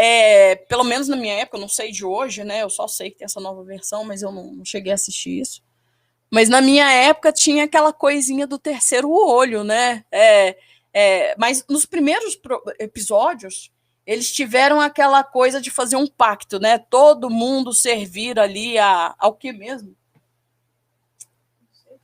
é, 0.00 0.54
pelo 0.54 0.84
menos 0.84 1.08
na 1.08 1.16
minha 1.16 1.34
época, 1.34 1.56
eu 1.56 1.60
não 1.60 1.68
sei 1.68 1.90
de 1.90 2.04
hoje, 2.04 2.44
né? 2.44 2.62
Eu 2.62 2.70
só 2.70 2.86
sei 2.86 3.10
que 3.10 3.18
tem 3.18 3.24
essa 3.24 3.40
nova 3.40 3.64
versão, 3.64 4.04
mas 4.04 4.22
eu 4.22 4.30
não, 4.30 4.52
não 4.52 4.64
cheguei 4.64 4.92
a 4.92 4.94
assistir 4.94 5.40
isso. 5.40 5.60
Mas 6.30 6.48
na 6.48 6.60
minha 6.60 6.88
época 6.88 7.32
tinha 7.32 7.64
aquela 7.64 7.92
coisinha 7.92 8.46
do 8.46 8.60
terceiro 8.60 9.10
olho, 9.10 9.64
né? 9.64 10.04
É, 10.12 10.56
é, 10.94 11.34
mas 11.36 11.64
nos 11.68 11.84
primeiros 11.84 12.38
episódios, 12.78 13.72
eles 14.06 14.30
tiveram 14.30 14.80
aquela 14.80 15.24
coisa 15.24 15.60
de 15.60 15.68
fazer 15.68 15.96
um 15.96 16.06
pacto, 16.06 16.60
né? 16.60 16.78
Todo 16.78 17.28
mundo 17.28 17.72
servir 17.74 18.38
ali 18.38 18.78
a, 18.78 19.16
ao 19.18 19.34
que 19.34 19.52
mesmo? 19.52 19.96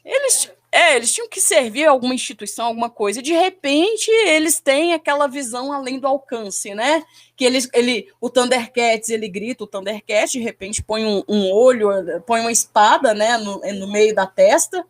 Eles, 0.05 0.51
é, 0.75 0.97
eles 0.97 1.15
tinham 1.15 1.29
que 1.29 1.41
servir 1.41 1.87
alguma 1.87 2.13
instituição, 2.13 2.67
alguma 2.67 2.91
coisa. 2.91 3.21
E 3.21 3.23
de 3.23 3.33
repente, 3.33 4.11
eles 4.11 4.59
têm 4.59 4.93
aquela 4.93 5.29
visão 5.29 5.73
além 5.73 6.01
do 6.01 6.09
alcance, 6.09 6.75
né? 6.75 7.05
Que 7.37 7.45
eles, 7.45 7.69
ele, 7.73 8.09
o 8.21 8.29
Thundercats, 8.29 9.09
ele 9.09 9.29
grita 9.29 9.63
o 9.63 9.69
Thundercats, 9.69 10.33
de 10.33 10.41
repente 10.41 10.83
põe 10.83 11.05
um, 11.05 11.23
um 11.29 11.49
olho, 11.53 11.89
põe 12.27 12.41
uma 12.41 12.51
espada, 12.51 13.15
né, 13.15 13.39
no, 13.39 13.61
no 13.61 13.87
meio 13.87 14.13
da 14.13 14.27
testa. 14.27 14.85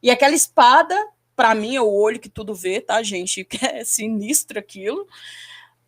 E 0.00 0.12
aquela 0.12 0.34
espada 0.34 0.94
para 1.34 1.56
mim 1.56 1.74
é 1.74 1.82
o 1.82 1.90
olho 1.90 2.20
que 2.20 2.28
tudo 2.28 2.54
vê, 2.54 2.80
tá, 2.80 3.02
gente? 3.02 3.44
É 3.62 3.82
sinistro 3.84 4.60
aquilo. 4.60 5.08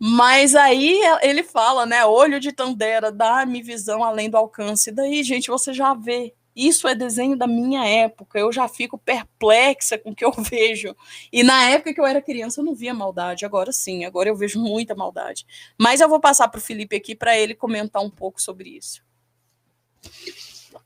Mas 0.00 0.56
aí 0.56 1.00
ele 1.22 1.44
fala, 1.44 1.86
né? 1.86 2.04
Olho 2.04 2.40
de 2.40 2.50
Tandera, 2.50 3.12
dá-me 3.12 3.62
visão 3.62 4.02
além 4.02 4.28
do 4.28 4.36
alcance. 4.36 4.90
daí, 4.90 5.22
gente, 5.22 5.46
você 5.48 5.72
já 5.72 5.94
vê. 5.94 6.34
Isso 6.54 6.86
é 6.86 6.94
desenho 6.94 7.36
da 7.36 7.46
minha 7.46 7.86
época. 7.86 8.38
Eu 8.38 8.52
já 8.52 8.68
fico 8.68 8.98
perplexa 8.98 9.98
com 9.98 10.10
o 10.10 10.14
que 10.14 10.24
eu 10.24 10.32
vejo. 10.38 10.94
E 11.32 11.42
na 11.42 11.70
época 11.70 11.94
que 11.94 12.00
eu 12.00 12.06
era 12.06 12.20
criança, 12.20 12.60
eu 12.60 12.64
não 12.64 12.74
via 12.74 12.94
maldade. 12.94 13.44
Agora 13.44 13.72
sim, 13.72 14.04
agora 14.04 14.28
eu 14.28 14.36
vejo 14.36 14.60
muita 14.60 14.94
maldade. 14.94 15.46
Mas 15.78 16.00
eu 16.00 16.08
vou 16.08 16.20
passar 16.20 16.48
para 16.48 16.58
o 16.58 16.62
Felipe 16.62 16.96
aqui 16.96 17.14
para 17.14 17.38
ele 17.38 17.54
comentar 17.54 18.02
um 18.02 18.10
pouco 18.10 18.40
sobre 18.40 18.70
isso. 18.70 19.02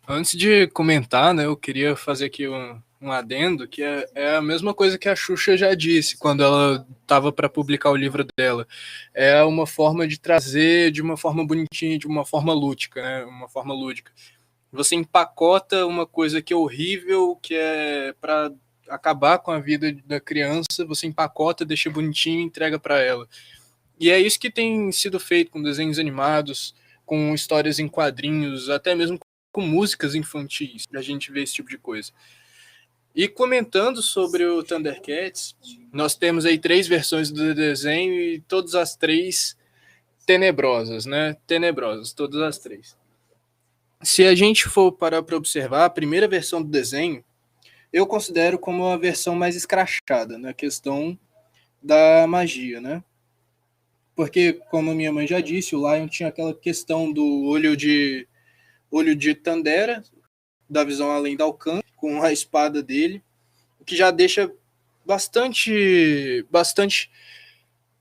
Antes 0.08 0.38
de 0.38 0.68
comentar, 0.68 1.34
né, 1.34 1.46
eu 1.46 1.56
queria 1.56 1.96
fazer 1.96 2.26
aqui 2.26 2.46
uma, 2.46 2.82
um 3.00 3.10
adendo, 3.10 3.68
que 3.68 3.82
é, 3.82 4.08
é, 4.14 4.36
a 4.36 4.42
mesma 4.42 4.72
coisa 4.72 4.98
que 4.98 5.08
a 5.08 5.16
Xuxa 5.16 5.56
já 5.56 5.74
disse 5.74 6.16
quando 6.16 6.42
ela 6.42 6.86
estava 7.02 7.32
para 7.32 7.48
publicar 7.48 7.90
o 7.90 7.96
livro 7.96 8.26
dela. 8.36 8.66
É 9.12 9.42
uma 9.42 9.66
forma 9.66 10.06
de 10.06 10.18
trazer 10.18 10.90
de 10.90 11.02
uma 11.02 11.16
forma 11.16 11.46
bonitinha, 11.46 11.98
de 11.98 12.06
uma 12.06 12.24
forma 12.24 12.52
lúdica, 12.52 13.02
né? 13.02 13.24
Uma 13.24 13.48
forma 13.48 13.74
lúdica. 13.74 14.12
Você 14.76 14.94
empacota 14.94 15.86
uma 15.86 16.06
coisa 16.06 16.40
que 16.40 16.52
é 16.52 16.56
horrível, 16.56 17.36
que 17.42 17.54
é 17.54 18.14
para 18.20 18.52
acabar 18.88 19.38
com 19.38 19.50
a 19.50 19.58
vida 19.58 19.92
da 20.06 20.20
criança, 20.20 20.84
você 20.86 21.06
empacota, 21.06 21.64
deixa 21.64 21.90
bonitinho 21.90 22.40
e 22.40 22.44
entrega 22.44 22.78
para 22.78 23.00
ela. 23.00 23.28
E 23.98 24.10
é 24.10 24.20
isso 24.20 24.38
que 24.38 24.50
tem 24.50 24.92
sido 24.92 25.18
feito 25.18 25.50
com 25.50 25.62
desenhos 25.62 25.98
animados, 25.98 26.74
com 27.04 27.34
histórias 27.34 27.78
em 27.78 27.88
quadrinhos, 27.88 28.68
até 28.68 28.94
mesmo 28.94 29.18
com 29.52 29.62
músicas 29.62 30.14
infantis, 30.14 30.86
a 30.94 31.00
gente 31.00 31.32
vê 31.32 31.42
esse 31.42 31.54
tipo 31.54 31.70
de 31.70 31.78
coisa. 31.78 32.12
E 33.14 33.26
comentando 33.26 34.02
sobre 34.02 34.44
o 34.44 34.62
Thundercats, 34.62 35.56
nós 35.90 36.14
temos 36.14 36.44
aí 36.44 36.58
três 36.58 36.86
versões 36.86 37.30
do 37.30 37.54
desenho 37.54 38.12
e 38.12 38.40
todas 38.42 38.74
as 38.74 38.94
três 38.94 39.56
tenebrosas, 40.26 41.06
né? 41.06 41.34
Tenebrosas, 41.46 42.12
todas 42.12 42.42
as 42.42 42.58
três. 42.58 42.94
Se 44.02 44.24
a 44.24 44.34
gente 44.34 44.68
for 44.68 44.92
parar 44.92 45.22
para 45.22 45.36
observar, 45.36 45.84
a 45.84 45.90
primeira 45.90 46.28
versão 46.28 46.62
do 46.62 46.68
desenho, 46.68 47.24
eu 47.92 48.06
considero 48.06 48.58
como 48.58 48.86
a 48.86 48.96
versão 48.96 49.34
mais 49.34 49.56
escrachada 49.56 50.38
na 50.38 50.52
questão 50.52 51.18
da 51.82 52.26
magia, 52.26 52.80
né? 52.80 53.02
Porque, 54.14 54.54
como 54.70 54.94
minha 54.94 55.12
mãe 55.12 55.26
já 55.26 55.40
disse, 55.40 55.74
o 55.76 55.78
Lion 55.78 56.08
tinha 56.08 56.28
aquela 56.28 56.54
questão 56.54 57.12
do 57.12 57.44
olho 57.44 57.76
de 57.76 58.26
olho 58.90 59.14
de 59.14 59.34
Tandera, 59.34 60.02
da 60.68 60.84
visão 60.84 61.10
além 61.10 61.36
do 61.36 61.44
alcance, 61.44 61.84
com 61.96 62.22
a 62.22 62.32
espada 62.32 62.82
dele, 62.82 63.22
o 63.80 63.84
que 63.84 63.96
já 63.96 64.10
deixa 64.10 64.50
bastante, 65.04 66.46
bastante, 66.50 67.10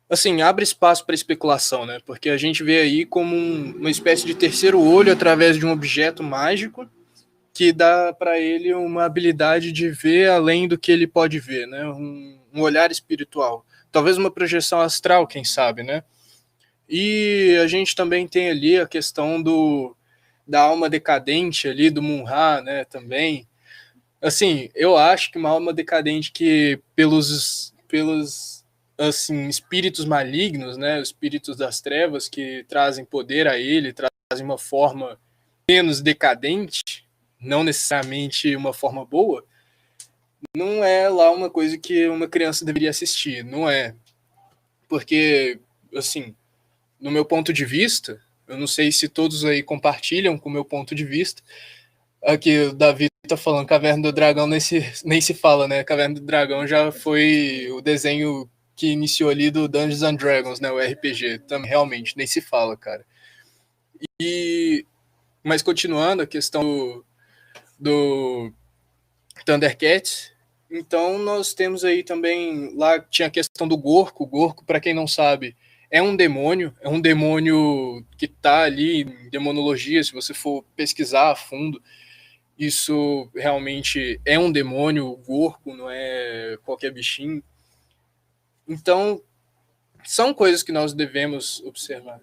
assim, 0.09 0.41
abre 0.41 0.63
espaço 0.63 1.05
para 1.05 1.15
especulação, 1.15 1.85
né? 1.85 1.99
Porque 2.05 2.29
a 2.29 2.37
gente 2.37 2.63
vê 2.63 2.79
aí 2.79 3.05
como 3.05 3.35
um, 3.35 3.75
uma 3.77 3.89
espécie 3.89 4.25
de 4.25 4.35
terceiro 4.35 4.79
olho 4.81 5.11
através 5.11 5.57
de 5.57 5.65
um 5.65 5.71
objeto 5.71 6.23
mágico 6.23 6.89
que 7.53 7.71
dá 7.71 8.13
para 8.13 8.39
ele 8.39 8.73
uma 8.73 9.05
habilidade 9.05 9.71
de 9.71 9.89
ver 9.89 10.29
além 10.29 10.67
do 10.67 10.77
que 10.77 10.91
ele 10.91 11.07
pode 11.07 11.39
ver, 11.39 11.67
né? 11.67 11.87
Um, 11.87 12.39
um 12.53 12.61
olhar 12.61 12.91
espiritual, 12.91 13.65
talvez 13.91 14.17
uma 14.17 14.31
projeção 14.31 14.81
astral, 14.81 15.27
quem 15.27 15.43
sabe, 15.43 15.83
né? 15.83 16.03
E 16.87 17.57
a 17.61 17.67
gente 17.67 17.95
também 17.95 18.27
tem 18.27 18.49
ali 18.49 18.77
a 18.77 18.87
questão 18.87 19.41
do 19.41 19.95
da 20.47 20.61
alma 20.61 20.87
decadente 20.89 21.67
ali 21.67 21.89
do 21.89 22.03
Munra, 22.03 22.61
né, 22.61 22.85
também, 22.85 23.47
assim, 24.21 24.69
eu 24.75 24.95
acho 24.95 25.31
que 25.31 25.39
uma 25.39 25.49
alma 25.49 25.73
decadente 25.73 26.31
que 26.31 26.79
pelos 26.95 27.73
pelos 27.87 28.54
assim 28.97 29.47
espíritos 29.47 30.05
malignos, 30.05 30.77
né, 30.77 30.99
os 30.99 31.09
espíritos 31.09 31.57
das 31.57 31.81
trevas 31.81 32.29
que 32.29 32.65
trazem 32.67 33.05
poder 33.05 33.47
a 33.47 33.57
ele, 33.57 33.93
trazem 33.93 34.45
uma 34.45 34.57
forma 34.57 35.19
menos 35.69 36.01
decadente, 36.01 36.83
não 37.39 37.63
necessariamente 37.63 38.55
uma 38.55 38.73
forma 38.73 39.05
boa, 39.05 39.43
não 40.55 40.83
é 40.83 41.09
lá 41.09 41.31
uma 41.31 41.49
coisa 41.49 41.77
que 41.77 42.07
uma 42.07 42.27
criança 42.27 42.63
deveria 42.63 42.89
assistir, 42.89 43.43
não 43.43 43.69
é. 43.69 43.95
Porque 44.87 45.59
assim, 45.95 46.35
no 46.99 47.11
meu 47.11 47.25
ponto 47.25 47.51
de 47.51 47.65
vista, 47.65 48.21
eu 48.47 48.57
não 48.57 48.67
sei 48.67 48.91
se 48.91 49.09
todos 49.09 49.43
aí 49.43 49.63
compartilham 49.63 50.37
com 50.37 50.49
o 50.49 50.51
meu 50.51 50.63
ponto 50.63 50.93
de 50.93 51.03
vista, 51.03 51.41
Aqui 52.25 52.57
o 52.57 52.73
Davi 52.73 53.07
tá 53.27 53.37
falando 53.37 53.67
Caverna 53.67 54.01
do 54.01 54.11
Dragão 54.11 54.47
nem 54.47 54.59
se, 54.59 54.83
nem 55.05 55.21
se 55.21 55.33
fala, 55.33 55.67
né? 55.67 55.83
Caverna 55.83 56.15
do 56.15 56.21
Dragão 56.21 56.65
já 56.65 56.91
foi 56.91 57.69
o 57.71 57.81
desenho 57.81 58.49
que 58.75 58.87
iniciou 58.87 59.29
ali 59.29 59.49
do 59.49 59.67
Dungeons 59.67 60.03
and 60.03 60.15
Dragons, 60.15 60.59
né? 60.59 60.71
O 60.71 60.79
RPG. 60.79 61.39
Também 61.47 61.69
realmente 61.69 62.17
nem 62.17 62.27
se 62.27 62.41
fala, 62.41 62.75
cara. 62.75 63.05
E 64.21 64.85
mas 65.43 65.61
continuando 65.61 66.23
a 66.23 66.27
questão 66.27 66.63
do, 66.63 67.05
do 67.79 68.53
Thundercats, 69.45 70.33
então 70.71 71.19
nós 71.19 71.53
temos 71.53 71.85
aí 71.85 72.03
também 72.03 72.75
lá 72.75 72.99
tinha 72.99 73.27
a 73.27 73.31
questão 73.31 73.67
do 73.67 73.77
Gorko. 73.77 74.23
O 74.23 74.27
Gorko, 74.27 74.65
para 74.65 74.79
quem 74.79 74.93
não 74.93 75.07
sabe, 75.07 75.55
é 75.91 76.01
um 76.01 76.15
demônio, 76.15 76.75
é 76.81 76.89
um 76.89 76.99
demônio 76.99 78.03
que 78.17 78.27
tá 78.27 78.63
ali 78.63 79.01
em 79.03 79.29
demonologia, 79.29 80.03
se 80.03 80.13
você 80.13 80.33
for 80.33 80.63
pesquisar 80.75 81.31
a 81.31 81.35
fundo 81.35 81.81
isso 82.57 83.29
realmente 83.35 84.19
é 84.25 84.39
um 84.39 84.51
demônio, 84.51 85.07
o 85.07 85.17
Gorko 85.17 85.75
não 85.75 85.89
é 85.89 86.57
qualquer 86.63 86.91
bichinho. 86.91 87.43
Então, 88.67 89.21
são 90.03 90.33
coisas 90.33 90.63
que 90.63 90.71
nós 90.71 90.93
devemos 90.93 91.61
observar. 91.61 92.19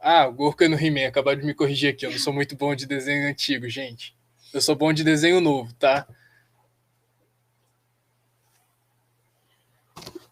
Ah, 0.00 0.26
o 0.26 0.32
Gorko 0.32 0.64
é 0.64 0.68
no 0.68 0.76
He-Man, 0.76 1.10
de 1.36 1.46
me 1.46 1.54
corrigir 1.54 1.92
aqui, 1.92 2.06
eu 2.06 2.10
não 2.10 2.18
sou 2.18 2.32
muito 2.32 2.56
bom 2.56 2.74
de 2.74 2.86
desenho 2.86 3.28
antigo, 3.28 3.68
gente. 3.68 4.16
Eu 4.52 4.60
sou 4.60 4.76
bom 4.76 4.92
de 4.92 5.02
desenho 5.02 5.40
novo, 5.40 5.72
tá? 5.74 6.06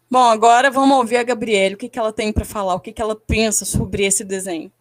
Bom, 0.09 0.29
agora 0.29 0.71
vamos 0.71 0.95
ouvir 0.97 1.17
a 1.17 1.23
Gabriele, 1.23 1.75
o 1.75 1.77
que, 1.77 1.89
que 1.89 1.99
ela 1.99 2.13
tem 2.13 2.31
para 2.31 2.45
falar, 2.45 2.75
o 2.75 2.79
que, 2.79 2.93
que 2.93 3.01
ela 3.01 3.15
pensa 3.15 3.65
sobre 3.65 4.05
esse 4.05 4.23
desenho. 4.23 4.71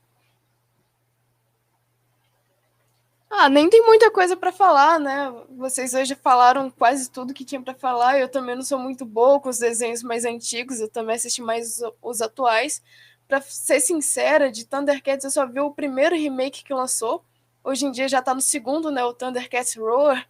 Ah, 3.36 3.48
nem 3.48 3.68
tem 3.68 3.84
muita 3.84 4.12
coisa 4.12 4.36
para 4.36 4.52
falar, 4.52 5.00
né? 5.00 5.32
Vocês 5.56 5.92
hoje 5.92 6.14
falaram 6.14 6.70
quase 6.70 7.10
tudo 7.10 7.34
que 7.34 7.44
tinha 7.44 7.60
para 7.60 7.74
falar. 7.74 8.16
Eu 8.18 8.28
também 8.28 8.54
não 8.54 8.62
sou 8.62 8.78
muito 8.78 9.04
boa 9.04 9.40
com 9.40 9.48
os 9.48 9.58
desenhos 9.58 10.04
mais 10.04 10.24
antigos, 10.24 10.78
eu 10.78 10.88
também 10.88 11.16
assisti 11.16 11.42
mais 11.42 11.82
os, 12.00 12.22
atuais. 12.22 12.80
Para 13.26 13.40
ser 13.40 13.80
sincera, 13.80 14.52
de 14.52 14.64
Thundercats 14.64 15.24
eu 15.24 15.30
só 15.32 15.46
vi 15.46 15.58
o 15.58 15.72
primeiro 15.72 16.14
remake 16.14 16.62
que 16.62 16.72
lançou. 16.72 17.24
Hoje 17.64 17.86
em 17.86 17.90
dia 17.90 18.08
já 18.08 18.22
tá 18.22 18.32
no 18.34 18.40
segundo, 18.40 18.90
né? 18.90 19.04
O 19.04 19.12
Thundercats 19.12 19.74
Roar, 19.74 20.28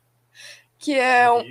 que 0.78 0.94
é 0.94 1.30
um. 1.30 1.44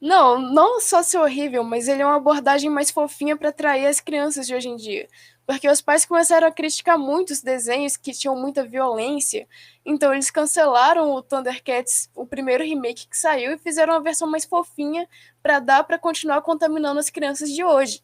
Não, 0.00 0.38
não 0.38 0.80
só 0.80 1.02
ser 1.02 1.18
horrível, 1.18 1.64
mas 1.64 1.86
ele 1.88 2.02
é 2.02 2.06
uma 2.06 2.16
abordagem 2.16 2.70
mais 2.70 2.90
fofinha 2.90 3.36
para 3.36 3.50
atrair 3.50 3.86
as 3.86 4.00
crianças 4.00 4.46
de 4.46 4.54
hoje 4.54 4.68
em 4.68 4.76
dia 4.76 5.08
porque 5.48 5.66
os 5.66 5.80
pais 5.80 6.04
começaram 6.04 6.46
a 6.46 6.52
criticar 6.52 6.98
muito 6.98 7.30
os 7.30 7.40
desenhos 7.40 7.96
que 7.96 8.12
tinham 8.12 8.36
muita 8.36 8.62
violência, 8.62 9.48
então 9.82 10.12
eles 10.12 10.30
cancelaram 10.30 11.10
o 11.10 11.22
Thundercats, 11.22 12.10
o 12.14 12.26
primeiro 12.26 12.62
remake 12.62 13.08
que 13.08 13.16
saiu, 13.16 13.52
e 13.52 13.58
fizeram 13.58 13.94
uma 13.94 14.02
versão 14.02 14.30
mais 14.30 14.44
fofinha 14.44 15.08
para 15.42 15.58
dar 15.58 15.84
para 15.84 15.98
continuar 15.98 16.42
contaminando 16.42 17.00
as 17.00 17.08
crianças 17.08 17.50
de 17.50 17.64
hoje, 17.64 18.02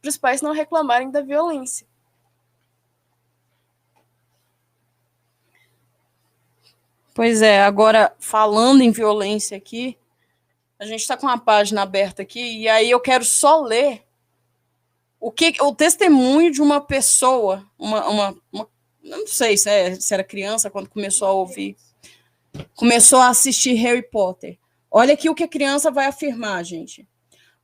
para 0.00 0.08
os 0.08 0.16
pais 0.16 0.40
não 0.40 0.52
reclamarem 0.52 1.10
da 1.10 1.20
violência. 1.20 1.84
Pois 7.12 7.42
é, 7.42 7.60
agora 7.60 8.14
falando 8.20 8.82
em 8.82 8.92
violência 8.92 9.56
aqui, 9.56 9.98
a 10.78 10.84
gente 10.84 11.00
está 11.00 11.16
com 11.16 11.26
uma 11.26 11.38
página 11.38 11.82
aberta 11.82 12.22
aqui, 12.22 12.60
e 12.60 12.68
aí 12.68 12.88
eu 12.88 13.00
quero 13.00 13.24
só 13.24 13.60
ler 13.62 14.03
o 15.24 15.32
que 15.32 15.54
o 15.62 15.74
testemunho 15.74 16.50
de 16.50 16.60
uma 16.60 16.82
pessoa, 16.82 17.64
uma, 17.78 18.06
uma, 18.06 18.36
uma 18.52 18.68
não 19.02 19.26
sei 19.26 19.56
se, 19.56 19.70
é, 19.70 19.94
se 19.94 20.12
era 20.12 20.22
criança 20.22 20.68
quando 20.68 20.90
começou 20.90 21.26
a 21.26 21.32
ouvir, 21.32 21.78
começou 22.76 23.20
a 23.20 23.28
assistir 23.28 23.72
Harry 23.72 24.02
Potter. 24.02 24.58
Olha 24.90 25.14
aqui 25.14 25.30
o 25.30 25.34
que 25.34 25.44
a 25.44 25.48
criança 25.48 25.90
vai 25.90 26.04
afirmar, 26.04 26.62
gente. 26.62 27.08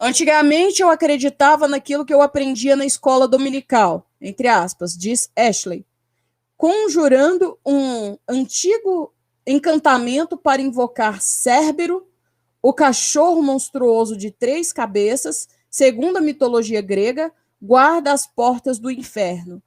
Antigamente 0.00 0.80
eu 0.80 0.88
acreditava 0.88 1.68
naquilo 1.68 2.06
que 2.06 2.14
eu 2.14 2.22
aprendia 2.22 2.74
na 2.74 2.86
escola 2.86 3.28
dominical, 3.28 4.06
entre 4.18 4.48
aspas, 4.48 4.96
diz 4.96 5.30
Ashley, 5.36 5.84
conjurando 6.56 7.58
um 7.62 8.16
antigo 8.26 9.12
encantamento 9.46 10.34
para 10.34 10.62
invocar 10.62 11.20
Cérbero, 11.20 12.08
o 12.62 12.72
cachorro 12.72 13.42
monstruoso 13.42 14.16
de 14.16 14.30
três 14.30 14.72
cabeças, 14.72 15.46
segundo 15.70 16.16
a 16.16 16.22
mitologia 16.22 16.80
grega, 16.80 17.30
guarda 17.60 18.12
as 18.12 18.26
portas 18.26 18.78
do 18.78 18.90
inferno. 18.90 19.62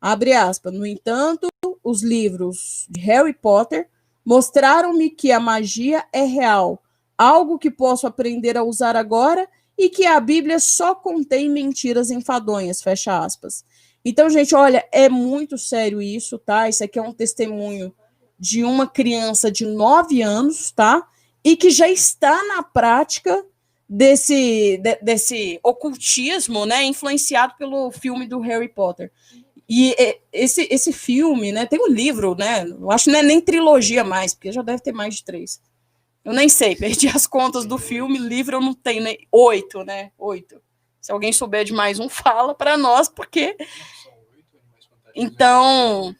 Abre 0.00 0.32
aspas. 0.32 0.72
No 0.72 0.84
entanto, 0.84 1.48
os 1.82 2.02
livros 2.02 2.86
de 2.90 3.00
Harry 3.00 3.32
Potter 3.32 3.88
mostraram-me 4.24 5.10
que 5.10 5.32
a 5.32 5.40
magia 5.40 6.04
é 6.12 6.22
real, 6.22 6.82
algo 7.16 7.58
que 7.58 7.70
posso 7.70 8.06
aprender 8.06 8.56
a 8.56 8.62
usar 8.62 8.96
agora 8.96 9.48
e 9.76 9.88
que 9.88 10.06
a 10.06 10.20
Bíblia 10.20 10.60
só 10.60 10.94
contém 10.94 11.48
mentiras 11.48 12.10
enfadonhas, 12.10 12.82
fecha 12.82 13.18
aspas. 13.18 13.64
Então, 14.04 14.28
gente, 14.28 14.54
olha, 14.54 14.86
é 14.92 15.08
muito 15.08 15.56
sério 15.56 16.02
isso, 16.02 16.38
tá? 16.38 16.68
Isso 16.68 16.82
aqui 16.82 16.98
é 16.98 17.02
um 17.02 17.12
testemunho 17.12 17.94
de 18.38 18.64
uma 18.64 18.86
criança 18.86 19.50
de 19.50 19.64
9 19.64 20.20
anos, 20.22 20.72
tá? 20.72 21.06
E 21.44 21.56
que 21.56 21.70
já 21.70 21.88
está 21.88 22.44
na 22.44 22.62
prática 22.62 23.44
desse, 23.94 24.78
de, 24.78 24.96
desse 25.02 25.60
ocultismo, 25.62 26.64
né, 26.64 26.82
influenciado 26.82 27.54
pelo 27.58 27.90
filme 27.90 28.26
do 28.26 28.40
Harry 28.40 28.68
Potter. 28.68 29.12
E 29.68 29.94
esse, 30.32 30.66
esse 30.70 30.94
filme, 30.94 31.52
né, 31.52 31.66
tem 31.66 31.78
um 31.78 31.92
livro, 31.92 32.34
né, 32.34 32.64
eu 32.66 32.90
acho 32.90 33.04
que 33.04 33.10
não 33.10 33.18
é 33.18 33.22
nem 33.22 33.38
trilogia 33.38 34.02
mais, 34.02 34.32
porque 34.32 34.50
já 34.50 34.62
deve 34.62 34.82
ter 34.82 34.92
mais 34.92 35.16
de 35.16 35.24
três. 35.24 35.60
Eu 36.24 36.32
nem 36.32 36.48
sei, 36.48 36.74
perdi 36.76 37.06
as 37.06 37.26
contas 37.26 37.66
do 37.66 37.76
filme, 37.76 38.18
livro 38.18 38.56
eu 38.56 38.60
não 38.62 38.72
tenho, 38.72 39.02
né, 39.02 39.14
oito, 39.30 39.84
né, 39.84 40.10
oito. 40.18 40.62
Se 40.98 41.12
alguém 41.12 41.32
souber 41.32 41.62
de 41.62 41.74
mais 41.74 41.98
um, 41.98 42.08
fala 42.10 42.54
para 42.54 42.78
nós, 42.78 43.10
porque... 43.10 43.54
Então, 45.14 46.16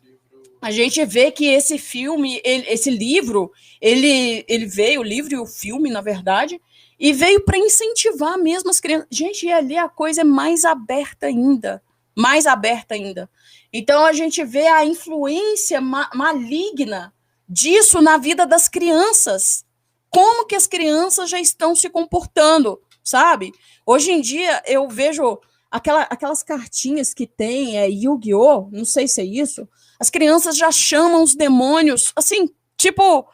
a 0.60 0.70
gente 0.70 1.02
vê 1.06 1.30
que 1.30 1.46
esse 1.46 1.78
filme, 1.78 2.38
ele, 2.44 2.66
esse 2.68 2.90
livro, 2.90 3.50
ele, 3.80 4.44
ele 4.46 4.66
veio, 4.66 5.00
o 5.00 5.04
livro 5.04 5.32
e 5.32 5.38
o 5.38 5.46
filme, 5.46 5.90
na 5.90 6.02
verdade, 6.02 6.60
e 7.02 7.12
veio 7.12 7.44
para 7.44 7.58
incentivar 7.58 8.38
mesmo 8.38 8.70
as 8.70 8.78
crianças. 8.78 9.08
Gente, 9.10 9.44
e 9.44 9.52
ali 9.52 9.76
a 9.76 9.88
coisa 9.88 10.20
é 10.20 10.24
mais 10.24 10.64
aberta 10.64 11.26
ainda. 11.26 11.82
Mais 12.16 12.46
aberta 12.46 12.94
ainda. 12.94 13.28
Então 13.72 14.04
a 14.06 14.12
gente 14.12 14.44
vê 14.44 14.68
a 14.68 14.84
influência 14.84 15.80
ma 15.80 16.08
maligna 16.14 17.12
disso 17.48 18.00
na 18.00 18.18
vida 18.18 18.46
das 18.46 18.68
crianças. 18.68 19.64
Como 20.08 20.46
que 20.46 20.54
as 20.54 20.68
crianças 20.68 21.28
já 21.28 21.40
estão 21.40 21.74
se 21.74 21.90
comportando, 21.90 22.80
sabe? 23.02 23.52
Hoje 23.84 24.12
em 24.12 24.20
dia 24.20 24.62
eu 24.64 24.88
vejo 24.88 25.40
aquela, 25.72 26.02
aquelas 26.02 26.44
cartinhas 26.44 27.12
que 27.12 27.26
tem, 27.26 27.78
é 27.80 27.90
Yu-Gi-Oh! 27.90 28.68
Não 28.70 28.84
sei 28.84 29.08
se 29.08 29.20
é 29.20 29.24
isso. 29.24 29.68
As 29.98 30.08
crianças 30.08 30.56
já 30.56 30.70
chamam 30.70 31.24
os 31.24 31.34
demônios, 31.34 32.12
assim, 32.14 32.48
tipo, 32.76 33.26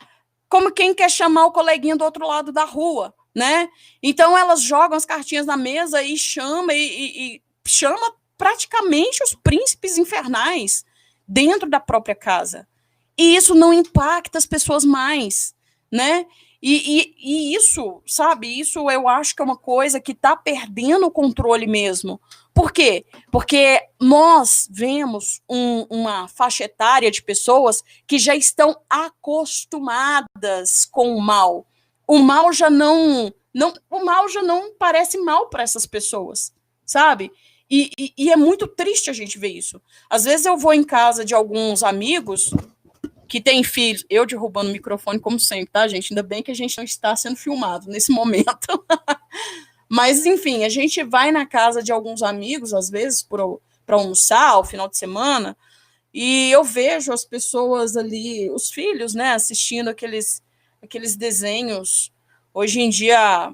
como 0.48 0.72
quem 0.72 0.94
quer 0.94 1.10
chamar 1.10 1.44
o 1.44 1.52
coleguinha 1.52 1.96
do 1.96 2.04
outro 2.04 2.26
lado 2.26 2.50
da 2.50 2.64
rua 2.64 3.12
né? 3.38 3.68
Então 4.02 4.36
elas 4.36 4.60
jogam 4.60 4.96
as 4.96 5.04
cartinhas 5.04 5.46
na 5.46 5.56
mesa 5.56 6.02
e 6.02 6.18
chama 6.18 6.74
e, 6.74 6.76
e, 6.76 7.36
e 7.36 7.42
chama 7.64 8.12
praticamente 8.36 9.22
os 9.22 9.32
príncipes 9.32 9.96
infernais 9.96 10.84
dentro 11.26 11.70
da 11.70 11.78
própria 11.78 12.16
casa. 12.16 12.66
E 13.16 13.36
isso 13.36 13.54
não 13.54 13.72
impacta 13.72 14.38
as 14.38 14.44
pessoas 14.44 14.84
mais, 14.84 15.54
né? 15.90 16.26
E, 16.60 16.98
e, 16.98 17.14
e, 17.16 17.54
isso, 17.54 18.02
sabe, 18.04 18.58
isso 18.58 18.90
eu 18.90 19.06
acho 19.06 19.36
que 19.36 19.40
é 19.40 19.44
uma 19.44 19.56
coisa 19.56 20.00
que 20.00 20.10
está 20.10 20.34
perdendo 20.34 21.06
o 21.06 21.10
controle 21.10 21.68
mesmo. 21.68 22.20
Por 22.52 22.72
quê? 22.72 23.06
Porque 23.30 23.80
nós 24.00 24.66
vemos 24.68 25.40
um, 25.48 25.86
uma 25.88 26.26
faixa 26.26 26.64
etária 26.64 27.08
de 27.08 27.22
pessoas 27.22 27.84
que 28.04 28.18
já 28.18 28.34
estão 28.34 28.76
acostumadas 28.90 30.84
com 30.90 31.14
o 31.14 31.20
mal 31.20 31.64
o 32.08 32.18
mal 32.18 32.52
já 32.52 32.70
não, 32.70 33.32
não 33.54 33.74
o 33.90 34.04
mal 34.04 34.28
já 34.30 34.42
não 34.42 34.74
parece 34.74 35.18
mal 35.18 35.50
para 35.50 35.62
essas 35.62 35.84
pessoas, 35.84 36.52
sabe? 36.86 37.30
E, 37.70 37.90
e, 37.98 38.14
e, 38.16 38.32
é 38.32 38.36
muito 38.36 38.66
triste 38.66 39.10
a 39.10 39.12
gente 39.12 39.38
ver 39.38 39.48
isso. 39.48 39.80
Às 40.08 40.24
vezes 40.24 40.46
eu 40.46 40.56
vou 40.56 40.72
em 40.72 40.82
casa 40.82 41.22
de 41.22 41.34
alguns 41.34 41.82
amigos 41.82 42.50
que 43.28 43.42
têm 43.42 43.62
filhos, 43.62 44.06
eu 44.08 44.24
derrubando 44.24 44.70
o 44.70 44.72
microfone 44.72 45.20
como 45.20 45.38
sempre, 45.38 45.70
tá, 45.70 45.86
gente? 45.86 46.10
Ainda 46.10 46.22
bem 46.22 46.42
que 46.42 46.50
a 46.50 46.54
gente 46.54 46.78
não 46.78 46.84
está 46.84 47.14
sendo 47.14 47.36
filmado 47.36 47.90
nesse 47.90 48.10
momento. 48.10 48.82
Mas, 49.86 50.24
enfim, 50.24 50.64
a 50.64 50.70
gente 50.70 51.02
vai 51.04 51.30
na 51.30 51.44
casa 51.44 51.82
de 51.82 51.92
alguns 51.92 52.22
amigos, 52.22 52.72
às 52.72 52.88
vezes, 52.88 53.22
para 53.22 53.96
almoçar, 53.96 54.50
ao 54.50 54.64
final 54.64 54.88
de 54.88 54.96
semana, 54.96 55.54
e 56.12 56.50
eu 56.50 56.64
vejo 56.64 57.12
as 57.12 57.24
pessoas 57.24 57.98
ali, 57.98 58.50
os 58.50 58.70
filhos, 58.70 59.14
né, 59.14 59.32
assistindo 59.32 59.88
aqueles 59.88 60.42
aqueles 60.82 61.16
desenhos. 61.16 62.12
Hoje 62.52 62.80
em 62.80 62.90
dia, 62.90 63.52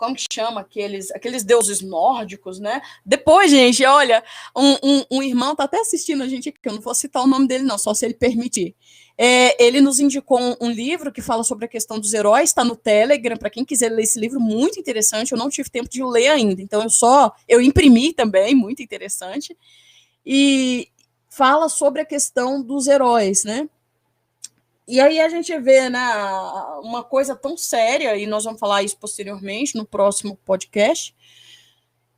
como 0.00 0.16
que 0.16 0.24
chama 0.32 0.62
aqueles, 0.62 1.10
aqueles 1.10 1.44
deuses 1.44 1.82
nórdicos, 1.82 2.58
né? 2.58 2.80
Depois, 3.04 3.50
gente, 3.50 3.84
olha, 3.84 4.24
um, 4.56 4.76
um, 4.82 5.04
um, 5.10 5.22
irmão 5.22 5.54
tá 5.54 5.64
até 5.64 5.78
assistindo 5.78 6.22
a 6.22 6.28
gente 6.28 6.48
aqui, 6.48 6.58
eu 6.64 6.72
não 6.72 6.80
vou 6.80 6.94
citar 6.94 7.22
o 7.22 7.26
nome 7.26 7.46
dele, 7.46 7.64
não, 7.64 7.76
só 7.76 7.92
se 7.92 8.06
ele 8.06 8.14
permitir. 8.14 8.74
É, 9.18 9.62
ele 9.62 9.82
nos 9.82 10.00
indicou 10.00 10.40
um, 10.40 10.56
um, 10.62 10.70
livro 10.70 11.12
que 11.12 11.20
fala 11.20 11.44
sobre 11.44 11.66
a 11.66 11.68
questão 11.68 12.00
dos 12.00 12.14
heróis, 12.14 12.48
está 12.48 12.64
no 12.64 12.74
Telegram, 12.74 13.36
para 13.36 13.50
quem 13.50 13.62
quiser 13.66 13.90
ler 13.90 14.04
esse 14.04 14.18
livro, 14.18 14.40
muito 14.40 14.80
interessante. 14.80 15.32
Eu 15.32 15.38
não 15.38 15.50
tive 15.50 15.68
tempo 15.68 15.90
de 15.90 16.02
ler 16.02 16.28
ainda, 16.28 16.62
então 16.62 16.82
eu 16.82 16.88
só 16.88 17.30
eu 17.46 17.60
imprimi 17.60 18.14
também, 18.14 18.54
muito 18.54 18.82
interessante. 18.82 19.54
E 20.24 20.88
fala 21.28 21.68
sobre 21.68 22.00
a 22.00 22.06
questão 22.06 22.62
dos 22.62 22.86
heróis, 22.86 23.44
né? 23.44 23.68
E 24.90 25.00
aí 25.00 25.20
a 25.20 25.28
gente 25.28 25.56
vê 25.60 25.88
né, 25.88 26.00
uma 26.82 27.04
coisa 27.04 27.36
tão 27.36 27.56
séria, 27.56 28.16
e 28.16 28.26
nós 28.26 28.42
vamos 28.42 28.58
falar 28.58 28.82
isso 28.82 28.96
posteriormente 28.96 29.76
no 29.76 29.86
próximo 29.86 30.36
podcast, 30.44 31.14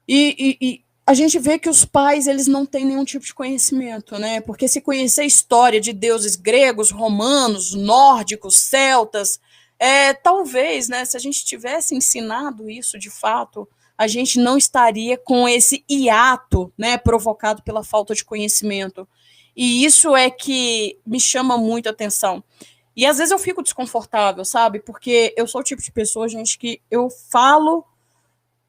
e, 0.09 0.59
e, 0.59 0.67
e, 0.67 0.85
a 1.07 1.13
gente 1.13 1.39
vê 1.39 1.59
que 1.59 1.69
os 1.69 1.85
pais 1.85 2.27
eles 2.27 2.47
não 2.47 2.65
têm 2.65 2.87
nenhum 2.87 3.05
tipo 3.05 3.27
de 3.27 3.35
conhecimento, 3.35 4.19
né? 4.19 4.41
Porque 4.41 4.67
se 4.67 4.81
conhecer 4.81 5.21
a 5.21 5.27
história 5.27 5.81
de 5.81 5.93
deuses 5.93 6.35
gregos, 6.35 6.91
romanos, 6.91 7.75
nórdicos, 7.75 8.57
celtas, 8.57 9.39
é, 9.79 10.15
talvez, 10.15 10.89
né, 10.89 11.05
se 11.05 11.15
a 11.17 11.21
gente 11.21 11.45
tivesse 11.45 11.95
ensinado 11.95 12.71
isso 12.71 12.99
de 12.99 13.11
fato, 13.11 13.69
a 13.99 14.07
gente 14.07 14.39
não 14.39 14.57
estaria 14.57 15.19
com 15.19 15.47
esse 15.47 15.85
hiato 15.91 16.73
né, 16.79 16.97
provocado 16.97 17.63
pela 17.63 17.85
falta 17.85 18.15
de 18.15 18.25
conhecimento. 18.25 19.07
E 19.57 19.85
isso 19.85 20.17
é 20.17 20.31
que 20.31 20.99
me 21.07 21.21
chama 21.21 21.59
muito 21.59 21.89
a 21.89 21.91
atenção. 21.91 22.43
E 22.97 23.07
às 23.07 23.19
vezes 23.19 23.33
eu 23.33 23.39
fico 23.39 23.63
desconfortável, 23.63 24.45
sabe? 24.45 24.81
Porque 24.81 25.35
eu 25.37 25.47
sou 25.47 25.61
o 25.61 25.65
tipo 25.65 25.83
de 25.83 25.91
pessoa, 25.91 26.29
gente, 26.29 26.59
que 26.59 26.81
eu 26.91 27.09
falo, 27.11 27.85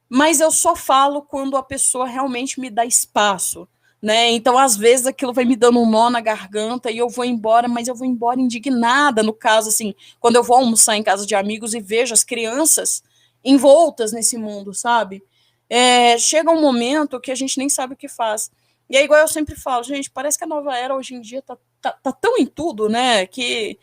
mas 0.10 0.40
eu 0.40 0.52
só 0.52 0.76
falo 0.76 1.22
quando 1.22 1.58
a 1.58 1.64
pessoa 1.64 2.08
realmente 2.08 2.60
me 2.60 2.70
dá 2.70 2.86
espaço. 2.86 3.68
Né? 4.02 4.32
Então, 4.32 4.58
às 4.58 4.76
vezes, 4.76 5.08
aquilo 5.08 5.32
vai 5.32 5.46
me 5.46 5.56
dando 5.56 5.80
um 5.80 5.90
nó 5.90 6.10
na 6.10 6.20
garganta 6.20 6.92
e 6.92 6.98
eu 6.98 7.08
vou 7.08 7.24
embora, 7.24 7.70
mas 7.70 7.88
eu 7.88 7.96
vou 7.96 8.06
embora 8.06 8.40
indignada, 8.40 9.24
no 9.24 9.32
caso, 9.32 9.70
assim, 9.70 9.96
quando 10.20 10.36
eu 10.36 10.44
vou 10.44 10.58
almoçar 10.58 10.98
em 10.98 11.04
casa 11.04 11.26
de 11.26 11.34
amigos 11.34 11.74
e 11.74 11.80
vejo 11.80 12.14
as 12.14 12.22
crianças 12.22 13.02
envoltas 13.44 14.12
nesse 14.12 14.38
mundo, 14.38 14.74
sabe? 14.74 15.24
É, 15.70 16.18
chega 16.18 16.52
um 16.52 16.62
momento 16.62 17.20
que 17.20 17.32
a 17.32 17.36
gente 17.36 17.58
nem 17.58 17.70
sabe 17.70 17.94
o 17.94 17.98
que 17.98 18.10
faz. 18.10 18.52
E 18.90 18.98
é 18.98 19.04
igual 19.04 19.20
eu 19.22 19.28
sempre 19.28 19.56
falo, 19.56 19.84
gente, 19.84 20.10
parece 20.10 20.38
que 20.38 20.44
a 20.44 20.48
nova 20.48 20.76
era 20.76 20.96
hoje 20.96 21.16
em 21.16 21.22
dia 21.22 21.42
tá, 21.42 21.58
tá, 21.82 21.92
tá 21.92 22.12
tão 22.12 22.38
em 22.38 22.46
tudo, 22.46 22.90
né? 22.90 23.26
Que 23.26 23.80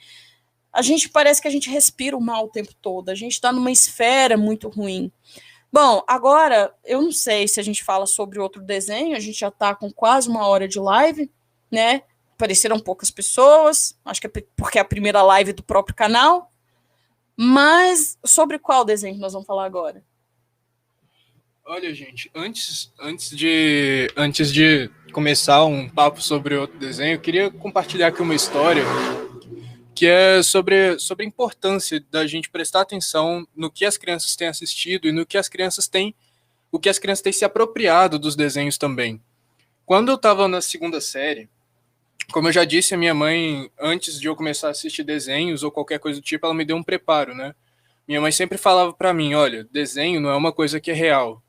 a 0.72 0.82
gente 0.82 1.08
parece 1.08 1.42
que 1.42 1.48
a 1.48 1.50
gente 1.50 1.68
respira 1.68 2.16
o 2.16 2.20
mal 2.20 2.46
o 2.46 2.50
tempo 2.50 2.72
todo, 2.80 3.08
a 3.08 3.14
gente 3.14 3.32
está 3.32 3.52
numa 3.52 3.72
esfera 3.72 4.36
muito 4.36 4.68
ruim. 4.68 5.10
Bom, 5.72 6.02
agora 6.06 6.74
eu 6.84 7.00
não 7.00 7.12
sei 7.12 7.46
se 7.46 7.60
a 7.60 7.62
gente 7.62 7.84
fala 7.84 8.06
sobre 8.06 8.38
outro 8.38 8.62
desenho, 8.62 9.16
a 9.16 9.20
gente 9.20 9.38
já 9.38 9.48
está 9.48 9.74
com 9.74 9.90
quase 9.90 10.28
uma 10.28 10.46
hora 10.46 10.66
de 10.66 10.78
live, 10.78 11.30
né? 11.70 12.02
Apareceram 12.34 12.78
poucas 12.78 13.10
pessoas, 13.10 13.96
acho 14.04 14.20
que 14.20 14.26
é 14.26 14.44
porque 14.56 14.78
é 14.78 14.80
a 14.80 14.84
primeira 14.84 15.22
live 15.22 15.52
do 15.52 15.62
próprio 15.62 15.94
canal. 15.94 16.50
Mas 17.36 18.18
sobre 18.24 18.58
qual 18.58 18.84
desenho 18.84 19.18
nós 19.18 19.32
vamos 19.32 19.46
falar 19.46 19.64
agora? 19.64 20.04
Olha, 21.72 21.94
gente, 21.94 22.28
antes, 22.34 22.92
antes, 22.98 23.30
de, 23.30 24.10
antes 24.16 24.52
de 24.52 24.90
começar 25.12 25.64
um 25.64 25.88
papo 25.88 26.20
sobre 26.20 26.56
outro 26.56 26.76
desenho, 26.76 27.14
eu 27.14 27.20
queria 27.20 27.48
compartilhar 27.48 28.08
aqui 28.08 28.20
uma 28.20 28.34
história 28.34 28.82
que 29.94 30.04
é 30.04 30.42
sobre, 30.42 30.98
sobre 30.98 31.24
a 31.24 31.28
importância 31.28 32.04
da 32.10 32.26
gente 32.26 32.50
prestar 32.50 32.80
atenção 32.80 33.46
no 33.54 33.70
que 33.70 33.84
as 33.84 33.96
crianças 33.96 34.34
têm 34.34 34.48
assistido 34.48 35.06
e 35.06 35.12
no 35.12 35.24
que 35.24 35.38
as 35.38 35.48
crianças 35.48 35.86
têm, 35.86 36.12
o 36.72 36.78
que 36.80 36.88
as 36.88 36.98
crianças 36.98 37.22
têm 37.22 37.32
se 37.32 37.44
apropriado 37.44 38.18
dos 38.18 38.34
desenhos 38.34 38.76
também. 38.76 39.22
Quando 39.86 40.08
eu 40.08 40.16
estava 40.16 40.48
na 40.48 40.60
segunda 40.60 41.00
série, 41.00 41.48
como 42.32 42.48
eu 42.48 42.52
já 42.52 42.64
disse, 42.64 42.94
a 42.94 42.98
minha 42.98 43.14
mãe, 43.14 43.70
antes 43.78 44.18
de 44.18 44.26
eu 44.26 44.34
começar 44.34 44.66
a 44.66 44.70
assistir 44.72 45.04
desenhos 45.04 45.62
ou 45.62 45.70
qualquer 45.70 46.00
coisa 46.00 46.20
do 46.20 46.24
tipo, 46.24 46.44
ela 46.44 46.54
me 46.54 46.64
deu 46.64 46.76
um 46.76 46.82
preparo, 46.82 47.32
né? 47.32 47.54
Minha 48.08 48.20
mãe 48.20 48.32
sempre 48.32 48.58
falava 48.58 48.92
para 48.92 49.14
mim, 49.14 49.34
olha, 49.34 49.68
desenho 49.70 50.20
não 50.20 50.30
é 50.30 50.36
uma 50.36 50.52
coisa 50.52 50.80
que 50.80 50.90
é 50.90 50.94
real. 50.94 51.40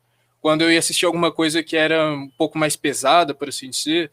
Quando 0.41 0.63
eu 0.63 0.71
ia 0.71 0.79
assistir 0.79 1.05
alguma 1.05 1.31
coisa 1.31 1.63
que 1.63 1.77
era 1.77 2.11
um 2.11 2.27
pouco 2.29 2.57
mais 2.57 2.75
pesada, 2.75 3.33
por 3.33 3.49
assim 3.49 3.69
dizer, 3.69 4.11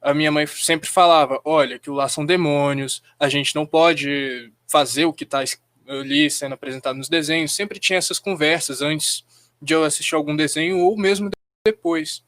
a 0.00 0.12
minha 0.12 0.30
mãe 0.30 0.46
sempre 0.46 0.88
falava: 0.88 1.40
olha, 1.44 1.76
aquilo 1.76 1.96
lá 1.96 2.08
são 2.08 2.26
demônios, 2.26 3.02
a 3.18 3.28
gente 3.28 3.54
não 3.54 3.64
pode 3.64 4.52
fazer 4.68 5.06
o 5.06 5.12
que 5.12 5.24
está 5.24 5.42
ali 5.86 6.30
sendo 6.30 6.52
apresentado 6.52 6.96
nos 6.96 7.08
desenhos. 7.08 7.54
Sempre 7.54 7.78
tinha 7.78 7.98
essas 7.98 8.18
conversas 8.18 8.82
antes 8.82 9.24
de 9.60 9.74
eu 9.74 9.84
assistir 9.84 10.14
algum 10.14 10.36
desenho 10.36 10.78
ou 10.78 10.96
mesmo 10.96 11.30
depois. 11.64 12.22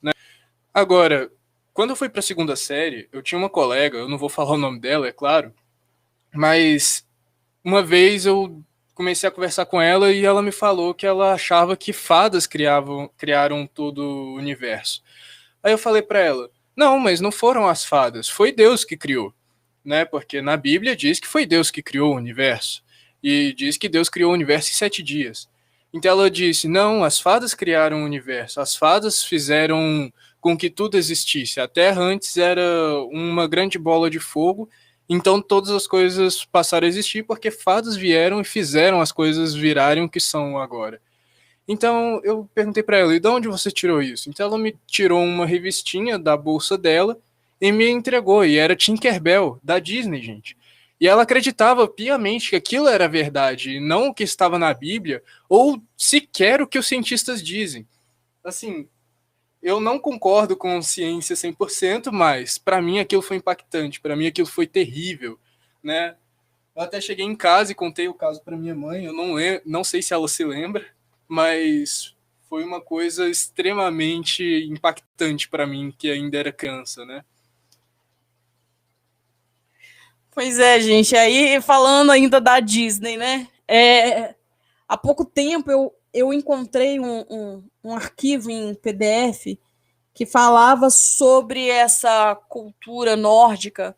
Né? 0.00 0.12
Agora, 0.72 1.30
quando 1.74 1.90
eu 1.90 1.96
fui 1.96 2.08
para 2.08 2.20
a 2.20 2.22
segunda 2.22 2.56
série, 2.56 3.08
eu 3.12 3.22
tinha 3.22 3.38
uma 3.38 3.50
colega, 3.50 3.98
eu 3.98 4.08
não 4.08 4.18
vou 4.18 4.28
falar 4.30 4.52
o 4.52 4.58
nome 4.58 4.80
dela, 4.80 5.08
é 5.08 5.12
claro, 5.12 5.52
mas 6.32 7.06
uma 7.64 7.82
vez 7.82 8.24
eu 8.26 8.62
comecei 8.98 9.28
a 9.28 9.32
conversar 9.32 9.64
com 9.64 9.80
ela 9.80 10.12
e 10.12 10.24
ela 10.24 10.42
me 10.42 10.50
falou 10.50 10.92
que 10.92 11.06
ela 11.06 11.32
achava 11.32 11.76
que 11.76 11.92
fadas 11.92 12.48
criavam, 12.48 13.08
criaram 13.16 13.64
todo 13.64 14.00
o 14.00 14.34
universo. 14.34 15.04
Aí 15.62 15.70
eu 15.70 15.78
falei 15.78 16.02
para 16.02 16.18
ela: 16.18 16.50
não, 16.76 16.98
mas 16.98 17.20
não 17.20 17.30
foram 17.30 17.68
as 17.68 17.84
fadas, 17.84 18.28
foi 18.28 18.50
Deus 18.50 18.84
que 18.84 18.96
criou, 18.96 19.32
né? 19.84 20.04
Porque 20.04 20.42
na 20.42 20.56
Bíblia 20.56 20.96
diz 20.96 21.20
que 21.20 21.28
foi 21.28 21.46
Deus 21.46 21.70
que 21.70 21.80
criou 21.80 22.12
o 22.12 22.16
universo 22.16 22.82
e 23.22 23.52
diz 23.52 23.76
que 23.76 23.88
Deus 23.88 24.08
criou 24.08 24.32
o 24.32 24.34
universo 24.34 24.70
em 24.70 24.74
sete 24.74 25.00
dias. 25.00 25.48
Então 25.94 26.10
ela 26.10 26.28
disse: 26.28 26.66
não, 26.66 27.04
as 27.04 27.20
fadas 27.20 27.54
criaram 27.54 28.02
o 28.02 28.04
universo, 28.04 28.60
as 28.60 28.74
fadas 28.74 29.22
fizeram 29.22 30.12
com 30.40 30.58
que 30.58 30.68
tudo 30.68 30.96
existisse. 30.96 31.60
A 31.60 31.68
Terra 31.68 32.02
antes 32.02 32.36
era 32.36 32.60
uma 33.12 33.46
grande 33.46 33.78
bola 33.78 34.10
de 34.10 34.18
fogo, 34.18 34.68
então 35.08 35.40
todas 35.40 35.70
as 35.70 35.86
coisas 35.86 36.44
passaram 36.44 36.86
a 36.86 36.88
existir 36.88 37.24
porque 37.24 37.50
fadas 37.50 37.96
vieram 37.96 38.40
e 38.40 38.44
fizeram 38.44 39.00
as 39.00 39.10
coisas 39.10 39.54
virarem 39.54 40.04
o 40.04 40.08
que 40.08 40.20
são 40.20 40.58
agora. 40.58 41.00
Então 41.66 42.20
eu 42.24 42.48
perguntei 42.54 42.82
para 42.82 42.98
ela, 42.98 43.14
e 43.14 43.20
de 43.20 43.28
onde 43.28 43.48
você 43.48 43.70
tirou 43.70 44.02
isso? 44.02 44.30
Então 44.30 44.46
ela 44.46 44.58
me 44.58 44.76
tirou 44.86 45.22
uma 45.22 45.46
revistinha 45.46 46.18
da 46.18 46.36
bolsa 46.36 46.78
dela 46.78 47.18
e 47.60 47.72
me 47.72 47.88
entregou, 47.88 48.44
e 48.44 48.56
era 48.56 48.76
Tinkerbell, 48.76 49.58
da 49.62 49.78
Disney, 49.78 50.22
gente. 50.22 50.56
E 51.00 51.06
ela 51.06 51.22
acreditava 51.22 51.86
piamente 51.86 52.50
que 52.50 52.56
aquilo 52.56 52.88
era 52.88 53.08
verdade, 53.08 53.76
e 53.76 53.80
não 53.80 54.08
o 54.08 54.14
que 54.14 54.24
estava 54.24 54.58
na 54.58 54.72
Bíblia, 54.74 55.22
ou 55.48 55.80
sequer 55.96 56.60
o 56.60 56.66
que 56.66 56.78
os 56.78 56.86
cientistas 56.86 57.42
dizem. 57.42 57.86
Assim, 58.42 58.88
eu 59.62 59.80
não 59.80 59.98
concordo 59.98 60.56
com 60.56 60.80
ciência 60.80 61.34
100%, 61.34 62.10
mas 62.12 62.58
para 62.58 62.80
mim 62.80 62.98
aquilo 62.98 63.22
foi 63.22 63.36
impactante, 63.36 64.00
para 64.00 64.16
mim 64.16 64.26
aquilo 64.26 64.46
foi 64.46 64.66
terrível, 64.66 65.38
né? 65.82 66.16
Eu 66.74 66.82
até 66.82 67.00
cheguei 67.00 67.24
em 67.24 67.34
casa 67.34 67.72
e 67.72 67.74
contei 67.74 68.06
o 68.08 68.14
caso 68.14 68.42
para 68.42 68.56
minha 68.56 68.74
mãe, 68.74 69.04
eu 69.04 69.12
não, 69.12 69.34
não 69.66 69.82
sei 69.82 70.00
se 70.00 70.14
ela 70.14 70.28
se 70.28 70.44
lembra, 70.44 70.86
mas 71.26 72.14
foi 72.48 72.64
uma 72.64 72.80
coisa 72.80 73.28
extremamente 73.28 74.42
impactante 74.70 75.48
para 75.48 75.66
mim, 75.66 75.92
que 75.96 76.10
ainda 76.10 76.38
era 76.38 76.52
criança, 76.52 77.04
né? 77.04 77.24
Pois 80.30 80.58
é, 80.60 80.80
gente. 80.80 81.16
Aí, 81.16 81.60
falando 81.60 82.12
ainda 82.12 82.40
da 82.40 82.60
Disney, 82.60 83.16
né? 83.16 83.48
É, 83.66 84.36
há 84.88 84.96
pouco 84.96 85.24
tempo 85.24 85.68
eu, 85.68 85.92
eu 86.12 86.32
encontrei 86.32 86.98
um, 86.98 87.24
um, 87.28 87.64
um 87.84 87.94
arquivo 87.94 88.50
em 88.50 88.74
PDF 88.74 89.58
que 90.14 90.26
falava 90.26 90.90
sobre 90.90 91.68
essa 91.68 92.34
cultura 92.48 93.14
nórdica 93.14 93.96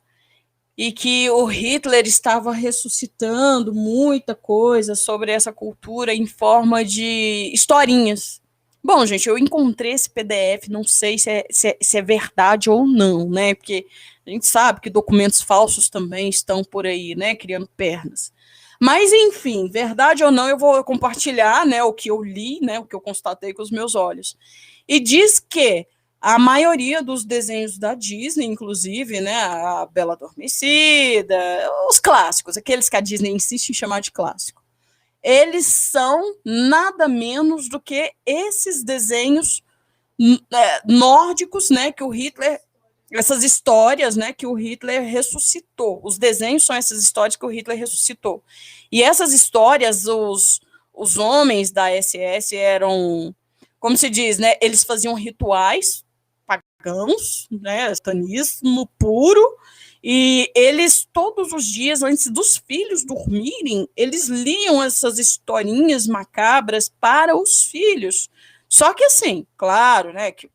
e 0.77 0.93
que 0.93 1.29
o 1.31 1.45
Hitler 1.45 2.07
estava 2.07 2.53
ressuscitando 2.53 3.75
muita 3.75 4.35
coisa 4.35 4.95
sobre 4.95 5.33
essa 5.33 5.53
cultura 5.53 6.15
em 6.15 6.27
forma 6.27 6.85
de 6.85 7.51
historinhas. 7.53 8.41
Bom, 8.83 9.05
gente, 9.05 9.29
eu 9.29 9.37
encontrei 9.37 9.93
esse 9.93 10.09
PDF, 10.09 10.69
não 10.71 10.83
sei 10.83 11.19
se 11.19 11.31
é, 11.31 11.47
se 11.51 11.69
é, 11.69 11.79
se 11.83 11.99
é 11.99 12.03
verdade 12.03 12.71
ou 12.71 12.87
não, 12.87 13.29
né? 13.29 13.55
Porque 13.55 13.87
a 14.27 14.31
gente 14.31 14.47
sabe 14.47 14.81
que 14.81 14.89
documentos 14.89 15.43
falsos 15.43 15.91
também 15.91 16.31
estão 16.31 16.65
por 16.65 16.87
aí, 16.87 17.15
né? 17.15 17.35
Criando 17.35 17.69
pernas. 17.77 18.33
Mas, 18.81 19.13
enfim, 19.13 19.69
verdade 19.69 20.25
ou 20.25 20.31
não, 20.31 20.49
eu 20.49 20.57
vou 20.57 20.83
compartilhar 20.83 21.67
né, 21.67 21.83
o 21.83 21.93
que 21.93 22.11
eu 22.11 22.23
li, 22.23 22.59
né, 22.63 22.79
o 22.79 22.87
que 22.87 22.97
eu 22.97 23.01
constatei 23.01 23.53
com 23.53 23.63
os 23.63 23.71
meus 23.71 23.95
olhos. 23.95 24.39
E 24.89 24.99
diz 24.99 25.39
que 25.39 25.87
a 26.19 26.39
maioria 26.39 27.03
dos 27.03 27.23
desenhos 27.25 27.79
da 27.79 27.95
Disney, 27.95 28.47
inclusive, 28.47 29.21
né, 29.21 29.43
a 29.43 29.87
Bela 29.87 30.15
Adormecida, 30.15 31.39
os 31.91 31.99
clássicos, 31.99 32.57
aqueles 32.57 32.89
que 32.89 32.97
a 32.97 33.01
Disney 33.01 33.31
insiste 33.31 33.69
em 33.69 33.75
chamar 33.75 34.01
de 34.01 34.11
clássico, 34.11 34.63
eles 35.23 35.67
são 35.67 36.37
nada 36.43 37.07
menos 37.07 37.69
do 37.69 37.79
que 37.79 38.13
esses 38.25 38.83
desenhos 38.83 39.63
é, 40.53 40.83
nórdicos, 40.87 41.69
né, 41.69 41.93
que 41.93 42.03
o 42.03 42.09
Hitler, 42.09 42.61
essas 43.13 43.43
histórias, 43.43 44.17
né, 44.17 44.33
que 44.33 44.47
o 44.47 44.55
Hitler 44.55 45.03
ressuscitou. 45.03 46.01
Os 46.05 46.19
desenhos 46.19 46.65
são 46.65 46.77
essas 46.77 47.03
histórias 47.03 47.37
que 47.37 47.45
o 47.45 47.51
Hitler 47.51 47.79
ressuscitou. 47.79 48.43
E 48.91 49.03
essas 49.03 49.33
histórias, 49.33 50.07
os, 50.07 50.61
os 50.93 51.17
homens 51.17 51.71
da 51.71 51.91
SS 51.91 52.57
eram 52.57 53.35
como 53.81 53.97
se 53.97 54.11
diz, 54.11 54.39
né? 54.39 54.55
Eles 54.61 54.85
faziam 54.85 55.15
rituais 55.15 56.05
pagãos, 56.47 57.49
né, 57.51 57.91
estanismo 57.91 58.87
puro, 58.99 59.41
e 60.03 60.51
eles, 60.55 61.07
todos 61.13 61.53
os 61.53 61.65
dias, 61.65 62.03
antes 62.03 62.31
dos 62.31 62.57
filhos 62.57 63.05
dormirem, 63.05 63.89
eles 63.95 64.29
liam 64.29 64.83
essas 64.83 65.19
historinhas 65.19 66.07
macabras 66.07 66.89
para 66.89 67.37
os 67.37 67.65
filhos. 67.65 68.29
Só 68.69 68.95
que 68.95 69.05
assim, 69.05 69.47
claro, 69.57 70.13
né, 70.13 70.33
que 70.33 70.51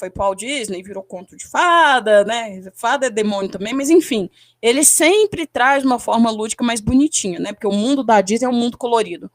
foi 0.00 0.10
Paul 0.10 0.34
Disney, 0.34 0.82
virou 0.82 1.02
conto 1.02 1.36
de 1.36 1.46
fada, 1.46 2.24
né, 2.24 2.62
fada 2.74 3.06
é 3.06 3.10
demônio 3.10 3.50
também, 3.50 3.74
mas 3.74 3.90
enfim, 3.90 4.28
ele 4.60 4.82
sempre 4.82 5.46
traz 5.46 5.84
uma 5.84 5.98
forma 5.98 6.30
lúdica 6.30 6.64
mais 6.64 6.80
bonitinha, 6.80 7.38
né, 7.38 7.52
porque 7.52 7.66
o 7.66 7.72
mundo 7.72 8.02
da 8.02 8.20
Disney 8.20 8.46
é 8.46 8.50
um 8.50 8.54
mundo 8.54 8.78
colorido. 8.78 9.30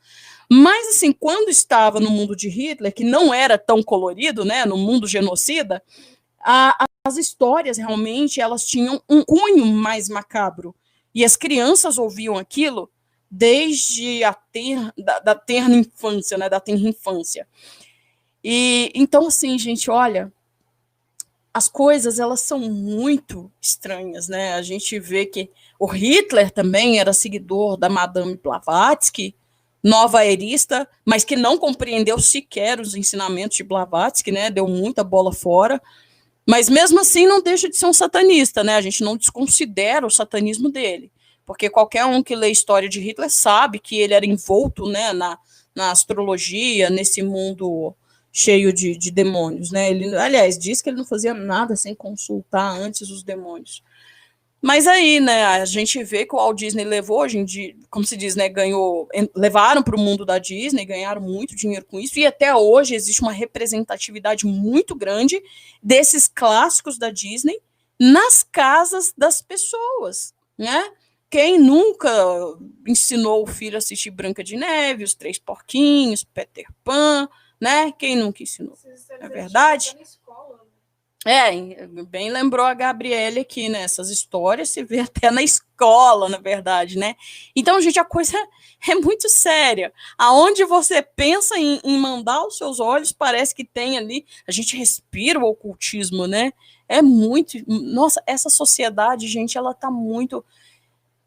Mas, 0.50 0.90
assim, 0.90 1.12
quando 1.12 1.50
estava 1.50 2.00
no 2.00 2.10
mundo 2.10 2.36
de 2.36 2.48
Hitler, 2.50 2.94
que 2.94 3.04
não 3.04 3.34
era 3.34 3.58
tão 3.58 3.82
colorido, 3.82 4.46
né, 4.46 4.64
no 4.66 4.78
mundo 4.78 5.08
genocida, 5.08 5.82
a, 6.40 6.86
as 7.04 7.18
histórias 7.18 7.78
realmente 7.78 8.40
elas 8.40 8.64
tinham 8.64 9.02
um 9.10 9.24
cunho 9.24 9.66
mais 9.66 10.08
macabro. 10.08 10.76
E 11.14 11.26
as 11.26 11.36
crianças 11.36 11.98
ouviam 11.98 12.38
aquilo 12.38 12.92
desde 13.30 14.24
a 14.24 14.34
ter, 14.34 14.92
da, 14.98 15.20
da 15.20 15.36
terna 15.36 15.76
infância, 15.76 16.38
né, 16.38 16.48
da 16.48 16.60
tenra 16.60 16.88
infância. 16.88 17.48
E 18.44 18.92
então 18.94 19.28
assim, 19.28 19.58
gente, 19.58 19.90
olha, 19.90 20.32
as 21.56 21.70
coisas 21.70 22.20
elas 22.20 22.42
são 22.42 22.60
muito 22.60 23.50
estranhas, 23.62 24.28
né? 24.28 24.56
A 24.56 24.62
gente 24.62 25.00
vê 25.00 25.26
que 25.26 25.50
o 25.80 25.86
Hitler 25.86 26.52
também 26.52 27.00
era 27.00 27.14
seguidor 27.14 27.78
da 27.78 27.88
Madame 27.88 28.36
Blavatsky, 28.36 29.34
nova 29.82 30.26
erista, 30.26 30.86
mas 31.06 31.24
que 31.24 31.38
não 31.38 31.58
compreendeu 31.58 32.20
sequer 32.20 32.82
os 32.82 32.94
ensinamentos 32.94 33.56
de 33.56 33.64
Blavatsky, 33.64 34.34
né? 34.34 34.52
Deu 34.52 34.68
muita 34.68 35.02
bola 35.02 35.32
fora. 35.32 35.82
Mas 36.46 36.68
mesmo 36.68 37.00
assim 37.00 37.26
não 37.26 37.42
deixa 37.42 37.70
de 37.70 37.78
ser 37.78 37.86
um 37.86 37.94
satanista, 37.94 38.62
né? 38.62 38.76
A 38.76 38.82
gente 38.82 39.02
não 39.02 39.16
desconsidera 39.16 40.06
o 40.06 40.12
satanismo 40.12 40.70
dele, 40.70 41.10
porque 41.46 41.70
qualquer 41.70 42.04
um 42.04 42.22
que 42.22 42.36
lê 42.36 42.48
a 42.48 42.50
história 42.50 42.90
de 42.90 43.00
Hitler 43.00 43.30
sabe 43.30 43.80
que 43.80 43.98
ele 43.98 44.14
era 44.14 44.26
envolto, 44.26 44.90
né, 44.90 45.14
na, 45.14 45.40
na 45.74 45.92
astrologia, 45.92 46.90
nesse 46.90 47.24
mundo 47.24 47.96
cheio 48.38 48.74
de, 48.74 48.98
de 48.98 49.12
demônios, 49.12 49.72
né? 49.72 49.90
Ele, 49.90 50.14
aliás, 50.14 50.60
diz 50.60 50.82
que 50.82 50.90
ele 50.90 50.98
não 50.98 51.06
fazia 51.06 51.34
nada 51.34 51.74
sem 51.78 51.96
consultar 51.96 52.70
antes 52.78 53.10
os 53.10 53.24
demônios. 53.24 53.82
Mas 54.62 54.88
aí, 54.88 55.22
né, 55.22 55.46
a 55.46 55.64
gente 55.64 56.04
vê 56.04 56.26
que 56.26 56.36
o 56.36 56.38
Walt 56.38 56.58
Disney 56.58 56.84
levou 56.84 57.22
hoje 57.22 57.38
em 57.38 57.46
dia, 57.46 57.74
como 57.90 58.06
se 58.06 58.18
diz, 58.18 58.36
né, 58.36 58.50
ganhou, 58.50 59.08
levaram 59.34 59.82
para 59.82 59.96
o 59.96 60.00
mundo 60.00 60.26
da 60.26 60.38
Disney, 60.38 60.84
ganharam 60.84 61.22
muito 61.22 61.56
dinheiro 61.56 61.86
com 61.86 61.98
isso, 61.98 62.20
e 62.20 62.26
até 62.26 62.54
hoje 62.54 62.94
existe 62.94 63.22
uma 63.22 63.32
representatividade 63.32 64.46
muito 64.46 64.96
grande 64.96 65.42
desses 65.82 66.28
clássicos 66.28 66.98
da 66.98 67.12
Disney 67.12 67.58
nas 67.98 68.44
casas 68.44 69.14
das 69.18 69.42
pessoas, 69.42 70.34
né? 70.58 70.84
Quem 71.30 71.58
nunca 71.58 72.12
ensinou 72.86 73.44
o 73.44 73.48
filho 73.48 73.76
a 73.76 73.78
assistir 73.78 74.10
Branca 74.12 74.44
de 74.44 74.58
Neve, 74.58 75.06
Os 75.06 75.14
Três 75.14 75.40
Porquinhos, 75.40 76.24
Peter 76.24 76.66
Pan, 76.84 77.30
né? 77.66 77.92
Quem 77.92 78.16
nunca 78.16 78.44
ensinou? 78.44 78.78
É 79.20 79.28
verdade? 79.28 79.98
É, 81.26 81.88
bem 82.08 82.30
lembrou 82.30 82.64
a 82.64 82.76
Gabriele 82.76 83.40
aqui, 83.40 83.68
né? 83.68 83.82
Essas 83.82 84.12
histórias 84.12 84.70
se 84.70 84.84
vê 84.84 85.00
até 85.02 85.32
na 85.32 85.42
escola, 85.42 86.30
na 86.30 86.38
verdade, 86.38 86.96
né? 86.96 87.16
Então, 87.56 87.82
gente, 87.82 87.98
a 87.98 88.06
coisa 88.06 88.38
é 88.88 88.94
muito 88.94 89.28
séria. 89.28 89.92
Aonde 90.16 90.64
você 90.64 91.02
pensa 91.02 91.58
em, 91.58 91.82
em 91.84 91.98
mandar 91.98 92.46
os 92.46 92.56
seus 92.56 92.80
olhos, 92.80 93.12
parece 93.12 93.56
que 93.56 93.66
tem 93.66 93.98
ali. 93.98 94.28
A 94.48 94.52
gente 94.52 94.78
respira 94.78 95.40
o 95.40 95.50
ocultismo, 95.50 96.28
né? 96.28 96.54
É 96.88 97.02
muito. 97.02 97.58
Nossa, 97.68 98.22
essa 98.28 98.52
sociedade, 98.52 99.28
gente, 99.28 99.58
ela 99.58 99.74
tá 99.74 99.90
muito. 99.90 100.46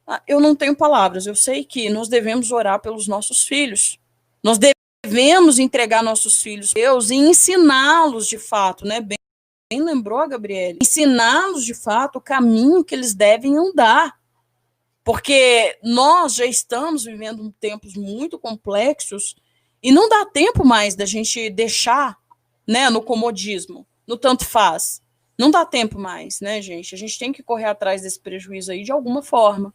Ah, 0.07 0.23
eu 0.25 0.39
não 0.39 0.55
tenho 0.55 0.77
palavras. 0.77 1.27
Eu 1.27 1.35
sei 1.35 1.65
que 1.65 1.91
nós 1.91 2.09
devemos 2.09 2.53
orar 2.53 2.79
pelos 2.81 3.09
nossos 3.09 3.43
filhos. 3.43 3.99
Nós 4.41 4.57
devemos 4.57 4.78
entregar 5.59 6.03
nossos 6.03 6.43
filhos 6.43 6.71
a 6.71 6.75
Deus 6.75 7.11
e 7.11 7.15
ensiná-los 7.15 8.27
de 8.27 8.39
fato, 8.39 8.85
né? 8.85 9.01
Bem 9.01 9.19
bem 9.71 9.83
lembrou, 9.83 10.27
Gabriele, 10.27 10.79
ensiná-los 10.83 11.63
de 11.63 11.75
fato 11.75 12.17
o 12.17 12.23
caminho 12.23 12.83
que 12.83 12.95
eles 12.95 13.15
devem 13.15 13.57
andar. 13.57 14.19
Porque 15.05 15.79
nós 15.83 16.35
já 16.35 16.47
estamos 16.47 17.05
vivendo 17.05 17.55
tempos 17.61 17.95
muito 17.95 18.39
complexos 18.39 19.37
e 19.83 19.93
não 19.93 20.09
dá 20.09 20.25
tempo 20.25 20.67
mais 20.67 20.95
da 20.95 21.05
gente 21.05 21.51
deixar 21.51 22.17
né, 22.67 22.89
no 22.91 23.03
comodismo, 23.03 23.87
no 24.07 24.17
tanto 24.17 24.45
faz. 24.47 25.03
Não 25.39 25.51
dá 25.51 25.65
tempo 25.65 25.99
mais, 25.99 26.41
né, 26.41 26.61
gente? 26.61 26.95
A 26.95 26.99
gente 26.99 27.19
tem 27.19 27.33
que 27.33 27.43
correr 27.43 27.67
atrás 27.67 28.03
desse 28.03 28.19
prejuízo 28.19 28.73
aí 28.73 28.83
de 28.83 28.91
alguma 28.91 29.23
forma. 29.23 29.73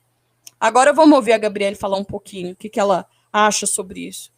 Agora 0.59 0.91
vamos 0.91 1.15
ouvir 1.15 1.33
a 1.33 1.37
Gabriele 1.37 1.75
falar 1.75 1.97
um 1.97 2.03
pouquinho 2.03 2.53
o 2.53 2.55
que, 2.55 2.69
que 2.69 2.79
ela 2.79 3.07
acha 3.31 3.65
sobre 3.65 4.07
isso. 4.07 4.32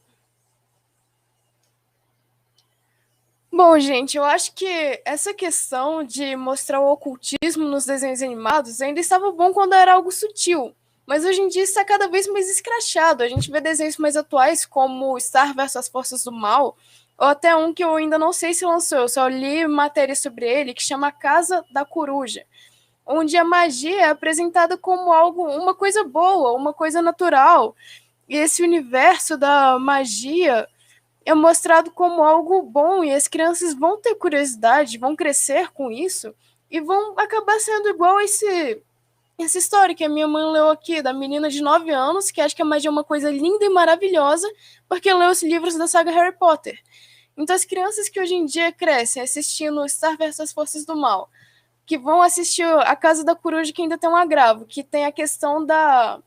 Bom, 3.57 3.79
gente, 3.79 4.17
eu 4.17 4.25
acho 4.25 4.53
que 4.53 5.01
essa 5.05 5.33
questão 5.33 6.03
de 6.03 6.35
mostrar 6.35 6.81
o 6.81 6.91
ocultismo 6.91 7.63
nos 7.69 7.85
desenhos 7.85 8.21
animados 8.21 8.81
ainda 8.81 8.99
estava 8.99 9.31
bom 9.31 9.53
quando 9.53 9.71
era 9.71 9.93
algo 9.93 10.11
sutil. 10.11 10.75
Mas 11.07 11.23
hoje 11.23 11.39
em 11.39 11.47
dia 11.47 11.63
está 11.63 11.85
cada 11.85 12.09
vez 12.09 12.27
mais 12.27 12.49
escrachado. 12.49 13.23
A 13.23 13.29
gente 13.29 13.49
vê 13.49 13.61
desenhos 13.61 13.95
mais 13.95 14.17
atuais, 14.17 14.65
como 14.65 15.17
Star 15.21 15.55
vs 15.55 15.77
as 15.77 15.87
Forças 15.87 16.25
do 16.25 16.33
Mal, 16.33 16.75
ou 17.17 17.27
até 17.27 17.55
um 17.55 17.73
que 17.73 17.81
eu 17.81 17.95
ainda 17.95 18.19
não 18.19 18.33
sei 18.33 18.53
se 18.53 18.65
lançou, 18.65 18.97
eu 18.97 19.07
só 19.07 19.25
li 19.29 19.65
matéria 19.65 20.17
sobre 20.17 20.45
ele, 20.45 20.73
que 20.73 20.83
chama 20.83 21.09
Casa 21.09 21.63
da 21.71 21.85
Coruja, 21.85 22.43
onde 23.05 23.37
a 23.37 23.45
magia 23.45 24.01
é 24.01 24.09
apresentada 24.09 24.77
como 24.77 25.13
algo, 25.13 25.47
uma 25.47 25.73
coisa 25.73 26.03
boa, 26.03 26.51
uma 26.51 26.73
coisa 26.73 27.01
natural. 27.01 27.73
E 28.27 28.35
esse 28.35 28.61
universo 28.61 29.37
da 29.37 29.79
magia 29.79 30.67
é 31.25 31.33
mostrado 31.33 31.89
como 31.91 32.23
algo 32.23 32.61
bom 32.61 33.03
e 33.03 33.11
as 33.11 33.27
crianças 33.27 33.73
vão 33.73 33.99
ter 33.99 34.13
curiosidade, 34.15 34.99
vão 34.99 35.15
crescer 35.15 35.71
com 35.71 35.91
isso 35.91 36.33
e 36.69 36.79
vão 36.79 37.17
acabar 37.17 37.59
sendo 37.59 37.89
igual 37.89 38.21
esse 38.21 38.81
essa 39.37 39.57
história 39.57 39.93
que 39.93 40.03
a 40.03 40.07
minha 40.07 40.29
mãe 40.29 40.45
leu 40.45 40.69
aqui 40.69 41.01
da 41.01 41.11
menina 41.11 41.49
de 41.49 41.61
9 41.61 41.91
anos 41.91 42.31
que 42.31 42.39
acha 42.39 42.55
que 42.55 42.61
a 42.61 42.65
magia 42.65 42.87
é 42.87 42.91
uma 42.91 43.03
coisa 43.03 43.29
linda 43.29 43.65
e 43.65 43.69
maravilhosa 43.69 44.49
porque 44.87 45.13
leu 45.13 45.29
os 45.29 45.43
livros 45.43 45.75
da 45.75 45.87
saga 45.87 46.11
Harry 46.11 46.37
Potter. 46.37 46.79
Então 47.35 47.53
as 47.53 47.65
crianças 47.65 48.07
que 48.07 48.19
hoje 48.21 48.35
em 48.35 48.45
dia 48.45 48.71
crescem 48.71 49.21
assistindo 49.21 49.87
Star 49.89 50.15
vs 50.17 50.39
as 50.39 50.53
Forças 50.53 50.85
do 50.85 50.95
Mal, 50.95 51.29
que 51.85 51.97
vão 51.97 52.21
assistir 52.21 52.63
A 52.63 52.95
Casa 52.95 53.25
da 53.25 53.35
Coruja 53.35 53.73
que 53.73 53.81
ainda 53.81 53.97
tem 53.97 54.09
um 54.09 54.15
agravo, 54.15 54.65
que 54.65 54.83
tem 54.83 55.05
a 55.05 55.11
questão 55.11 55.65
da 55.65 56.21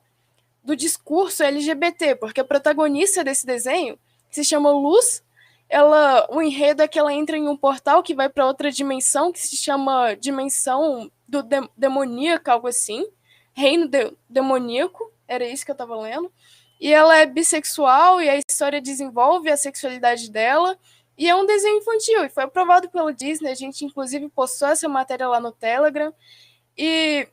do 0.63 0.77
discurso 0.77 1.43
LGBT, 1.43 2.17
porque 2.17 2.41
a 2.41 2.45
protagonista 2.45 3.25
desse 3.25 3.47
desenho 3.47 3.99
se 4.31 4.45
chama 4.45 4.71
Luz. 4.71 5.23
Ela, 5.69 6.27
o 6.31 6.41
enredo 6.41 6.83
é 6.83 6.89
que 6.89 6.99
ela 6.99 7.13
entra 7.13 7.37
em 7.37 7.47
um 7.47 7.57
portal 7.57 8.03
que 8.03 8.15
vai 8.15 8.29
para 8.29 8.47
outra 8.47 8.71
dimensão, 8.71 9.31
que 9.31 9.39
se 9.39 9.57
chama 9.57 10.15
Dimensão 10.15 11.11
do 11.27 11.43
de 11.43 11.61
Demoníaco, 11.77 12.51
algo 12.51 12.69
assim. 12.69 13.07
Reino 13.53 13.87
de 13.87 14.13
Demoníaco, 14.29 15.13
era 15.27 15.47
isso 15.47 15.65
que 15.65 15.71
eu 15.71 15.75
estava 15.75 15.95
lendo. 16.01 16.33
E 16.81 16.93
ela 16.93 17.17
é 17.19 17.27
bissexual 17.27 18.23
e 18.23 18.31
a 18.31 18.37
história 18.39 18.81
desenvolve 18.81 19.51
a 19.51 19.57
sexualidade 19.57 20.31
dela. 20.31 20.79
E 21.19 21.29
é 21.29 21.35
um 21.35 21.45
desenho 21.45 21.79
infantil, 21.79 22.25
e 22.25 22.29
foi 22.29 22.45
aprovado 22.45 22.89
pela 22.89 23.13
Disney. 23.13 23.51
A 23.51 23.55
gente, 23.55 23.85
inclusive, 23.85 24.29
postou 24.29 24.69
essa 24.69 24.89
matéria 24.89 25.29
lá 25.29 25.41
no 25.41 25.51
Telegram. 25.51 26.15
E 26.77 27.29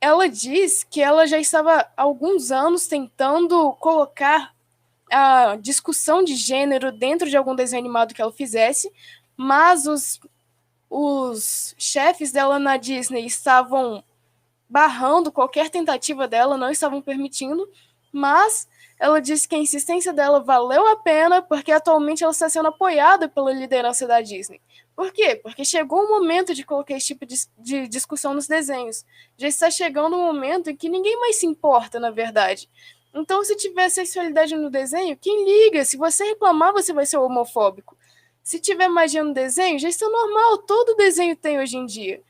ela 0.00 0.28
diz 0.28 0.84
que 0.84 1.00
ela 1.00 1.26
já 1.26 1.38
estava 1.38 1.88
há 1.96 2.02
alguns 2.02 2.52
anos 2.52 2.86
tentando 2.86 3.72
colocar 3.80 4.54
a 5.10 5.56
discussão 5.56 6.22
de 6.22 6.34
gênero 6.34 6.90
dentro 6.90 7.28
de 7.28 7.36
algum 7.36 7.54
desenho 7.54 7.80
animado 7.80 8.14
que 8.14 8.20
ela 8.20 8.32
fizesse, 8.32 8.92
mas 9.36 9.86
os, 9.86 10.20
os 10.90 11.74
chefes 11.78 12.32
dela 12.32 12.58
na 12.58 12.76
Disney 12.76 13.24
estavam 13.26 14.02
barrando 14.68 15.30
qualquer 15.30 15.70
tentativa 15.70 16.26
dela, 16.26 16.56
não 16.56 16.70
estavam 16.70 17.00
permitindo, 17.00 17.68
mas 18.12 18.66
ela 18.98 19.20
disse 19.20 19.46
que 19.46 19.54
a 19.54 19.58
insistência 19.58 20.12
dela 20.12 20.40
valeu 20.40 20.86
a 20.86 20.96
pena 20.96 21.42
porque 21.42 21.70
atualmente 21.70 22.22
ela 22.22 22.32
está 22.32 22.48
sendo 22.48 22.68
apoiada 22.68 23.28
pela 23.28 23.52
liderança 23.52 24.06
da 24.06 24.20
Disney. 24.20 24.60
Por 24.94 25.12
quê? 25.12 25.36
Porque 25.36 25.64
chegou 25.64 26.02
o 26.02 26.08
momento 26.08 26.54
de 26.54 26.64
colocar 26.64 26.94
esse 26.94 27.08
tipo 27.08 27.26
de, 27.26 27.36
de 27.58 27.86
discussão 27.86 28.32
nos 28.32 28.46
desenhos. 28.46 29.04
Já 29.36 29.46
está 29.46 29.70
chegando 29.70 30.16
o 30.16 30.18
um 30.18 30.26
momento 30.32 30.70
em 30.70 30.76
que 30.76 30.88
ninguém 30.88 31.20
mais 31.20 31.36
se 31.36 31.46
importa, 31.46 32.00
na 32.00 32.10
verdade. 32.10 32.70
Então, 33.16 33.42
se 33.42 33.56
tiver 33.56 33.88
sexualidade 33.88 34.54
no 34.54 34.68
desenho, 34.68 35.16
quem 35.16 35.46
liga? 35.46 35.86
Se 35.86 35.96
você 35.96 36.22
reclamar, 36.22 36.74
você 36.74 36.92
vai 36.92 37.06
ser 37.06 37.16
homofóbico. 37.16 37.96
Se 38.42 38.60
tiver 38.60 38.88
magia 38.88 39.24
no 39.24 39.32
desenho, 39.32 39.78
já 39.78 39.88
está 39.88 40.06
normal, 40.06 40.58
todo 40.58 40.94
desenho 40.96 41.34
tem 41.34 41.58
hoje 41.58 41.78
em 41.78 41.86
dia. 41.86 42.22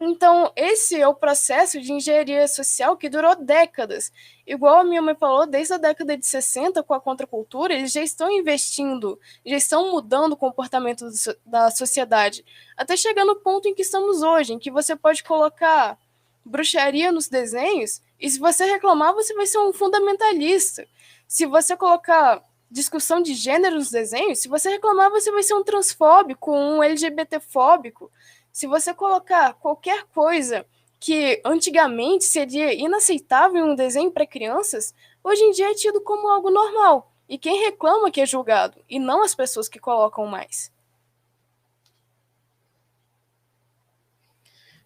Então, 0.00 0.52
esse 0.54 1.00
é 1.00 1.08
o 1.08 1.14
processo 1.14 1.80
de 1.80 1.92
engenharia 1.92 2.46
social 2.46 2.96
que 2.96 3.08
durou 3.08 3.34
décadas. 3.34 4.12
Igual 4.46 4.76
a 4.76 4.84
minha 4.84 5.02
mãe 5.02 5.16
falou, 5.16 5.44
desde 5.44 5.74
a 5.74 5.78
década 5.78 6.16
de 6.16 6.24
60, 6.24 6.80
com 6.84 6.94
a 6.94 7.00
contracultura, 7.00 7.74
eles 7.74 7.90
já 7.90 8.00
estão 8.00 8.30
investindo, 8.30 9.18
já 9.44 9.56
estão 9.56 9.90
mudando 9.90 10.34
o 10.34 10.36
comportamento 10.36 11.06
da 11.44 11.72
sociedade, 11.72 12.44
até 12.76 12.96
chegar 12.96 13.24
no 13.24 13.34
ponto 13.34 13.66
em 13.66 13.74
que 13.74 13.82
estamos 13.82 14.22
hoje, 14.22 14.52
em 14.52 14.58
que 14.60 14.70
você 14.70 14.94
pode 14.94 15.24
colocar 15.24 15.98
bruxaria 16.44 17.10
nos 17.10 17.28
desenhos, 17.28 18.00
e 18.18 18.28
se 18.28 18.38
você 18.38 18.64
reclamar, 18.64 19.14
você 19.14 19.32
vai 19.34 19.46
ser 19.46 19.58
um 19.58 19.72
fundamentalista. 19.72 20.86
Se 21.26 21.46
você 21.46 21.76
colocar 21.76 22.42
discussão 22.70 23.22
de 23.22 23.34
gênero 23.34 23.76
nos 23.76 23.90
desenhos, 23.90 24.40
se 24.40 24.48
você 24.48 24.70
reclamar, 24.70 25.10
você 25.10 25.30
vai 25.30 25.42
ser 25.42 25.54
um 25.54 25.64
transfóbico, 25.64 26.52
um 26.52 26.82
LGBTfóbico. 26.82 28.10
Se 28.52 28.66
você 28.66 28.92
colocar 28.92 29.54
qualquer 29.54 30.04
coisa 30.06 30.66
que 31.00 31.40
antigamente 31.44 32.24
seria 32.24 32.74
inaceitável 32.74 33.64
em 33.64 33.70
um 33.70 33.74
desenho 33.74 34.10
para 34.10 34.26
crianças, 34.26 34.94
hoje 35.22 35.42
em 35.42 35.52
dia 35.52 35.70
é 35.70 35.74
tido 35.74 36.00
como 36.00 36.28
algo 36.28 36.50
normal. 36.50 37.12
E 37.28 37.38
quem 37.38 37.60
reclama 37.64 38.10
que 38.10 38.20
é 38.20 38.26
julgado, 38.26 38.82
e 38.88 38.98
não 38.98 39.22
as 39.22 39.34
pessoas 39.34 39.68
que 39.68 39.78
colocam 39.78 40.26
mais. 40.26 40.72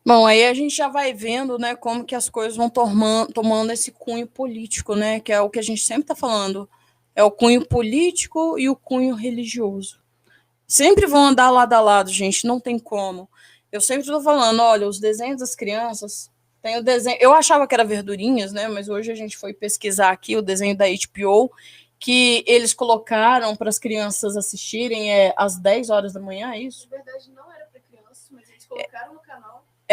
Bom, 0.04 0.26
aí 0.26 0.44
a 0.46 0.52
gente 0.52 0.74
já 0.74 0.88
vai 0.88 1.14
vendo, 1.14 1.58
né, 1.58 1.76
como 1.76 2.04
que 2.04 2.14
as 2.14 2.28
coisas 2.28 2.56
vão 2.56 2.68
tomando, 2.68 3.32
tomando 3.32 3.70
esse 3.70 3.92
cunho 3.92 4.26
político, 4.26 4.96
né, 4.96 5.20
que 5.20 5.32
é 5.32 5.40
o 5.40 5.48
que 5.48 5.60
a 5.60 5.62
gente 5.62 5.80
sempre 5.82 6.02
está 6.02 6.16
falando, 6.16 6.68
é 7.14 7.22
o 7.22 7.30
cunho 7.30 7.64
político 7.64 8.58
e 8.58 8.68
o 8.68 8.74
cunho 8.74 9.14
religioso. 9.14 10.00
Sempre 10.66 11.06
vão 11.06 11.26
andar 11.26 11.50
lado 11.50 11.72
a 11.74 11.80
lado, 11.80 12.10
gente, 12.10 12.46
não 12.46 12.58
tem 12.58 12.80
como. 12.80 13.28
Eu 13.70 13.80
sempre 13.80 14.02
estou 14.02 14.20
falando, 14.20 14.60
olha, 14.60 14.88
os 14.88 14.98
desenhos 14.98 15.38
das 15.38 15.54
crianças, 15.54 16.28
tem 16.60 16.78
o 16.78 16.82
desenho, 16.82 17.18
eu 17.20 17.32
achava 17.32 17.66
que 17.68 17.74
era 17.74 17.84
verdurinhas, 17.84 18.52
né, 18.52 18.66
mas 18.66 18.88
hoje 18.88 19.12
a 19.12 19.14
gente 19.14 19.36
foi 19.36 19.54
pesquisar 19.54 20.10
aqui 20.10 20.36
o 20.36 20.42
desenho 20.42 20.76
da 20.76 20.86
HBO, 20.86 21.52
que 22.00 22.42
eles 22.48 22.74
colocaram 22.74 23.54
para 23.54 23.68
as 23.68 23.78
crianças 23.78 24.36
assistirem 24.36 25.12
é, 25.12 25.32
às 25.36 25.56
10 25.56 25.90
horas 25.90 26.12
da 26.12 26.18
manhã, 26.18 26.50
é 26.52 26.60
isso? 26.60 26.88
Na 26.90 26.96
verdade, 26.96 27.30
não 27.30 27.52
era 27.52 27.66
para 27.66 27.80
crianças, 27.80 28.26
mas 28.32 28.50
eles 28.50 28.66
colocaram 28.66 29.12
canal. 29.18 29.21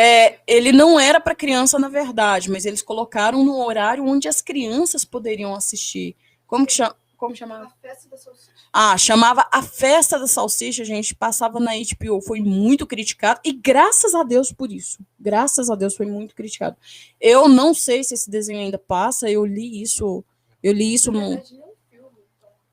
É, 0.01 0.39
ele 0.47 0.71
não 0.71 0.97
era 0.97 1.19
para 1.19 1.35
criança, 1.35 1.77
na 1.77 1.89
verdade, 1.89 2.49
mas 2.49 2.65
eles 2.65 2.81
colocaram 2.81 3.43
no 3.43 3.61
horário 3.61 4.05
onde 4.05 4.29
as 4.29 4.41
crianças 4.41 5.03
poderiam 5.03 5.53
assistir. 5.53 6.15
Como 6.47 6.65
que 6.65 6.71
chama? 6.71 6.95
Como 7.17 7.35
chamava? 7.35 7.65
A 7.65 7.69
festa 7.81 8.07
da 8.09 8.15
salsicha. 8.15 8.51
Ah, 8.71 8.97
chamava 8.97 9.49
A 9.51 9.61
Festa 9.61 10.17
da 10.17 10.25
Salsicha, 10.25 10.85
gente, 10.85 11.13
passava 11.13 11.59
na 11.59 11.71
HBO, 11.73 12.21
foi 12.21 12.39
muito 12.39 12.87
criticado, 12.87 13.41
e 13.43 13.51
graças 13.51 14.15
a 14.15 14.23
Deus 14.23 14.53
por 14.53 14.71
isso. 14.71 14.99
Graças 15.19 15.69
a 15.69 15.75
Deus 15.75 15.97
foi 15.97 16.05
muito 16.05 16.33
criticado. 16.33 16.77
Eu 17.19 17.49
não 17.49 17.73
sei 17.73 18.01
se 18.01 18.13
esse 18.13 18.29
desenho 18.29 18.61
ainda 18.61 18.77
passa, 18.77 19.29
eu 19.29 19.45
li 19.45 19.81
isso, 19.81 20.23
eu 20.63 20.71
li 20.71 20.93
isso 20.93 21.11
no, 21.11 21.33
é 21.33 21.33
então. 21.33 21.57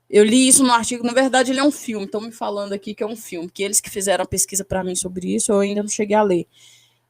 eu 0.09 0.23
li 0.23 0.47
isso 0.47 0.63
no 0.63 0.71
artigo, 0.71 1.03
na 1.05 1.11
verdade 1.11 1.51
ele 1.51 1.59
é 1.59 1.63
um 1.63 1.71
filme, 1.71 2.05
estão 2.05 2.21
me 2.21 2.31
falando 2.31 2.71
aqui 2.71 2.95
que 2.95 3.03
é 3.03 3.07
um 3.07 3.17
filme, 3.17 3.49
que 3.49 3.63
eles 3.63 3.81
que 3.81 3.89
fizeram 3.89 4.23
a 4.23 4.27
pesquisa 4.27 4.63
para 4.63 4.81
mim 4.81 4.95
sobre 4.95 5.35
isso, 5.35 5.51
eu 5.51 5.59
ainda 5.59 5.81
não 5.81 5.89
cheguei 5.89 6.15
a 6.15 6.23
ler. 6.23 6.47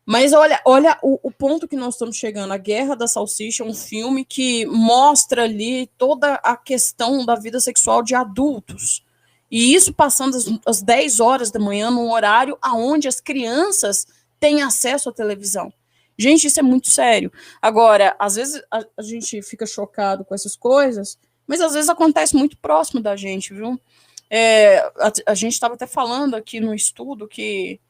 Mas 0.10 0.32
olha, 0.32 0.62
olha 0.64 0.98
o, 1.04 1.20
o 1.22 1.30
ponto 1.30 1.68
que 1.68 1.76
nós 1.76 1.96
estamos 1.96 2.16
chegando. 2.16 2.54
A 2.54 2.58
Guerra 2.58 2.96
da 2.96 3.10
Salsicha 3.10 3.62
é 3.62 3.68
um 3.68 3.74
filme 3.74 4.24
que 4.24 4.66
mostra 4.66 5.44
ali 5.44 5.88
toda 5.98 6.36
a 6.36 6.56
questão 6.56 7.26
da 7.26 7.36
vida 7.36 7.60
sexual 7.60 8.02
de 8.02 8.16
adultos. 8.16 9.04
E 9.52 9.76
isso 9.76 9.94
passando 9.94 10.38
às, 10.38 10.48
às 10.66 10.82
10 10.82 11.20
horas 11.20 11.52
da 11.52 11.60
manhã, 11.60 11.92
num 11.92 12.10
horário 12.10 12.58
aonde 12.62 13.10
as 13.10 13.20
crianças 13.20 14.08
têm 14.40 14.62
acesso 14.62 15.10
à 15.10 15.12
televisão. 15.12 15.74
Gente, 16.18 16.48
isso 16.48 16.62
é 16.62 16.64
muito 16.64 16.88
sério. 16.88 17.30
Agora, 17.62 18.16
às 18.18 18.36
vezes 18.36 18.62
a, 18.72 18.86
a 18.96 19.02
gente 19.02 19.42
fica 19.42 19.66
chocado 19.66 20.24
com 20.24 20.34
essas 20.34 20.56
coisas, 20.56 21.20
mas 21.46 21.60
às 21.60 21.74
vezes 21.74 21.90
acontece 21.90 22.34
muito 22.34 22.56
próximo 22.60 23.02
da 23.02 23.18
gente, 23.18 23.54
viu? 23.54 23.78
É, 24.30 24.80
a, 25.00 25.12
a 25.28 25.36
gente 25.36 25.52
estava 25.52 25.74
até 25.74 25.86
falando 25.86 26.34
aqui 26.34 26.62
no 26.62 26.74
estudo 26.74 27.28
que 27.28 27.82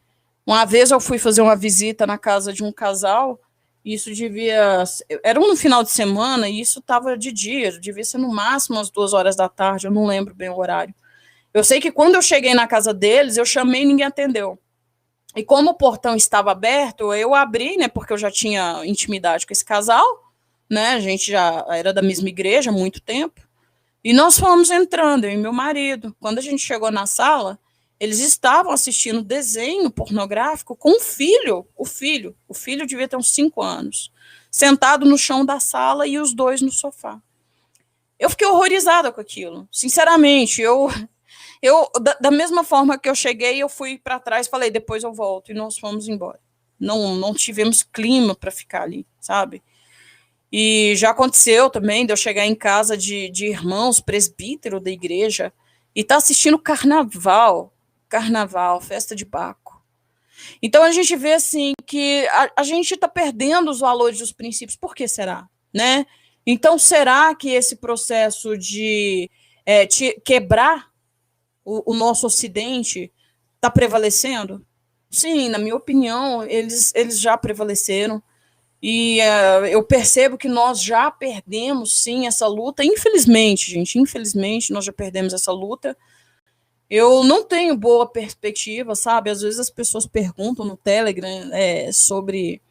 uma 0.47 0.63
vez 0.63 0.91
eu 0.91 0.99
fui 1.01 1.19
fazer 1.19 1.41
uma 1.41 1.57
visita 1.57 2.07
na 2.07 2.17
casa 2.17 2.53
de 2.53 2.63
um 2.63 2.71
casal, 2.71 3.37
e 3.83 3.93
isso 3.93 4.13
devia. 4.13 4.81
Era 5.21 5.39
um 5.39 5.55
final 5.57 5.83
de 5.83 5.91
semana, 5.91 6.47
e 6.47 6.61
isso 6.61 6.79
estava 6.79 7.17
de 7.17 7.33
dia, 7.33 7.77
devia 7.77 8.05
ser 8.05 8.17
no 8.17 8.29
máximo 8.29 8.79
às 8.79 8.89
duas 8.89 9.11
horas 9.13 9.35
da 9.35 9.49
tarde, 9.49 9.87
eu 9.87 9.91
não 9.91 10.05
lembro 10.05 10.33
bem 10.33 10.49
o 10.49 10.57
horário. 10.57 10.95
Eu 11.53 11.65
sei 11.65 11.81
que 11.81 11.91
quando 11.91 12.15
eu 12.15 12.21
cheguei 12.21 12.53
na 12.53 12.65
casa 12.65 12.93
deles, 12.93 13.35
eu 13.35 13.45
chamei 13.45 13.81
e 13.81 13.85
ninguém 13.85 14.05
atendeu. 14.05 14.57
E 15.35 15.43
como 15.43 15.71
o 15.71 15.73
portão 15.73 16.15
estava 16.15 16.51
aberto, 16.51 17.13
eu 17.13 17.35
abri, 17.35 17.75
né, 17.75 17.89
porque 17.89 18.13
eu 18.13 18.17
já 18.17 18.31
tinha 18.31 18.85
intimidade 18.85 19.45
com 19.45 19.51
esse 19.51 19.65
casal, 19.65 20.05
né, 20.69 20.93
a 20.93 20.99
gente 21.01 21.29
já 21.29 21.65
era 21.69 21.93
da 21.93 22.01
mesma 22.01 22.29
igreja 22.29 22.69
há 22.69 22.73
muito 22.73 23.01
tempo, 23.01 23.41
e 24.01 24.13
nós 24.13 24.39
fomos 24.39 24.71
entrando, 24.71 25.25
eu 25.25 25.31
e 25.31 25.37
meu 25.37 25.51
marido. 25.51 26.15
Quando 26.21 26.37
a 26.37 26.41
gente 26.41 26.61
chegou 26.61 26.89
na 26.89 27.05
sala, 27.05 27.59
eles 27.99 28.19
estavam 28.19 28.71
assistindo 28.71 29.23
desenho 29.23 29.89
pornográfico 29.89 30.75
com 30.75 30.97
o 30.97 30.99
filho, 30.99 31.67
o 31.75 31.85
filho, 31.85 32.35
o 32.47 32.53
filho 32.53 32.85
devia 32.85 33.07
ter 33.07 33.17
uns 33.17 33.29
cinco 33.29 33.61
anos, 33.61 34.11
sentado 34.51 35.05
no 35.05 35.17
chão 35.17 35.45
da 35.45 35.59
sala 35.59 36.05
e 36.05 36.19
os 36.19 36.33
dois 36.33 36.61
no 36.61 36.71
sofá. 36.71 37.19
Eu 38.19 38.29
fiquei 38.29 38.47
horrorizada 38.47 39.11
com 39.11 39.21
aquilo, 39.21 39.67
sinceramente. 39.71 40.61
Eu, 40.61 40.89
eu 41.61 41.89
da, 42.01 42.13
da 42.19 42.31
mesma 42.31 42.63
forma 42.63 42.97
que 42.97 43.09
eu 43.09 43.15
cheguei, 43.15 43.57
eu 43.59 43.69
fui 43.69 43.97
para 43.97 44.19
trás, 44.19 44.47
falei 44.47 44.69
depois 44.69 45.03
eu 45.03 45.13
volto 45.13 45.51
e 45.51 45.55
nós 45.55 45.77
fomos 45.77 46.07
embora. 46.07 46.39
Não, 46.79 47.15
não 47.15 47.33
tivemos 47.33 47.81
clima 47.81 48.35
para 48.35 48.51
ficar 48.51 48.83
ali, 48.83 49.05
sabe? 49.19 49.63
E 50.51 50.93
já 50.95 51.09
aconteceu 51.09 51.69
também 51.69 52.05
de 52.05 52.13
eu 52.13 52.17
chegar 52.17 52.45
em 52.45 52.55
casa 52.55 52.95
de, 52.95 53.29
de 53.29 53.47
irmãos 53.47 53.99
presbítero 53.99 54.79
da 54.79 54.89
igreja 54.89 55.51
e 55.93 56.03
tá 56.03 56.15
assistindo 56.15 56.59
carnaval, 56.59 57.73
carnaval, 58.09 58.81
festa 58.81 59.15
de 59.15 59.25
Baco. 59.25 59.83
Então 60.61 60.83
a 60.83 60.91
gente 60.91 61.15
vê 61.15 61.33
assim 61.33 61.73
que 61.85 62.27
a, 62.27 62.51
a 62.57 62.63
gente 62.63 62.93
está 62.93 63.07
perdendo 63.07 63.71
os 63.71 63.79
valores 63.79 64.19
dos 64.19 64.31
princípios. 64.31 64.75
Por 64.75 64.93
que 64.93 65.07
será? 65.07 65.47
Né? 65.73 66.05
Então, 66.49 66.79
será 66.79 67.35
que 67.35 67.49
esse 67.49 67.75
processo 67.75 68.57
de 68.57 69.29
é, 69.65 69.85
quebrar 70.23 70.87
o, 71.65 71.91
o 71.91 71.93
nosso 71.93 72.25
Ocidente 72.25 73.11
está 73.55 73.69
prevalecendo? 73.69 74.65
Sim, 75.09 75.49
na 75.49 75.57
minha 75.57 75.75
opinião, 75.75 76.43
eles, 76.43 76.93
eles 76.95 77.19
já 77.19 77.37
prevaleceram. 77.37 78.23
E 78.81 79.19
eh, 79.19 79.73
eu 79.73 79.83
percebo 79.83 80.37
que 80.37 80.47
nós 80.47 80.81
já 80.81 81.09
perdemos, 81.09 82.01
sim, 82.03 82.27
essa 82.27 82.47
luta. 82.47 82.85
Infelizmente, 82.85 83.71
gente, 83.71 83.99
infelizmente, 83.99 84.71
nós 84.71 84.85
já 84.85 84.93
perdemos 84.93 85.33
essa 85.33 85.51
luta. 85.51 85.97
Eu 86.89 87.23
não 87.23 87.43
tenho 87.43 87.75
boa 87.75 88.07
perspectiva, 88.07 88.95
sabe? 88.95 89.29
Às 89.29 89.41
vezes 89.41 89.59
as 89.59 89.69
pessoas 89.69 90.05
perguntam 90.05 90.65
no 90.65 90.77
Telegram 90.77 91.49
eh, 91.53 91.91
sobre 91.91 92.61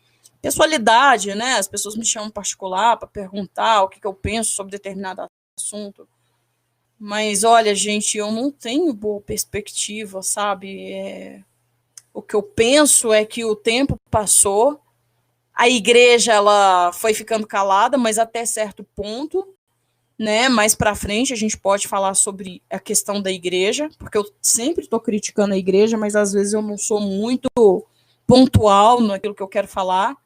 pessoalidade, 0.40 1.34
né? 1.34 1.54
As 1.54 1.68
pessoas 1.68 1.96
me 1.96 2.04
chamam 2.04 2.30
particular 2.30 2.96
para 2.96 3.08
perguntar 3.08 3.82
o 3.82 3.88
que, 3.88 4.00
que 4.00 4.06
eu 4.06 4.14
penso 4.14 4.52
sobre 4.52 4.70
determinado 4.70 5.26
assunto. 5.58 6.08
Mas 6.98 7.44
olha, 7.44 7.74
gente, 7.74 8.16
eu 8.16 8.30
não 8.32 8.50
tenho 8.50 8.92
boa 8.92 9.20
perspectiva, 9.20 10.22
sabe? 10.22 10.92
É, 10.92 11.42
o 12.14 12.22
que 12.22 12.34
eu 12.34 12.42
penso 12.42 13.12
é 13.12 13.24
que 13.24 13.44
o 13.44 13.54
tempo 13.54 13.96
passou, 14.10 14.80
a 15.52 15.68
igreja 15.68 16.32
ela 16.32 16.92
foi 16.92 17.12
ficando 17.12 17.46
calada, 17.46 17.98
mas 17.98 18.18
até 18.18 18.46
certo 18.46 18.84
ponto, 18.94 19.55
né? 20.18 20.48
Mais 20.48 20.74
para 20.74 20.94
frente 20.94 21.32
a 21.32 21.36
gente 21.36 21.58
pode 21.58 21.86
falar 21.86 22.14
sobre 22.14 22.62
a 22.70 22.78
questão 22.78 23.20
da 23.20 23.30
igreja, 23.30 23.88
porque 23.98 24.16
eu 24.16 24.24
sempre 24.40 24.84
estou 24.84 25.00
criticando 25.00 25.54
a 25.54 25.58
igreja, 25.58 25.96
mas 25.96 26.16
às 26.16 26.32
vezes 26.32 26.52
eu 26.52 26.62
não 26.62 26.78
sou 26.78 27.00
muito 27.00 27.48
pontual 28.26 29.00
naquilo 29.00 29.34
que 29.34 29.42
eu 29.42 29.48
quero 29.48 29.68
falar. 29.68 30.16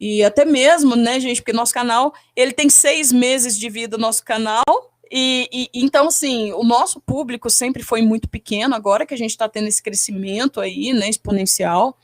E 0.00 0.22
até 0.22 0.44
mesmo, 0.44 0.94
né, 0.94 1.18
gente, 1.18 1.40
porque 1.40 1.52
nosso 1.52 1.74
canal 1.74 2.12
ele 2.36 2.52
tem 2.52 2.68
seis 2.68 3.12
meses 3.12 3.56
de 3.58 3.68
vida, 3.68 3.98
nosso 3.98 4.24
canal. 4.24 4.64
E, 5.10 5.48
e 5.52 5.70
então, 5.74 6.08
assim, 6.08 6.52
o 6.52 6.62
nosso 6.62 7.00
público 7.00 7.48
sempre 7.48 7.82
foi 7.82 8.02
muito 8.02 8.28
pequeno, 8.28 8.74
agora 8.74 9.06
que 9.06 9.14
a 9.14 9.16
gente 9.16 9.30
está 9.30 9.48
tendo 9.48 9.66
esse 9.66 9.82
crescimento 9.82 10.60
aí, 10.60 10.92
né, 10.92 11.08
exponencial. 11.08 11.96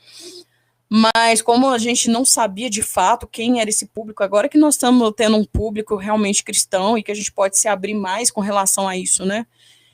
Mas 0.89 1.41
como 1.41 1.69
a 1.69 1.77
gente 1.77 2.09
não 2.09 2.23
sabia 2.23 2.69
de 2.69 2.83
fato 2.83 3.27
quem 3.27 3.59
era 3.59 3.69
esse 3.69 3.87
público, 3.87 4.23
agora 4.23 4.47
que 4.47 4.57
nós 4.57 4.75
estamos 4.75 5.11
tendo 5.15 5.35
um 5.35 5.43
público 5.43 5.95
realmente 5.95 6.43
cristão 6.43 6.97
e 6.97 7.03
que 7.03 7.11
a 7.11 7.15
gente 7.15 7.31
pode 7.31 7.57
se 7.57 7.67
abrir 7.67 7.95
mais 7.95 8.29
com 8.29 8.41
relação 8.41 8.87
a 8.87 8.95
isso, 8.95 9.25
né? 9.25 9.47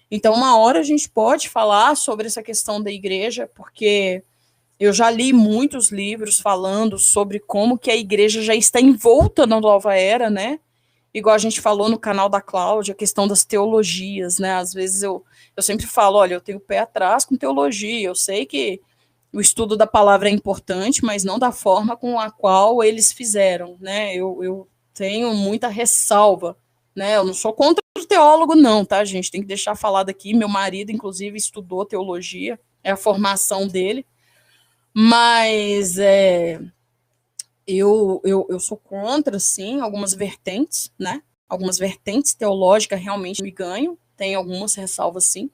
Então, 0.09 0.33
uma 0.33 0.57
hora 0.57 0.79
a 0.79 0.83
gente 0.83 1.09
pode 1.09 1.47
falar 1.47 1.95
sobre 1.95 2.27
essa 2.27 2.43
questão 2.43 2.83
da 2.83 2.91
igreja, 2.91 3.49
porque 3.55 4.21
eu 4.77 4.91
já 4.91 5.09
li 5.09 5.31
muitos 5.31 5.89
livros 5.89 6.39
falando 6.39 6.97
sobre 6.97 7.39
como 7.39 7.77
que 7.77 7.89
a 7.89 7.95
igreja 7.95 8.41
já 8.41 8.53
está 8.53 8.81
envolta 8.81 9.47
na 9.47 9.61
nova 9.61 9.95
era, 9.95 10.29
né? 10.29 10.59
Igual 11.13 11.35
a 11.35 11.37
gente 11.37 11.61
falou 11.61 11.87
no 11.87 11.99
canal 11.99 12.27
da 12.27 12.41
Cláudia, 12.41 12.93
a 12.93 12.97
questão 12.97 13.27
das 13.27 13.45
teologias, 13.45 14.39
né? 14.39 14.53
Às 14.55 14.73
vezes 14.73 15.03
eu, 15.03 15.23
eu 15.55 15.63
sempre 15.63 15.85
falo, 15.85 16.17
olha, 16.17 16.33
eu 16.33 16.41
tenho 16.41 16.57
o 16.57 16.61
pé 16.61 16.79
atrás 16.79 17.23
com 17.23 17.37
teologia, 17.37 18.07
eu 18.07 18.15
sei 18.15 18.45
que 18.45 18.81
o 19.33 19.39
estudo 19.39 19.77
da 19.77 19.87
palavra 19.87 20.29
é 20.29 20.31
importante, 20.31 21.03
mas 21.03 21.23
não 21.23 21.39
da 21.39 21.51
forma 21.51 21.95
com 21.95 22.19
a 22.19 22.29
qual 22.29 22.83
eles 22.83 23.11
fizeram, 23.11 23.77
né? 23.79 24.13
Eu, 24.13 24.43
eu 24.43 24.67
tenho 24.93 25.33
muita 25.33 25.69
ressalva, 25.69 26.57
né? 26.95 27.15
Eu 27.15 27.23
não 27.23 27.33
sou 27.33 27.53
contra 27.53 27.81
o 27.97 28.05
teólogo, 28.05 28.55
não, 28.55 28.83
tá, 28.83 29.05
gente? 29.05 29.31
Tem 29.31 29.41
que 29.41 29.47
deixar 29.47 29.75
falado 29.75 30.09
aqui. 30.09 30.33
Meu 30.33 30.49
marido, 30.49 30.91
inclusive, 30.91 31.37
estudou 31.37 31.85
teologia, 31.85 32.59
é 32.83 32.91
a 32.91 32.97
formação 32.97 33.67
dele, 33.67 34.05
mas 34.93 35.97
é, 35.97 36.59
eu, 37.65 38.21
eu, 38.25 38.45
eu 38.49 38.59
sou 38.59 38.77
contra, 38.77 39.39
sim, 39.39 39.79
algumas 39.79 40.13
vertentes, 40.13 40.91
né? 40.99 41.21
Algumas 41.47 41.77
vertentes 41.77 42.33
teológicas 42.33 42.99
realmente 42.99 43.41
me 43.41 43.51
ganham, 43.51 43.97
tem 44.17 44.35
algumas 44.35 44.75
ressalvas, 44.75 45.25
sim. 45.25 45.49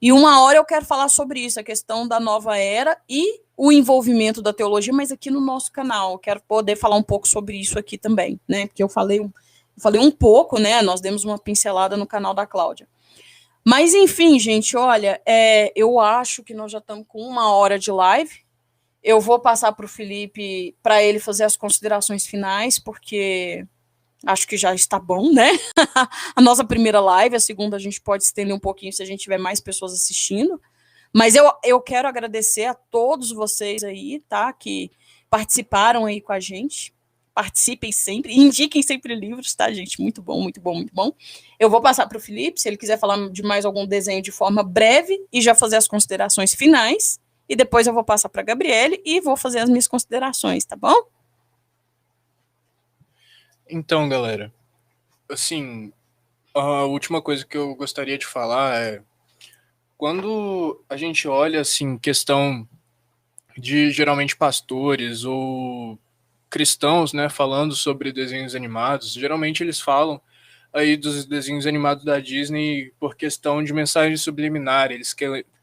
E 0.00 0.12
uma 0.12 0.42
hora 0.42 0.56
eu 0.56 0.64
quero 0.64 0.84
falar 0.84 1.08
sobre 1.08 1.40
isso, 1.40 1.60
a 1.60 1.62
questão 1.62 2.08
da 2.08 2.18
nova 2.18 2.56
era 2.56 2.96
e 3.08 3.40
o 3.56 3.70
envolvimento 3.70 4.40
da 4.40 4.54
teologia, 4.54 4.94
mas 4.94 5.12
aqui 5.12 5.30
no 5.30 5.40
nosso 5.40 5.70
canal. 5.70 6.12
Eu 6.12 6.18
quero 6.18 6.40
poder 6.48 6.76
falar 6.76 6.96
um 6.96 7.02
pouco 7.02 7.28
sobre 7.28 7.58
isso 7.58 7.78
aqui 7.78 7.98
também, 7.98 8.40
né? 8.48 8.66
Porque 8.66 8.82
eu 8.82 8.88
falei, 8.88 9.18
eu 9.18 9.30
falei 9.78 10.00
um 10.00 10.10
pouco, 10.10 10.58
né? 10.58 10.80
Nós 10.80 11.02
demos 11.02 11.24
uma 11.24 11.38
pincelada 11.38 11.94
no 11.96 12.06
canal 12.06 12.32
da 12.32 12.46
Cláudia. 12.46 12.88
Mas, 13.62 13.92
enfim, 13.92 14.38
gente, 14.38 14.74
olha, 14.74 15.20
é, 15.26 15.70
eu 15.76 16.00
acho 16.00 16.42
que 16.42 16.54
nós 16.54 16.72
já 16.72 16.78
estamos 16.78 17.04
com 17.06 17.20
uma 17.20 17.52
hora 17.52 17.78
de 17.78 17.92
live. 17.92 18.40
Eu 19.02 19.20
vou 19.20 19.38
passar 19.38 19.72
para 19.72 19.84
o 19.84 19.88
Felipe 19.88 20.74
para 20.82 21.02
ele 21.02 21.18
fazer 21.18 21.44
as 21.44 21.56
considerações 21.56 22.26
finais, 22.26 22.78
porque 22.78 23.66
acho 24.26 24.46
que 24.46 24.56
já 24.56 24.74
está 24.74 24.98
bom, 24.98 25.32
né? 25.32 25.50
a 26.36 26.40
nossa 26.40 26.64
primeira 26.64 27.00
live, 27.00 27.36
a 27.36 27.40
segunda 27.40 27.76
a 27.76 27.80
gente 27.80 28.00
pode 28.00 28.24
estender 28.24 28.54
um 28.54 28.60
pouquinho 28.60 28.92
se 28.92 29.02
a 29.02 29.06
gente 29.06 29.20
tiver 29.20 29.38
mais 29.38 29.60
pessoas 29.60 29.92
assistindo. 29.92 30.60
Mas 31.12 31.34
eu, 31.34 31.50
eu 31.64 31.80
quero 31.80 32.06
agradecer 32.06 32.66
a 32.66 32.74
todos 32.74 33.32
vocês 33.32 33.82
aí, 33.82 34.22
tá? 34.28 34.52
Que 34.52 34.90
participaram 35.28 36.06
aí 36.06 36.20
com 36.20 36.32
a 36.32 36.40
gente. 36.40 36.94
participem 37.32 37.90
sempre, 37.90 38.34
indiquem 38.36 38.82
sempre 38.82 39.14
livros, 39.14 39.54
tá, 39.54 39.72
gente? 39.72 40.00
Muito 40.00 40.20
bom, 40.20 40.40
muito 40.42 40.60
bom, 40.60 40.74
muito 40.74 40.94
bom. 40.94 41.12
Eu 41.58 41.70
vou 41.70 41.80
passar 41.80 42.06
para 42.06 42.18
o 42.18 42.20
Felipe, 42.20 42.60
se 42.60 42.68
ele 42.68 42.76
quiser 42.76 42.98
falar 42.98 43.30
de 43.30 43.42
mais 43.42 43.64
algum 43.64 43.86
desenho 43.86 44.22
de 44.22 44.30
forma 44.30 44.62
breve 44.62 45.18
e 45.32 45.40
já 45.40 45.54
fazer 45.54 45.76
as 45.76 45.88
considerações 45.88 46.54
finais. 46.54 47.18
E 47.48 47.56
depois 47.56 47.86
eu 47.86 47.92
vou 47.92 48.04
passar 48.04 48.28
para 48.28 48.42
a 48.42 48.44
Gabriele 48.44 49.00
e 49.04 49.20
vou 49.20 49.36
fazer 49.36 49.58
as 49.58 49.68
minhas 49.68 49.88
considerações, 49.88 50.64
tá 50.64 50.76
bom? 50.76 50.94
Então, 53.70 54.08
galera, 54.08 54.52
assim, 55.28 55.92
a 56.52 56.84
última 56.84 57.22
coisa 57.22 57.46
que 57.46 57.56
eu 57.56 57.74
gostaria 57.76 58.18
de 58.18 58.26
falar 58.26 58.80
é 58.80 59.02
quando 59.96 60.82
a 60.88 60.96
gente 60.96 61.28
olha 61.28 61.60
assim 61.60 61.96
questão 61.96 62.68
de 63.56 63.90
geralmente 63.92 64.36
pastores 64.36 65.24
ou 65.24 65.98
cristãos, 66.48 67.12
né, 67.12 67.28
falando 67.28 67.76
sobre 67.76 68.12
desenhos 68.12 68.56
animados, 68.56 69.12
geralmente 69.12 69.62
eles 69.62 69.80
falam 69.80 70.20
aí 70.72 70.96
dos 70.96 71.24
desenhos 71.24 71.66
animados 71.66 72.04
da 72.04 72.18
Disney 72.18 72.92
por 72.98 73.14
questão 73.14 73.62
de 73.62 73.72
mensagem 73.72 74.16
subliminar, 74.16 74.90
eles 74.90 75.14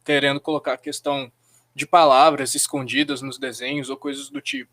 querendo 0.06 0.40
colocar 0.40 0.74
a 0.74 0.78
questão 0.78 1.30
de 1.76 1.86
palavras 1.86 2.56
escondidas 2.56 3.22
nos 3.22 3.38
desenhos 3.38 3.90
ou 3.90 3.98
coisas 3.98 4.30
do 4.30 4.40
tipo. 4.40 4.72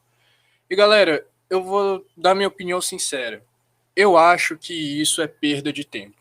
E 0.70 0.76
galera, 0.76 1.26
eu 1.48 1.62
vou 1.62 2.04
dar 2.16 2.34
minha 2.34 2.48
opinião 2.48 2.80
sincera. 2.80 3.44
Eu 3.94 4.16
acho 4.16 4.56
que 4.56 4.72
isso 4.74 5.22
é 5.22 5.26
perda 5.26 5.72
de 5.72 5.84
tempo. 5.84 6.16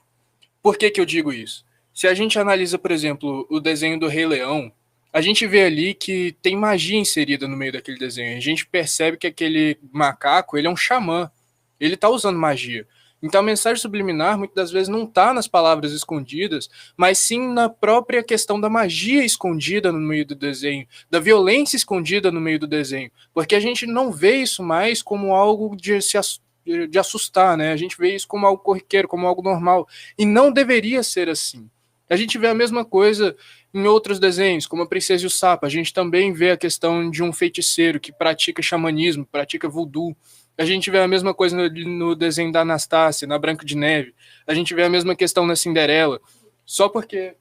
Por 0.62 0.78
que, 0.78 0.90
que 0.92 1.02
eu 1.02 1.06
digo 1.06 1.34
isso? 1.34 1.66
Se 1.94 2.08
a 2.08 2.14
gente 2.14 2.40
analisa, 2.40 2.78
por 2.78 2.92
exemplo, 2.92 3.46
o 3.50 3.60
desenho 3.60 4.00
do 4.00 4.08
Rei 4.08 4.26
Leão, 4.26 4.72
a 5.12 5.22
gente 5.22 5.46
vê 5.46 5.64
ali 5.64 5.94
que 5.94 6.36
tem 6.42 6.56
magia 6.56 6.98
inserida 6.98 7.48
no 7.48 7.56
meio 7.56 7.74
daquele 7.74 7.98
desenho. 7.98 8.36
A 8.36 8.42
gente 8.42 8.66
percebe 8.66 9.18
que 9.18 9.28
aquele 9.28 9.78
macaco, 9.92 10.58
ele 10.58 10.68
é 10.68 10.70
um 10.70 10.76
xamã. 10.76 11.32
Ele 11.80 11.94
está 11.94 12.10
usando 12.10 12.40
magia. 12.40 12.88
Então 13.24 13.40
a 13.40 13.44
mensagem 13.44 13.82
subliminar 13.82 14.38
muitas 14.38 14.56
das 14.56 14.72
vezes 14.72 14.90
não 14.90 15.06
está 15.06 15.34
nas 15.34 15.48
palavras 15.48 15.94
escondidas, 15.94 16.70
mas 16.98 17.18
sim 17.18 17.54
na 17.54 17.70
própria 17.70 18.22
questão 18.22 18.60
da 18.60 18.70
magia 18.70 19.24
escondida 19.24 19.94
no 19.94 20.00
meio 20.00 20.26
do 20.26 20.36
desenho, 20.36 20.86
da 21.10 21.22
violência 21.22 21.78
escondida 21.78 22.30
no 22.30 22.42
meio 22.42 22.60
do 22.60 22.68
desenho, 22.68 23.10
porque 23.34 23.56
a 23.56 23.62
gente 23.62 23.88
não 23.88 24.12
vê 24.12 24.36
isso 24.36 24.62
mais 24.62 25.02
como 25.02 25.34
algo 25.34 25.74
de 25.76 26.02
se 26.02 26.18
de 26.66 26.98
assustar, 26.98 27.58
né? 27.58 27.74
A 27.74 27.78
gente 27.78 27.98
vê 27.98 28.16
isso 28.16 28.28
como 28.28 28.46
algo 28.46 28.64
corriqueiro, 28.64 29.08
como 29.08 29.28
algo 29.28 29.42
normal, 29.42 29.88
e 30.18 30.26
não 30.26 30.52
deveria 30.52 31.04
ser 31.04 31.28
assim. 31.28 31.70
A 32.10 32.16
gente 32.16 32.38
vê 32.38 32.48
a 32.48 32.54
mesma 32.54 32.86
coisa 32.86 33.36
em 33.74 33.86
outros 33.86 34.20
desenhos, 34.20 34.68
como 34.68 34.84
a 34.84 34.88
Princesa 34.88 35.24
e 35.24 35.28
o 35.28 35.30
Sapo. 35.30 35.66
A 35.66 35.70
gente 35.70 35.94
também 35.94 36.32
vê 36.32 36.52
a 36.52 36.58
questão 36.58 37.10
de 37.10 37.24
um 37.24 37.34
feiticeiro 37.34 38.00
que 38.00 38.12
pratica 38.12 38.62
xamanismo, 38.62 39.26
pratica 39.26 39.68
voodoo. 39.68 40.16
A 40.58 40.66
gente 40.66 40.92
vê 40.92 41.00
a 41.00 41.08
mesma 41.08 41.34
coisa 41.34 41.58
no, 41.58 41.70
no 41.70 42.16
desenho 42.16 42.52
da 42.52 42.62
Anastácia, 42.62 43.28
na 43.28 43.40
Branca 43.40 43.66
de 43.66 43.76
Neve. 43.76 44.14
A 44.46 44.54
gente 44.54 44.74
vê 44.74 44.84
a 44.84 44.90
mesma 44.90 45.16
questão 45.16 45.46
na 45.46 45.56
Cinderela. 45.56 46.20
Só 46.66 46.88
porque 46.88 47.36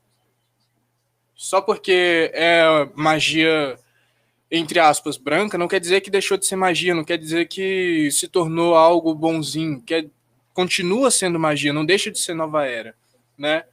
só 1.34 1.60
porque 1.60 2.30
é 2.34 2.88
magia 2.94 3.76
entre 4.54 4.78
aspas 4.78 5.16
branca, 5.16 5.56
não 5.56 5.66
quer 5.66 5.80
dizer 5.80 6.02
que 6.02 6.10
deixou 6.10 6.36
de 6.36 6.44
ser 6.44 6.56
magia, 6.56 6.94
não 6.94 7.04
quer 7.04 7.16
dizer 7.16 7.48
que 7.48 8.10
se 8.12 8.28
tornou 8.28 8.74
algo 8.74 9.14
bonzinho, 9.14 9.80
que 9.80 10.10
continua 10.52 11.10
sendo 11.10 11.38
magia, 11.38 11.72
não 11.72 11.86
deixa 11.86 12.10
de 12.10 12.18
ser 12.18 12.34
nova 12.34 12.66
era, 12.66 12.94
né? 13.36 13.64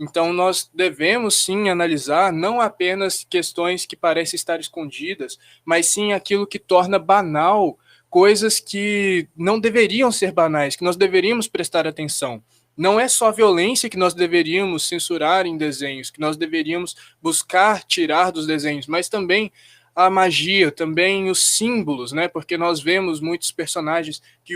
Então, 0.00 0.32
nós 0.32 0.70
devemos 0.72 1.44
sim 1.44 1.68
analisar 1.68 2.32
não 2.32 2.60
apenas 2.60 3.26
questões 3.28 3.84
que 3.84 3.96
parecem 3.96 4.36
estar 4.36 4.60
escondidas, 4.60 5.36
mas 5.64 5.86
sim 5.86 6.12
aquilo 6.12 6.46
que 6.46 6.60
torna 6.60 7.00
banal 7.00 7.76
coisas 8.10 8.58
que 8.60 9.28
não 9.36 9.60
deveriam 9.60 10.10
ser 10.10 10.32
banais, 10.32 10.76
que 10.76 10.84
nós 10.84 10.96
deveríamos 10.96 11.46
prestar 11.46 11.86
atenção. 11.86 12.42
Não 12.76 12.98
é 12.98 13.08
só 13.08 13.28
a 13.28 13.32
violência 13.32 13.90
que 13.90 13.96
nós 13.96 14.14
deveríamos 14.14 14.86
censurar 14.86 15.46
em 15.46 15.56
desenhos, 15.56 16.10
que 16.10 16.20
nós 16.20 16.36
deveríamos 16.36 16.94
buscar 17.20 17.82
tirar 17.82 18.30
dos 18.30 18.46
desenhos, 18.46 18.86
mas 18.86 19.08
também 19.08 19.50
a 19.94 20.08
magia, 20.08 20.70
também 20.70 21.28
os 21.28 21.56
símbolos, 21.56 22.12
né? 22.12 22.28
Porque 22.28 22.56
nós 22.56 22.80
vemos 22.80 23.20
muitos 23.20 23.50
personagens 23.50 24.22
que 24.44 24.54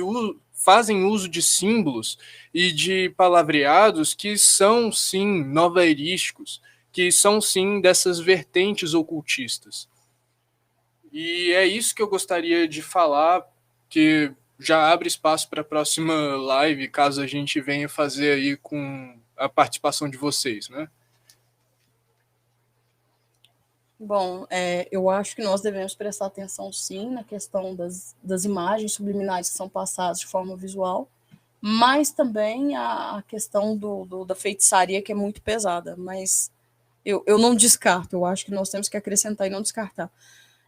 fazem 0.53 1.05
uso 1.05 1.28
de 1.28 1.42
símbolos 1.42 2.16
e 2.55 2.70
de 2.70 3.12
palavreados 3.16 4.14
que 4.14 4.38
são 4.38 4.92
sim 4.92 5.42
novairísticos, 5.44 6.61
que 6.92 7.11
são 7.11 7.40
sim 7.40 7.80
dessas 7.80 8.20
vertentes 8.20 8.94
ocultistas. 8.94 9.88
E 11.13 11.53
é 11.53 11.67
isso 11.67 11.95
que 11.95 12.01
eu 12.01 12.09
gostaria 12.09 12.67
de 12.67 12.81
falar, 12.81 13.47
que 13.89 14.33
já 14.59 14.91
abre 14.91 15.09
espaço 15.09 15.49
para 15.49 15.61
a 15.61 15.65
próxima 15.65 16.15
live, 16.37 16.89
caso 16.89 17.21
a 17.21 17.27
gente 17.27 17.61
venha 17.61 17.89
fazer 17.89 18.33
aí 18.33 18.57
com 18.57 19.19
a 19.37 19.49
participação 19.49 20.09
de 20.09 20.17
vocês, 20.17 20.69
né? 20.69 20.89
Bom, 23.99 24.47
é, 24.51 24.89
eu 24.91 25.09
acho 25.09 25.37
que 25.37 25.45
nós 25.45 25.61
devemos 25.61 25.95
prestar 25.95 26.27
atenção 26.27 26.73
sim 26.73 27.11
na 27.11 27.23
questão 27.23 27.75
das, 27.75 28.17
das 28.21 28.45
imagens 28.45 28.95
subliminais 28.95 29.49
que 29.49 29.57
são 29.57 29.69
passadas 29.69 30.19
de 30.19 30.27
forma 30.27 30.57
visual, 30.57 31.09
mas 31.61 32.11
também 32.11 32.75
a, 32.75 33.19
a 33.19 33.23
questão 33.23 33.77
do, 33.77 34.05
do, 34.05 34.25
da 34.25 34.35
feitiçaria 34.35 35.01
que 35.01 35.13
é 35.13 35.15
muito 35.15 35.41
pesada. 35.41 35.95
Mas 35.97 36.51
eu, 37.05 37.23
eu 37.27 37.39
não 37.39 37.55
descarto, 37.55 38.17
eu 38.17 38.25
acho 38.25 38.45
que 38.45 38.51
nós 38.51 38.71
temos 38.71 38.89
que 38.89 38.97
acrescentar 38.97 39.47
e 39.47 39.51
não 39.51 39.63
descartar. 39.63 40.11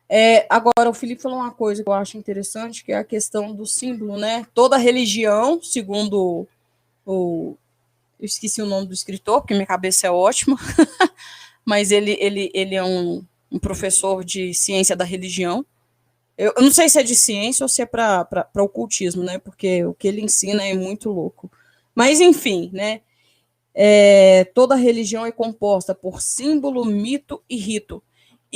É, 0.08 0.46
agora, 0.50 0.90
o 0.90 0.94
Felipe 0.94 1.22
falou 1.22 1.38
uma 1.38 1.50
coisa 1.50 1.82
que 1.82 1.88
eu 1.88 1.92
acho 1.92 2.18
interessante, 2.18 2.84
que 2.84 2.92
é 2.92 2.96
a 2.96 3.04
questão 3.04 3.54
do 3.54 3.66
símbolo, 3.66 4.18
né? 4.18 4.46
Toda 4.54 4.76
religião, 4.76 5.62
segundo 5.62 6.46
o. 7.06 7.56
Eu 8.20 8.26
esqueci 8.26 8.62
o 8.62 8.66
nome 8.66 8.86
do 8.86 8.94
escritor, 8.94 9.40
porque 9.40 9.54
minha 9.54 9.66
cabeça 9.66 10.06
é 10.06 10.10
ótima. 10.10 10.56
mas 11.64 11.90
ele, 11.90 12.16
ele, 12.20 12.50
ele 12.54 12.74
é 12.74 12.84
um, 12.84 13.24
um 13.50 13.58
professor 13.58 14.24
de 14.24 14.52
ciência 14.52 14.94
da 14.94 15.04
religião. 15.04 15.64
Eu, 16.36 16.52
eu, 16.56 16.62
não 16.62 16.70
sei 16.70 16.88
se 16.88 16.98
é 16.98 17.02
de 17.02 17.14
ciência 17.14 17.64
ou 17.64 17.68
se 17.68 17.80
é 17.80 17.86
para 17.86 18.46
ocultismo, 18.56 19.22
né? 19.22 19.38
Porque 19.38 19.84
o 19.84 19.94
que 19.94 20.08
ele 20.08 20.20
ensina 20.20 20.64
é 20.64 20.74
muito 20.74 21.10
louco. 21.10 21.50
Mas, 21.94 22.20
enfim, 22.20 22.70
né? 22.72 23.00
É, 23.74 24.44
toda 24.54 24.76
religião 24.76 25.26
é 25.26 25.32
composta 25.32 25.94
por 25.94 26.20
símbolo, 26.20 26.84
mito 26.84 27.42
e 27.48 27.56
rito. 27.56 28.02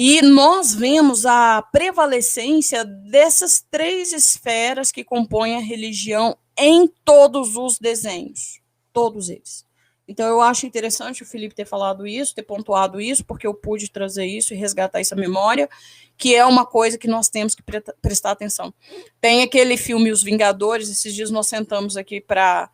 E 0.00 0.22
nós 0.22 0.72
vemos 0.72 1.26
a 1.26 1.60
prevalecência 1.60 2.84
dessas 2.84 3.66
três 3.68 4.12
esferas 4.12 4.92
que 4.92 5.02
compõem 5.02 5.56
a 5.56 5.60
religião 5.60 6.38
em 6.56 6.86
todos 7.04 7.56
os 7.56 7.80
desenhos. 7.80 8.60
Todos 8.92 9.28
eles. 9.28 9.66
Então, 10.06 10.28
eu 10.28 10.40
acho 10.40 10.66
interessante 10.66 11.24
o 11.24 11.26
Felipe 11.26 11.52
ter 11.52 11.64
falado 11.64 12.06
isso, 12.06 12.32
ter 12.32 12.44
pontuado 12.44 13.00
isso, 13.00 13.24
porque 13.24 13.44
eu 13.44 13.52
pude 13.52 13.90
trazer 13.90 14.24
isso 14.24 14.54
e 14.54 14.56
resgatar 14.56 15.00
essa 15.00 15.16
memória, 15.16 15.68
que 16.16 16.32
é 16.32 16.46
uma 16.46 16.64
coisa 16.64 16.96
que 16.96 17.08
nós 17.08 17.28
temos 17.28 17.56
que 17.56 17.62
pre 17.64 17.82
prestar 18.00 18.30
atenção. 18.30 18.72
Tem 19.20 19.42
aquele 19.42 19.76
filme 19.76 20.12
Os 20.12 20.22
Vingadores, 20.22 20.88
esses 20.88 21.12
dias 21.12 21.28
nós 21.28 21.48
sentamos 21.48 21.96
aqui 21.96 22.20
para 22.20 22.70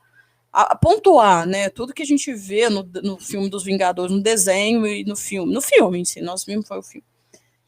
pontuar, 0.83 1.47
né, 1.47 1.71
tudo 1.71 1.95
que 1.95 2.03
a 2.03 2.07
gente 2.07 2.35
vê 2.35 2.69
no, 2.69 2.83
no 3.03 3.19
filme 3.19 3.49
dos 3.49 3.65
Vingadores, 3.65 4.15
no 4.15 4.23
desenho 4.23 4.87
e 4.87 5.05
no 5.05 5.17
filme, 5.17 5.55
no 5.55 5.63
filme 5.63 6.01
em 6.01 6.05
si, 6.05 6.21
nós 6.21 6.45
vimos 6.45 6.69
foi 6.69 6.79
o 6.79 6.83
filme. 6.83 7.14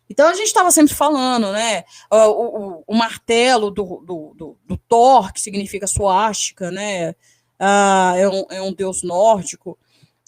Então 0.08 0.28
a 0.28 0.34
gente 0.34 0.46
estava 0.46 0.70
sempre 0.70 0.94
falando, 0.94 1.52
né? 1.52 1.84
O, 2.10 2.16
o, 2.16 2.84
o 2.86 2.94
martelo 2.94 3.70
do, 3.70 4.02
do, 4.04 4.34
do, 4.36 4.58
do, 4.64 4.76
Thor, 4.88 5.32
que 5.32 5.40
significa 5.40 5.86
suástica, 5.86 6.70
né? 6.70 7.14
ah, 7.58 8.14
é, 8.16 8.28
um, 8.28 8.44
é 8.50 8.62
um 8.62 8.72
deus 8.72 9.02
nórdico. 9.02 9.78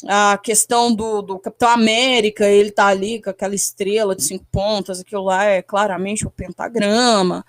A 0.07 0.39
questão 0.39 0.95
do, 0.95 1.23
do 1.23 1.39
Capitão 1.39 1.69
América, 1.69 2.47
ele 2.47 2.71
tá 2.71 2.87
ali 2.87 3.21
com 3.21 3.31
aquela 3.31 3.55
estrela 3.55 4.15
de 4.15 4.23
cinco 4.23 4.47
pontas, 4.51 5.01
aquilo 5.01 5.25
lá 5.25 5.45
é 5.45 5.61
claramente 5.61 6.27
o 6.27 6.31
pentagrama. 6.31 7.45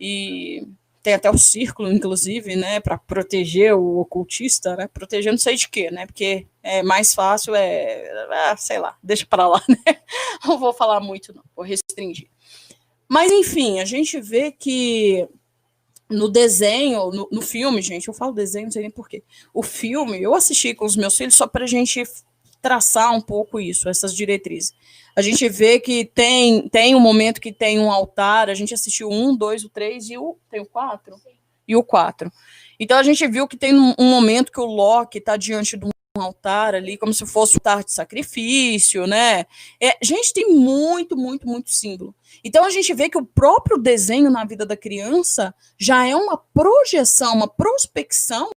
E 0.00 0.66
tem 1.02 1.14
até 1.14 1.30
o 1.30 1.38
círculo, 1.38 1.90
inclusive, 1.90 2.56
né, 2.56 2.80
para 2.80 2.98
proteger 2.98 3.74
o 3.74 3.98
ocultista, 4.00 4.76
né, 4.76 4.88
proteger 4.92 5.32
não 5.32 5.38
sei 5.38 5.56
de 5.56 5.68
quê, 5.68 5.90
né, 5.90 6.06
porque 6.06 6.46
é 6.62 6.82
mais 6.82 7.14
fácil, 7.14 7.54
é, 7.54 8.02
é 8.30 8.56
sei 8.56 8.78
lá, 8.78 8.96
deixa 9.02 9.26
para 9.26 9.48
lá, 9.48 9.62
né, 9.68 9.96
não 10.44 10.58
vou 10.58 10.72
falar 10.72 11.00
muito, 11.00 11.34
não, 11.34 11.42
vou 11.56 11.64
restringir. 11.64 12.28
Mas, 13.08 13.32
enfim, 13.32 13.80
a 13.80 13.84
gente 13.84 14.20
vê 14.20 14.52
que 14.52 15.28
no 16.08 16.28
desenho, 16.28 17.10
no, 17.10 17.28
no, 17.30 17.42
filme, 17.42 17.82
gente, 17.82 18.08
eu 18.08 18.14
falo 18.14 18.32
desenho, 18.32 18.66
não 18.66 18.72
sei 18.72 18.82
nem 18.82 18.90
porquê. 18.90 19.22
O 19.54 19.62
filme, 19.62 20.20
eu 20.20 20.34
assisti 20.34 20.74
com 20.74 20.84
os 20.84 20.96
meus 20.96 21.16
filhos 21.16 21.34
só 21.34 21.46
para 21.46 21.64
a 21.64 21.68
gente 21.68 22.02
traçar 22.60 23.12
um 23.14 23.20
pouco 23.20 23.60
isso, 23.60 23.88
essas 23.88 24.14
diretrizes. 24.14 24.72
A 25.16 25.22
gente 25.22 25.48
vê 25.48 25.80
que 25.80 26.04
tem, 26.04 26.68
tem 26.68 26.94
um 26.94 27.00
momento 27.00 27.40
que 27.40 27.52
tem 27.52 27.78
um 27.78 27.90
altar, 27.90 28.48
a 28.48 28.54
gente 28.54 28.72
assistiu 28.72 29.10
um, 29.10 29.36
dois, 29.36 29.64
o 29.64 29.68
três 29.68 30.08
e 30.08 30.16
o. 30.16 30.38
Tem 30.50 30.60
o 30.60 30.66
quatro? 30.66 31.16
Sim. 31.16 31.30
E 31.66 31.76
o 31.76 31.82
quatro. 31.82 32.30
Então 32.78 32.98
a 32.98 33.02
gente 33.02 33.26
viu 33.26 33.46
que 33.46 33.56
tem 33.56 33.74
um, 33.74 33.94
um 33.98 34.10
momento 34.10 34.50
que 34.50 34.60
o 34.60 34.64
Loki 34.64 35.18
está 35.18 35.36
diante 35.36 35.76
de 35.76 35.84
um 35.84 35.90
altar 36.16 36.74
ali, 36.74 36.96
como 36.96 37.14
se 37.14 37.24
fosse 37.26 37.56
um 37.56 37.58
altar 37.58 37.84
de 37.84 37.92
sacrifício, 37.92 39.06
né? 39.06 39.44
É, 39.80 39.96
gente, 40.02 40.32
tem 40.32 40.54
muito, 40.54 41.16
muito, 41.16 41.46
muito 41.46 41.70
símbolo. 41.70 42.14
Então 42.42 42.64
a 42.64 42.70
gente 42.70 42.92
vê 42.94 43.08
que 43.08 43.18
o 43.18 43.24
próprio 43.24 43.78
desenho 43.78 44.30
na 44.30 44.44
vida 44.44 44.66
da 44.66 44.76
criança 44.76 45.54
já 45.78 46.06
é 46.06 46.16
uma 46.16 46.36
projeção, 46.36 47.34
uma 47.34 47.48
prospecção 47.48 48.50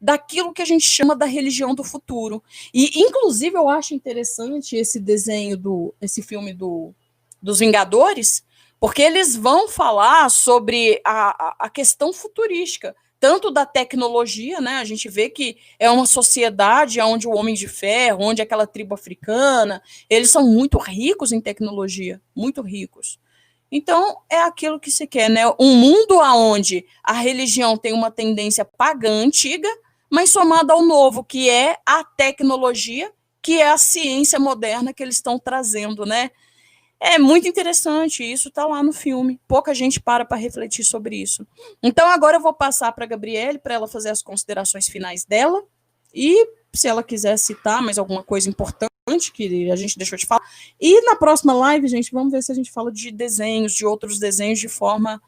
daquilo 0.00 0.52
que 0.52 0.62
a 0.62 0.66
gente 0.66 0.84
chama 0.84 1.16
da 1.16 1.26
religião 1.26 1.74
do 1.74 1.82
futuro. 1.82 2.42
E 2.72 3.00
inclusive 3.00 3.56
eu 3.56 3.68
acho 3.68 3.94
interessante 3.94 4.76
esse 4.76 5.00
desenho 5.00 5.56
do 5.56 5.94
esse 6.00 6.22
filme 6.22 6.52
do 6.52 6.94
dos 7.40 7.60
Vingadores, 7.60 8.44
porque 8.80 9.02
eles 9.02 9.36
vão 9.36 9.68
falar 9.68 10.30
sobre 10.30 11.00
a, 11.04 11.66
a 11.66 11.70
questão 11.70 12.12
futurística 12.12 12.94
tanto 13.18 13.50
da 13.50 13.64
tecnologia, 13.64 14.60
né? 14.60 14.76
A 14.76 14.84
gente 14.84 15.08
vê 15.08 15.30
que 15.30 15.56
é 15.78 15.90
uma 15.90 16.06
sociedade 16.06 17.00
onde 17.00 17.26
o 17.26 17.32
homem 17.32 17.54
de 17.54 17.66
ferro, 17.66 18.24
onde 18.24 18.42
aquela 18.42 18.66
tribo 18.66 18.94
africana, 18.94 19.82
eles 20.08 20.30
são 20.30 20.46
muito 20.46 20.78
ricos 20.78 21.32
em 21.32 21.40
tecnologia, 21.40 22.20
muito 22.34 22.60
ricos. 22.60 23.18
Então, 23.70 24.18
é 24.30 24.40
aquilo 24.42 24.78
que 24.78 24.90
se 24.90 25.06
quer, 25.06 25.28
né? 25.28 25.42
Um 25.58 25.74
mundo 25.74 26.18
onde 26.18 26.86
a 27.02 27.12
religião 27.12 27.76
tem 27.76 27.92
uma 27.92 28.10
tendência 28.10 28.64
pagã 28.64 29.10
antiga, 29.10 29.68
mas 30.10 30.30
somada 30.30 30.72
ao 30.72 30.82
novo, 30.84 31.24
que 31.24 31.48
é 31.50 31.76
a 31.84 32.04
tecnologia, 32.04 33.12
que 33.42 33.60
é 33.60 33.70
a 33.70 33.78
ciência 33.78 34.38
moderna 34.38 34.92
que 34.92 35.02
eles 35.02 35.16
estão 35.16 35.38
trazendo, 35.38 36.04
né? 36.04 36.30
É 36.98 37.18
muito 37.18 37.46
interessante, 37.46 38.24
isso 38.24 38.48
está 38.48 38.66
lá 38.66 38.82
no 38.82 38.92
filme. 38.92 39.38
Pouca 39.46 39.74
gente 39.74 40.00
para 40.00 40.24
para 40.24 40.36
refletir 40.36 40.82
sobre 40.82 41.16
isso. 41.16 41.46
Então, 41.82 42.08
agora 42.08 42.38
eu 42.38 42.40
vou 42.40 42.54
passar 42.54 42.90
para 42.92 43.04
a 43.04 43.08
Gabriele 43.08 43.58
para 43.58 43.74
ela 43.74 43.86
fazer 43.86 44.08
as 44.08 44.22
considerações 44.22 44.88
finais 44.88 45.24
dela. 45.24 45.62
E 46.14 46.48
se 46.72 46.88
ela 46.88 47.02
quiser 47.02 47.38
citar 47.38 47.82
mais 47.82 47.98
alguma 47.98 48.22
coisa 48.22 48.48
importante 48.48 48.90
que 49.32 49.70
a 49.70 49.76
gente 49.76 49.98
deixou 49.98 50.18
de 50.18 50.26
falar. 50.26 50.42
E 50.80 51.02
na 51.02 51.16
próxima 51.16 51.52
live, 51.52 51.86
gente, 51.86 52.10
vamos 52.10 52.32
ver 52.32 52.42
se 52.42 52.50
a 52.50 52.54
gente 52.54 52.72
fala 52.72 52.90
de 52.90 53.10
desenhos, 53.10 53.74
de 53.74 53.84
outros 53.84 54.18
desenhos 54.18 54.58
de 54.58 54.68
forma 54.68 55.20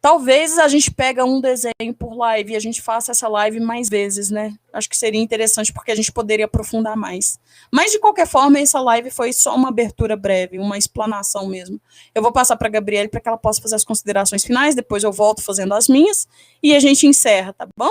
Talvez 0.00 0.58
a 0.58 0.68
gente 0.68 0.92
pega 0.92 1.24
um 1.24 1.40
desenho 1.40 1.92
por 1.98 2.14
live 2.14 2.52
e 2.52 2.56
a 2.56 2.60
gente 2.60 2.80
faça 2.80 3.10
essa 3.10 3.26
live 3.26 3.58
mais 3.58 3.88
vezes, 3.88 4.30
né? 4.30 4.56
Acho 4.72 4.88
que 4.88 4.96
seria 4.96 5.20
interessante 5.20 5.72
porque 5.72 5.90
a 5.90 5.94
gente 5.94 6.12
poderia 6.12 6.44
aprofundar 6.44 6.96
mais. 6.96 7.38
Mas 7.72 7.90
de 7.90 7.98
qualquer 7.98 8.26
forma, 8.26 8.60
essa 8.60 8.80
live 8.80 9.10
foi 9.10 9.32
só 9.32 9.56
uma 9.56 9.70
abertura 9.70 10.16
breve, 10.16 10.58
uma 10.58 10.78
explanação 10.78 11.48
mesmo. 11.48 11.80
Eu 12.14 12.22
vou 12.22 12.30
passar 12.30 12.56
para 12.56 12.68
a 12.68 12.70
Gabriele 12.70 13.08
para 13.08 13.20
que 13.20 13.28
ela 13.28 13.36
possa 13.36 13.60
fazer 13.60 13.74
as 13.74 13.84
considerações 13.84 14.44
finais, 14.44 14.76
depois 14.76 15.02
eu 15.02 15.10
volto 15.10 15.42
fazendo 15.42 15.74
as 15.74 15.88
minhas 15.88 16.28
e 16.62 16.76
a 16.76 16.78
gente 16.78 17.04
encerra, 17.04 17.52
tá 17.52 17.68
bom? 17.76 17.90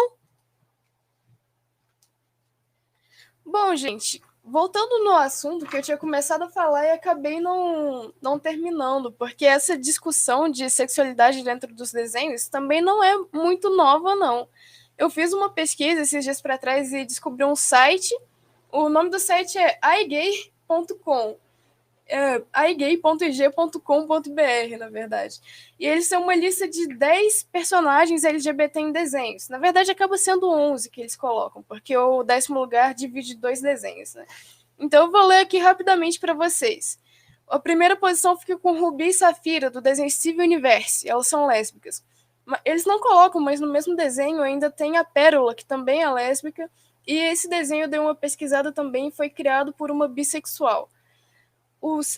Bom, 3.45 3.75
gente, 3.75 4.21
voltando 4.47 5.03
no 5.03 5.11
assunto 5.11 5.65
que 5.65 5.75
eu 5.75 5.81
tinha 5.81 5.97
começado 5.97 6.43
a 6.43 6.49
falar 6.49 6.85
e 6.85 6.91
acabei 6.91 7.39
não, 7.41 8.13
não 8.21 8.39
terminando, 8.39 9.11
porque 9.11 9.45
essa 9.45 9.77
discussão 9.77 10.49
de 10.49 10.69
sexualidade 10.69 11.43
dentro 11.43 11.73
dos 11.73 11.91
desenhos 11.91 12.47
também 12.47 12.81
não 12.81 13.03
é 13.03 13.13
muito 13.33 13.69
nova, 13.75 14.15
não. 14.15 14.47
Eu 14.97 15.09
fiz 15.09 15.33
uma 15.33 15.49
pesquisa 15.49 16.01
esses 16.01 16.23
dias 16.23 16.41
para 16.41 16.57
trás 16.57 16.93
e 16.93 17.05
descobri 17.05 17.43
um 17.43 17.55
site. 17.55 18.17
O 18.71 18.89
nome 18.89 19.09
do 19.09 19.19
site 19.19 19.57
é 19.57 19.77
igay.com 20.01 21.37
é, 22.07 22.41
na 24.77 24.89
verdade. 24.89 25.39
E 25.79 25.85
eles 25.85 26.07
são 26.07 26.23
uma 26.23 26.35
lista 26.35 26.67
de 26.67 26.87
10 26.87 27.43
personagens 27.51 28.23
LGBT 28.23 28.79
em 28.79 28.91
desenhos. 28.91 29.49
Na 29.49 29.57
verdade, 29.57 29.91
acaba 29.91 30.17
sendo 30.17 30.49
11 30.49 30.89
que 30.89 31.01
eles 31.01 31.15
colocam, 31.15 31.61
porque 31.63 31.95
o 31.95 32.23
décimo 32.23 32.59
lugar 32.59 32.93
divide 32.93 33.35
dois 33.35 33.61
desenhos, 33.61 34.13
né? 34.15 34.25
Então, 34.79 35.05
eu 35.05 35.11
vou 35.11 35.25
ler 35.25 35.39
aqui 35.39 35.57
rapidamente 35.57 36.19
para 36.19 36.33
vocês. 36.33 36.99
A 37.49 37.59
primeira 37.59 37.95
posição 37.95 38.37
fica 38.37 38.57
com 38.57 38.79
Ruby 38.79 39.07
e 39.07 39.13
Safira, 39.13 39.69
do 39.69 39.81
desenho 39.81 40.11
Civil 40.11 40.43
Universe. 40.43 41.07
Elas 41.07 41.27
são 41.27 41.45
lésbicas. 41.45 42.03
Eles 42.63 42.85
não 42.85 42.99
colocam, 42.99 43.41
mas 43.41 43.59
no 43.59 43.71
mesmo 43.71 43.95
desenho 43.95 44.41
ainda 44.41 44.69
tem 44.69 44.97
a 44.97 45.03
Pérola, 45.03 45.55
que 45.55 45.65
também 45.65 46.01
é 46.01 46.09
lésbica. 46.09 46.69
E 47.05 47.17
esse 47.17 47.49
desenho 47.49 47.87
deu 47.87 48.03
uma 48.03 48.15
pesquisada 48.15 48.71
também 48.71 49.11
foi 49.11 49.29
criado 49.29 49.73
por 49.73 49.89
uma 49.89 50.07
bissexual. 50.07 50.89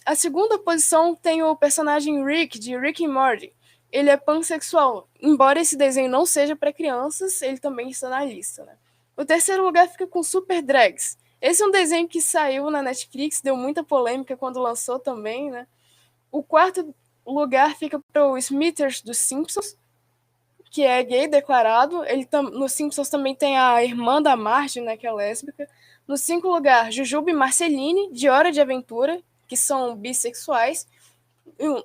A 0.06 0.16
segunda 0.16 0.58
posição 0.58 1.16
tem 1.16 1.44
o 1.44 1.56
personagem 1.56 2.26
Rick, 2.26 2.58
de 2.58 2.78
Rick 2.78 3.06
and 3.06 3.12
Morty. 3.12 3.54
Ele 3.92 4.10
é 4.10 4.18
pansexual. 4.18 5.08
Embora 5.22 5.60
esse 5.60 5.76
desenho 5.76 6.10
não 6.10 6.26
seja 6.26 6.56
para 6.56 6.74
crianças, 6.74 7.42
ele 7.42 7.58
também 7.58 7.90
está 7.90 8.10
na 8.10 8.24
lista. 8.24 8.64
Né? 8.64 8.76
O 9.18 9.26
terceiro 9.26 9.64
lugar 9.64 9.88
fica 9.88 10.08
com 10.08 10.24
Super 10.24 10.62
Drags. 10.62 11.18
Esse 11.42 11.64
é 11.64 11.66
um 11.66 11.72
desenho 11.72 12.08
que 12.08 12.22
saiu 12.22 12.70
na 12.70 12.82
Netflix, 12.82 13.42
deu 13.42 13.56
muita 13.56 13.84
polêmica 13.84 14.36
quando 14.36 14.60
lançou 14.60 15.00
também. 15.00 15.50
Né? 15.50 15.68
O 16.32 16.44
quarto 16.44 16.94
lugar 17.26 17.76
fica 17.76 18.00
para 18.12 18.28
o 18.28 18.38
Smithers 18.38 19.02
dos 19.02 19.18
Simpsons, 19.18 19.78
que 20.70 20.84
é 20.84 21.02
gay 21.04 21.28
declarado. 21.28 22.04
Ele 22.06 22.28
no 22.54 22.68
Simpsons 22.70 23.10
também 23.10 23.36
tem 23.36 23.58
a 23.58 23.84
irmã 23.84 24.22
da 24.22 24.36
Marge, 24.36 24.82
né, 24.82 24.98
que 24.98 25.08
é 25.08 25.12
lésbica. 25.12 25.68
No 26.08 26.18
cinco 26.18 26.48
lugar, 26.48 26.92
Jujube 26.92 27.34
Marceline, 27.34 28.12
de 28.12 28.30
Hora 28.30 28.52
de 28.52 28.60
Aventura, 28.60 29.22
que 29.50 29.58
são 29.58 29.96
bissexuais. 29.96 30.88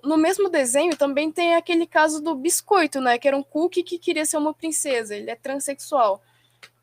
No 0.05 0.19
mesmo 0.19 0.51
desenho 0.51 0.97
também 0.97 1.33
tem 1.33 1.55
aquele 1.55 1.87
caso 1.87 2.23
do 2.23 2.35
biscoito, 2.35 3.01
né? 3.01 3.19
Que 3.19 3.27
era 3.27 3.37
um 3.37 3.43
cookie 3.43 3.83
que 3.83 3.99
queria 3.99 4.27
ser 4.27 4.37
uma 4.37 4.53
princesa. 4.53 5.17
Ele 5.17 5.31
é 5.31 5.35
transexual. 5.35 6.23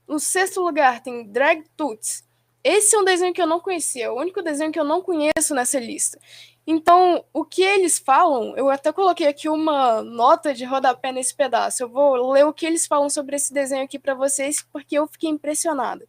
No 0.07 0.19
sexto 0.19 0.59
lugar 0.59 1.01
tem 1.01 1.23
Drag 1.25 1.63
Toots. 1.77 2.25
Esse 2.63 2.95
é 2.95 2.99
um 2.99 3.05
desenho 3.05 3.33
que 3.33 3.41
eu 3.41 3.47
não 3.47 3.59
conhecia, 3.59 4.05
é 4.05 4.09
o 4.09 4.17
único 4.17 4.41
desenho 4.41 4.71
que 4.71 4.79
eu 4.79 4.83
não 4.83 5.01
conheço 5.01 5.55
nessa 5.55 5.79
lista. 5.79 6.19
Então, 6.67 7.25
o 7.33 7.43
que 7.43 7.63
eles 7.63 7.97
falam, 7.97 8.55
eu 8.55 8.69
até 8.69 8.91
coloquei 8.91 9.27
aqui 9.27 9.49
uma 9.49 10.03
nota 10.03 10.53
de 10.53 10.63
rodapé 10.63 11.11
nesse 11.11 11.33
pedaço. 11.33 11.81
Eu 11.81 11.89
vou 11.89 12.31
ler 12.31 12.45
o 12.45 12.53
que 12.53 12.67
eles 12.67 12.85
falam 12.85 13.09
sobre 13.09 13.35
esse 13.35 13.51
desenho 13.51 13.83
aqui 13.83 13.97
para 13.97 14.13
vocês, 14.13 14.63
porque 14.71 14.95
eu 14.95 15.07
fiquei 15.07 15.29
impressionada. 15.29 16.07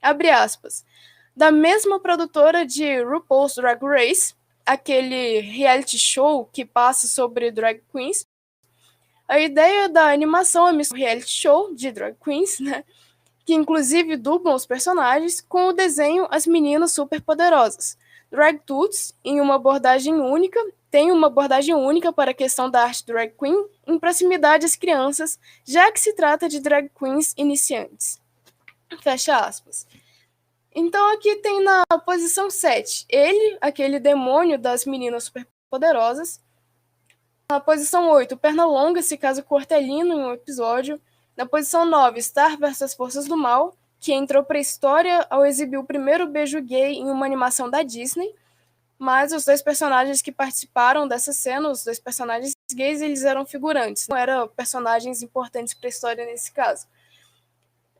Abre 0.00 0.30
aspas 0.30 0.82
da 1.36 1.50
mesma 1.50 1.98
produtora 1.98 2.64
de 2.64 3.02
RuPaul's 3.02 3.54
Drag 3.54 3.82
Race, 3.82 4.34
aquele 4.64 5.40
reality 5.40 5.98
show 5.98 6.44
que 6.52 6.64
passa 6.64 7.06
sobre 7.06 7.50
drag 7.50 7.82
queens. 7.92 8.26
A 9.26 9.40
ideia 9.40 9.88
da 9.88 10.12
animação 10.12 10.68
é 10.68 10.72
um 10.72 10.94
reality 10.94 11.30
show 11.30 11.74
de 11.74 11.90
drag 11.90 12.16
queens, 12.22 12.60
né? 12.60 12.84
Que 13.44 13.54
inclusive 13.54 14.16
dublam 14.16 14.54
os 14.54 14.66
personagens 14.66 15.40
com 15.40 15.68
o 15.68 15.72
desenho 15.72 16.28
As 16.30 16.46
Meninas 16.46 16.92
Superpoderosas. 16.92 17.98
Drag 18.30 18.60
Toots, 18.64 19.14
em 19.24 19.40
uma 19.40 19.56
abordagem 19.56 20.14
única, 20.14 20.58
tem 20.90 21.10
uma 21.10 21.26
abordagem 21.26 21.74
única 21.74 22.12
para 22.12 22.32
a 22.32 22.34
questão 22.34 22.70
da 22.70 22.82
arte 22.82 23.04
drag 23.06 23.34
queen 23.38 23.66
em 23.86 23.98
proximidade 23.98 24.66
às 24.66 24.76
crianças, 24.76 25.38
já 25.64 25.90
que 25.90 25.98
se 25.98 26.12
trata 26.12 26.48
de 26.48 26.60
drag 26.60 26.90
queens 26.90 27.34
iniciantes. 27.36 28.20
Fecha 29.00 29.36
aspas. 29.36 29.86
Então 30.74 31.12
aqui 31.12 31.36
tem 31.36 31.62
na 31.62 31.84
posição 32.04 32.50
7, 32.50 33.04
ele, 33.08 33.58
aquele 33.60 34.00
demônio 34.00 34.58
das 34.58 34.86
meninas 34.86 35.24
superpoderosas. 35.24 36.40
Na 37.50 37.60
posição 37.60 38.08
8, 38.08 38.36
Pernalonga 38.38 39.02
se 39.02 39.18
casa 39.18 39.42
com 39.42 39.54
Hortelino 39.54 40.14
em 40.14 40.24
um 40.24 40.32
episódio. 40.32 40.98
Na 41.36 41.44
posição 41.44 41.84
9, 41.84 42.22
Star 42.22 42.58
vs 42.58 42.94
Forças 42.94 43.26
do 43.26 43.36
Mal, 43.36 43.76
que 44.00 44.12
entrou 44.12 44.42
para 44.42 44.56
a 44.56 44.60
história 44.60 45.26
ao 45.28 45.44
exibir 45.44 45.76
o 45.76 45.84
primeiro 45.84 46.26
beijo 46.26 46.60
gay 46.62 46.94
em 46.94 47.10
uma 47.10 47.26
animação 47.26 47.68
da 47.68 47.82
Disney. 47.82 48.34
Mas 48.98 49.32
os 49.32 49.44
dois 49.44 49.60
personagens 49.60 50.22
que 50.22 50.32
participaram 50.32 51.06
dessa 51.06 51.32
cena, 51.32 51.68
os 51.68 51.84
dois 51.84 51.98
personagens 51.98 52.52
gays, 52.72 53.02
eles 53.02 53.24
eram 53.24 53.44
figurantes, 53.44 54.08
não 54.08 54.16
eram 54.16 54.48
personagens 54.48 55.22
importantes 55.22 55.74
para 55.74 55.88
a 55.88 55.90
história 55.90 56.24
nesse 56.24 56.52
caso. 56.52 56.86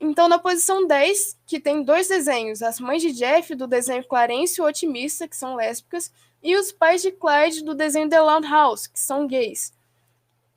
Então, 0.04 0.26
na 0.26 0.36
posição 0.36 0.84
10, 0.84 1.38
que 1.46 1.60
tem 1.60 1.84
dois 1.84 2.08
desenhos, 2.08 2.60
as 2.60 2.80
mães 2.80 3.00
de 3.00 3.12
Jeff, 3.12 3.54
do 3.54 3.68
desenho 3.68 4.04
Clarence 4.04 4.60
o 4.60 4.64
Otimista, 4.64 5.28
que 5.28 5.36
são 5.36 5.54
lésbicas, 5.54 6.12
e 6.42 6.56
os 6.56 6.72
pais 6.72 7.02
de 7.02 7.12
Clyde, 7.12 7.62
do 7.62 7.72
desenho 7.72 8.08
The 8.08 8.20
Loud 8.20 8.44
House, 8.48 8.88
que 8.88 8.98
são 8.98 9.28
gays. 9.28 9.72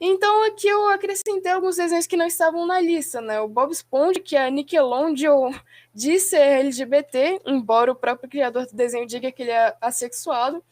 Então, 0.01 0.45
aqui 0.45 0.67
eu 0.67 0.89
acrescentei 0.89 1.51
alguns 1.51 1.76
desenhos 1.76 2.07
que 2.07 2.17
não 2.17 2.26
estavam 2.26 2.65
na 2.65 2.81
lista, 2.81 3.22
né? 3.22 3.39
O 3.39 3.47
Bob 3.47 3.72
Esponja, 3.72 4.19
que 4.19 4.35
a 4.35 4.49
Nickelodeon 4.49 5.53
diz 5.93 6.23
ser 6.23 6.41
LGBT, 6.41 7.41
embora 7.45 7.91
o 7.91 7.95
próprio 7.95 8.27
criador 8.27 8.65
do 8.65 8.76
desenho 8.76 9.05
diga 9.05 9.31
que 9.31 9.43
ele 9.43 9.51
é 9.51 9.77
assexuado. 9.80 10.63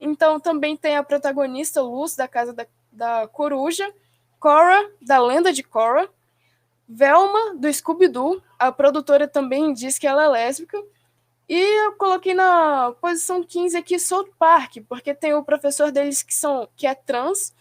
Então, 0.00 0.40
também 0.40 0.76
tem 0.76 0.96
a 0.96 1.04
protagonista 1.04 1.80
Luz, 1.80 2.16
da 2.16 2.26
Casa 2.26 2.52
da, 2.52 2.66
da 2.90 3.28
Coruja, 3.28 3.88
Cora, 4.40 4.90
da 5.00 5.20
Lenda 5.20 5.52
de 5.52 5.62
Cora, 5.62 6.10
Velma, 6.88 7.54
do 7.54 7.72
Scooby-Doo. 7.72 8.42
A 8.58 8.72
produtora 8.72 9.28
também 9.28 9.72
diz 9.72 9.98
que 9.98 10.06
ela 10.06 10.24
é 10.24 10.28
lésbica. 10.28 10.82
E 11.48 11.58
eu 11.84 11.92
coloquei 11.92 12.34
na 12.34 12.92
posição 13.00 13.42
15 13.42 13.76
aqui 13.76 13.98
South 13.98 14.28
Park, 14.38 14.76
porque 14.88 15.14
tem 15.14 15.34
o 15.34 15.44
professor 15.44 15.90
deles 15.90 16.22
que, 16.22 16.34
são, 16.34 16.68
que 16.76 16.86
é 16.86 16.94
trans 16.94 17.54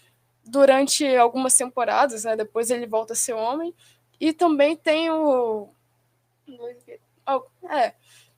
durante 0.45 1.05
algumas 1.15 1.55
temporadas, 1.55 2.23
né? 2.23 2.35
Depois 2.35 2.69
ele 2.69 2.85
volta 2.85 3.13
a 3.13 3.15
ser 3.15 3.33
homem. 3.33 3.73
E 4.19 4.33
também 4.33 4.75
tem 4.75 5.09
o. 5.11 5.69
Oh, 7.27 7.43
é. 7.69 7.93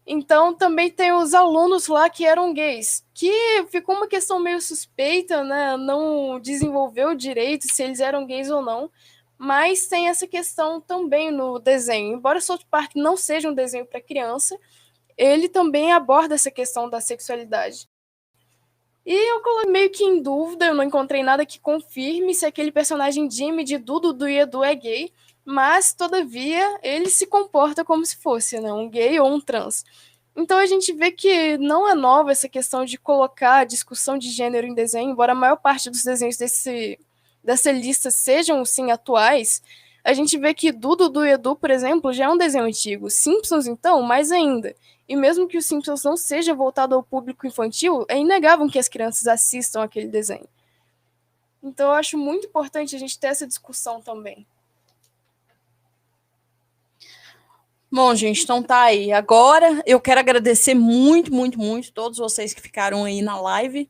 Então 0.05 0.55
também 0.55 0.89
tem 0.89 1.11
os 1.11 1.35
alunos 1.35 1.87
lá 1.87 2.09
que 2.09 2.25
eram 2.25 2.51
gays, 2.51 3.05
que 3.13 3.31
ficou 3.69 3.95
uma 3.95 4.07
questão 4.07 4.39
meio 4.39 4.59
suspeita, 4.59 5.43
né? 5.43 5.77
Não 5.77 6.39
desenvolveu 6.39 7.13
direito 7.13 7.71
se 7.71 7.83
eles 7.83 7.99
eram 7.99 8.25
gays 8.25 8.49
ou 8.49 8.61
não. 8.61 8.89
Mas 9.39 9.87
tem 9.87 10.09
essa 10.09 10.27
questão 10.27 10.81
também 10.81 11.31
no 11.31 11.59
desenho. 11.59 12.17
Embora 12.17 12.41
South 12.41 12.65
Park 12.69 12.91
não 12.95 13.15
seja 13.15 13.49
um 13.49 13.53
desenho 13.53 13.85
para 13.85 14.01
criança, 14.01 14.59
ele 15.17 15.47
também 15.47 15.93
aborda 15.93 16.35
essa 16.35 16.51
questão 16.51 16.89
da 16.89 16.99
sexualidade. 16.99 17.87
E 19.05 19.13
eu 19.13 19.41
coloquei 19.41 19.71
meio 19.71 19.89
que 19.89 20.03
em 20.03 20.21
dúvida, 20.21 20.65
eu 20.65 20.75
não 20.75 20.83
encontrei 20.83 21.23
nada 21.23 21.45
que 21.45 21.57
confirme 21.59 22.33
se 22.35 22.45
aquele 22.45 22.71
personagem 22.71 23.31
Jimmy 23.31 23.63
de 23.63 23.77
Dudu 23.77 24.11
do 24.11 24.27
Edu 24.27 24.61
é 24.61 24.75
gay, 24.75 25.11
mas 25.45 25.93
todavia 25.93 26.77
ele 26.83 27.09
se 27.09 27.25
comporta 27.25 27.83
como 27.83 28.05
se 28.05 28.17
fosse 28.17 28.59
né, 28.59 28.71
um 28.71 28.89
gay 28.89 29.19
ou 29.19 29.27
um 29.33 29.41
trans. 29.41 29.83
Então 30.35 30.57
a 30.57 30.65
gente 30.65 30.93
vê 30.93 31.11
que 31.11 31.57
não 31.57 31.87
é 31.89 31.95
nova 31.95 32.31
essa 32.31 32.47
questão 32.47 32.85
de 32.85 32.97
colocar 32.97 33.59
a 33.59 33.63
discussão 33.63 34.17
de 34.17 34.29
gênero 34.29 34.67
em 34.67 34.75
desenho, 34.75 35.11
embora 35.11 35.31
a 35.31 35.35
maior 35.35 35.57
parte 35.57 35.89
dos 35.89 36.03
desenhos 36.03 36.37
desse, 36.37 36.99
dessa 37.43 37.71
lista 37.71 38.11
sejam 38.11 38.63
sim 38.65 38.91
atuais. 38.91 39.61
A 40.03 40.13
gente 40.13 40.37
vê 40.37 40.53
que 40.53 40.71
Dudu 40.71 41.09
do 41.09 41.25
Edu, 41.25 41.55
por 41.55 41.71
exemplo, 41.71 42.13
já 42.13 42.25
é 42.25 42.29
um 42.29 42.37
desenho 42.37 42.65
antigo. 42.65 43.09
Simpsons, 43.09 43.67
então, 43.67 44.01
mais 44.01 44.31
ainda. 44.31 44.75
E 45.07 45.15
mesmo 45.15 45.47
que 45.47 45.57
o 45.57 45.61
Simpsons 45.61 46.03
não 46.03 46.15
seja 46.15 46.53
voltado 46.53 46.95
ao 46.95 47.03
público 47.03 47.47
infantil, 47.47 48.05
é 48.07 48.17
inegável 48.17 48.69
que 48.69 48.77
as 48.77 48.87
crianças 48.87 49.27
assistam 49.27 49.83
aquele 49.83 50.07
desenho. 50.07 50.47
Então 51.63 51.87
eu 51.87 51.93
acho 51.93 52.17
muito 52.17 52.47
importante 52.47 52.95
a 52.95 52.99
gente 52.99 53.19
ter 53.19 53.27
essa 53.27 53.47
discussão 53.47 54.01
também. 54.01 54.45
Bom, 57.91 58.13
gente, 58.13 58.43
então 58.43 58.61
tá 58.61 58.83
aí. 58.83 59.11
Agora 59.11 59.81
eu 59.85 59.99
quero 59.99 60.19
agradecer 60.19 60.75
muito, 60.75 61.33
muito, 61.33 61.57
muito 61.57 61.91
todos 61.91 62.19
vocês 62.19 62.53
que 62.53 62.61
ficaram 62.61 63.03
aí 63.03 63.21
na 63.21 63.41
live. 63.41 63.89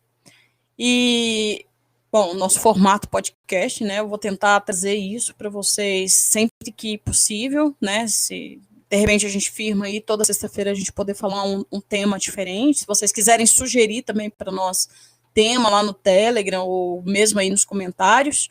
E, 0.77 1.65
bom, 2.11 2.33
nosso 2.33 2.59
formato 2.59 3.07
podcast, 3.07 3.83
né? 3.83 3.99
Eu 3.99 4.07
vou 4.07 4.17
tentar 4.17 4.59
trazer 4.61 4.95
isso 4.95 5.35
para 5.35 5.49
vocês 5.49 6.13
sempre 6.13 6.71
que 6.75 6.97
possível, 6.97 7.75
né? 7.79 8.07
Se 8.07 8.59
de 8.89 8.97
repente 8.97 9.25
a 9.25 9.29
gente 9.29 9.51
firma 9.51 9.85
aí 9.85 10.01
toda 10.01 10.25
sexta-feira 10.25 10.71
a 10.71 10.73
gente 10.73 10.91
poder 10.91 11.13
falar 11.13 11.45
um, 11.45 11.63
um, 11.71 11.79
tema 11.79 12.17
diferente. 12.17 12.79
Se 12.79 12.87
vocês 12.87 13.11
quiserem 13.11 13.45
sugerir 13.45 14.01
também 14.01 14.29
para 14.29 14.51
nós 14.51 14.89
tema 15.33 15.69
lá 15.69 15.83
no 15.83 15.93
Telegram 15.93 16.65
ou 16.65 17.03
mesmo 17.03 17.39
aí 17.39 17.49
nos 17.49 17.63
comentários. 17.63 18.49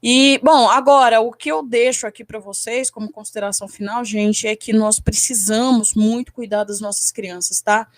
E, 0.00 0.38
bom, 0.42 0.68
agora, 0.70 1.20
o 1.20 1.32
que 1.32 1.50
eu 1.50 1.64
deixo 1.64 2.06
aqui 2.06 2.24
para 2.24 2.38
vocês 2.38 2.90
como 2.90 3.10
consideração 3.10 3.66
final, 3.66 4.04
gente, 4.04 4.46
é 4.46 4.54
que 4.54 4.72
nós 4.72 5.00
precisamos 5.00 5.94
muito 5.94 6.32
cuidar 6.32 6.62
das 6.62 6.80
nossas 6.80 7.10
crianças, 7.10 7.60
tá? 7.60 7.88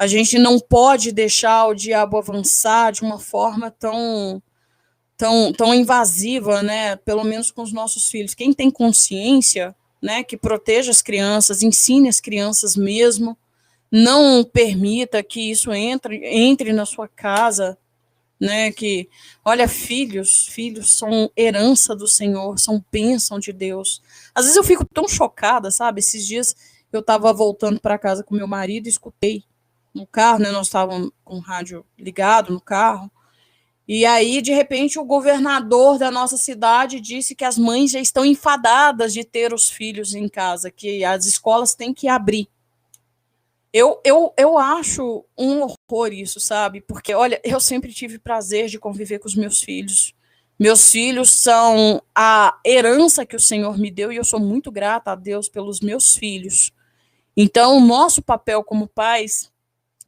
A 0.00 0.06
gente 0.06 0.38
não 0.38 0.58
pode 0.58 1.12
deixar 1.12 1.66
o 1.66 1.74
diabo 1.74 2.16
avançar 2.16 2.90
de 2.90 3.02
uma 3.02 3.18
forma 3.18 3.70
tão 3.70 4.42
tão, 5.14 5.52
tão 5.52 5.74
invasiva, 5.74 6.62
né? 6.62 6.96
Pelo 6.96 7.22
menos 7.22 7.50
com 7.50 7.60
os 7.60 7.70
nossos 7.70 8.08
filhos. 8.08 8.32
Quem 8.32 8.50
tem 8.54 8.70
consciência, 8.70 9.76
né, 10.00 10.24
que 10.24 10.38
proteja 10.38 10.90
as 10.90 11.02
crianças, 11.02 11.62
ensine 11.62 12.08
as 12.08 12.18
crianças 12.18 12.74
mesmo, 12.74 13.36
não 13.92 14.42
permita 14.42 15.22
que 15.22 15.50
isso 15.50 15.70
entre, 15.70 16.24
entre 16.24 16.72
na 16.72 16.86
sua 16.86 17.06
casa, 17.06 17.76
né? 18.40 18.72
Que, 18.72 19.06
olha, 19.44 19.68
filhos, 19.68 20.46
filhos 20.46 20.96
são 20.96 21.30
herança 21.36 21.94
do 21.94 22.08
Senhor, 22.08 22.58
são 22.58 22.82
bênção 22.90 23.38
de 23.38 23.52
Deus. 23.52 24.00
Às 24.34 24.46
vezes 24.46 24.56
eu 24.56 24.64
fico 24.64 24.86
tão 24.94 25.06
chocada, 25.06 25.70
sabe? 25.70 26.00
Esses 26.00 26.26
dias 26.26 26.56
eu 26.90 27.00
estava 27.00 27.30
voltando 27.34 27.78
para 27.78 27.98
casa 27.98 28.24
com 28.24 28.34
meu 28.34 28.46
marido 28.46 28.86
e 28.86 28.88
escutei 28.88 29.44
no 29.94 30.06
carro, 30.06 30.38
né? 30.38 30.50
Nós 30.50 30.66
estávamos 30.66 31.10
com 31.24 31.36
o 31.36 31.40
rádio 31.40 31.84
ligado 31.98 32.52
no 32.52 32.60
carro. 32.60 33.10
E 33.86 34.06
aí, 34.06 34.40
de 34.40 34.52
repente, 34.52 34.98
o 34.98 35.04
governador 35.04 35.98
da 35.98 36.12
nossa 36.12 36.36
cidade 36.36 37.00
disse 37.00 37.34
que 37.34 37.44
as 37.44 37.58
mães 37.58 37.90
já 37.90 38.00
estão 38.00 38.24
enfadadas 38.24 39.12
de 39.12 39.24
ter 39.24 39.52
os 39.52 39.68
filhos 39.68 40.14
em 40.14 40.28
casa, 40.28 40.70
que 40.70 41.04
as 41.04 41.26
escolas 41.26 41.74
têm 41.74 41.92
que 41.92 42.06
abrir. 42.06 42.48
Eu, 43.72 44.00
eu, 44.04 44.32
eu 44.36 44.58
acho 44.58 45.24
um 45.36 45.62
horror 45.62 46.12
isso, 46.12 46.38
sabe? 46.38 46.80
Porque, 46.80 47.12
olha, 47.14 47.40
eu 47.42 47.60
sempre 47.60 47.92
tive 47.92 48.18
prazer 48.18 48.68
de 48.68 48.78
conviver 48.78 49.18
com 49.18 49.26
os 49.26 49.34
meus 49.34 49.60
filhos. 49.60 50.14
Meus 50.56 50.90
filhos 50.90 51.30
são 51.30 52.02
a 52.14 52.60
herança 52.64 53.26
que 53.26 53.34
o 53.34 53.40
Senhor 53.40 53.78
me 53.78 53.90
deu 53.90 54.12
e 54.12 54.16
eu 54.16 54.24
sou 54.24 54.38
muito 54.38 54.70
grata 54.70 55.12
a 55.12 55.14
Deus 55.16 55.48
pelos 55.48 55.80
meus 55.80 56.14
filhos. 56.14 56.72
Então, 57.36 57.76
o 57.76 57.80
nosso 57.80 58.22
papel 58.22 58.62
como 58.62 58.86
pais 58.86 59.49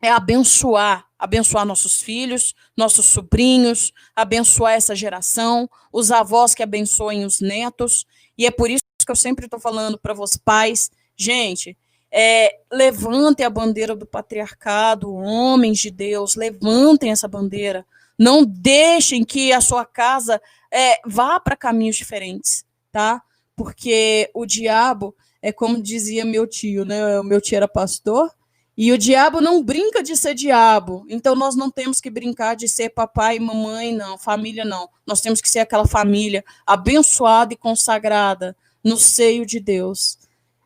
é 0.02 0.10
abençoar, 0.10 1.06
abençoar 1.16 1.64
nossos 1.64 2.02
filhos, 2.02 2.54
nossos 2.76 3.06
sobrinhos, 3.06 3.92
abençoar 4.16 4.72
essa 4.72 4.96
geração, 4.96 5.70
os 5.92 6.10
avós 6.10 6.54
que 6.54 6.62
abençoem 6.62 7.24
os 7.24 7.40
netos. 7.40 8.04
E 8.36 8.44
é 8.44 8.50
por 8.50 8.68
isso 8.68 8.82
que 9.06 9.10
eu 9.10 9.16
sempre 9.16 9.44
estou 9.44 9.60
falando 9.60 9.96
para 9.96 10.12
vocês, 10.12 10.36
pais, 10.44 10.90
gente, 11.16 11.78
é, 12.10 12.58
levantem 12.70 13.46
a 13.46 13.50
bandeira 13.50 13.94
do 13.94 14.04
patriarcado, 14.04 15.14
homens 15.14 15.78
de 15.78 15.90
Deus, 15.90 16.34
levantem 16.34 17.12
essa 17.12 17.28
bandeira. 17.28 17.86
Não 18.18 18.44
deixem 18.44 19.24
que 19.24 19.52
a 19.52 19.60
sua 19.60 19.86
casa 19.86 20.42
é, 20.70 21.00
vá 21.06 21.38
para 21.38 21.56
caminhos 21.56 21.96
diferentes, 21.96 22.64
tá? 22.90 23.22
Porque 23.54 24.28
o 24.34 24.44
diabo, 24.44 25.14
é 25.40 25.52
como 25.52 25.80
dizia 25.80 26.24
meu 26.24 26.46
tio, 26.46 26.84
né? 26.84 27.20
O 27.20 27.24
meu 27.24 27.40
tio 27.40 27.56
era 27.56 27.68
pastor, 27.68 28.30
e 28.76 28.92
o 28.92 28.98
diabo 28.98 29.40
não 29.40 29.62
brinca 29.62 30.02
de 30.02 30.16
ser 30.16 30.34
diabo. 30.34 31.04
Então 31.08 31.34
nós 31.34 31.54
não 31.54 31.70
temos 31.70 32.00
que 32.00 32.10
brincar 32.10 32.54
de 32.56 32.68
ser 32.68 32.90
papai 32.90 33.36
e 33.36 33.40
mamãe, 33.40 33.94
não, 33.94 34.16
família 34.16 34.64
não. 34.64 34.88
Nós 35.06 35.20
temos 35.20 35.40
que 35.40 35.50
ser 35.50 35.60
aquela 35.60 35.86
família 35.86 36.44
abençoada 36.66 37.52
e 37.52 37.56
consagrada 37.56 38.56
no 38.82 38.96
seio 38.96 39.44
de 39.44 39.60
Deus. 39.60 40.18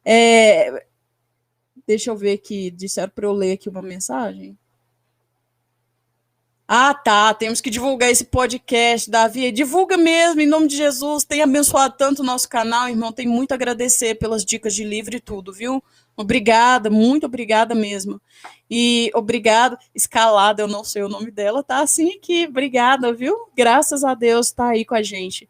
É, 0.04 0.86
Deixa 1.86 2.10
eu 2.10 2.16
ver 2.16 2.32
aqui. 2.32 2.70
Disseram 2.70 3.12
para 3.14 3.26
eu 3.26 3.32
ler 3.32 3.52
aqui 3.52 3.68
uma 3.68 3.80
mensagem. 3.80 4.58
Ah, 6.66 6.92
tá. 6.92 7.32
Temos 7.32 7.60
que 7.60 7.70
divulgar 7.70 8.10
esse 8.10 8.24
podcast, 8.24 9.08
Davi. 9.08 9.52
Divulga 9.52 9.96
mesmo, 9.96 10.40
em 10.40 10.46
nome 10.46 10.66
de 10.66 10.76
Jesus. 10.76 11.24
Tem 11.24 11.42
abençoado 11.42 11.94
tanto 11.96 12.22
o 12.22 12.24
nosso 12.24 12.48
canal, 12.48 12.88
irmão. 12.88 13.12
Tem 13.12 13.28
muito 13.28 13.52
a 13.52 13.54
agradecer 13.54 14.16
pelas 14.16 14.44
dicas 14.44 14.74
de 14.74 14.82
livro 14.82 15.14
e 15.14 15.20
tudo, 15.20 15.52
viu? 15.52 15.82
Obrigada, 16.16 16.88
muito 16.88 17.26
obrigada 17.26 17.74
mesmo. 17.74 18.20
E 18.70 19.10
obrigado, 19.14 19.76
escalada, 19.94 20.62
eu 20.62 20.68
não 20.68 20.82
sei 20.82 21.02
o 21.02 21.09
nome 21.09 21.30
dela, 21.30 21.62
tá 21.62 21.80
assim 21.80 22.14
aqui. 22.14 22.47
Obrigada, 22.47 23.12
viu? 23.12 23.36
Graças 23.55 24.02
a 24.02 24.14
Deus 24.14 24.51
tá 24.51 24.68
aí 24.68 24.84
com 24.84 24.94
a 24.94 25.02
gente. 25.02 25.48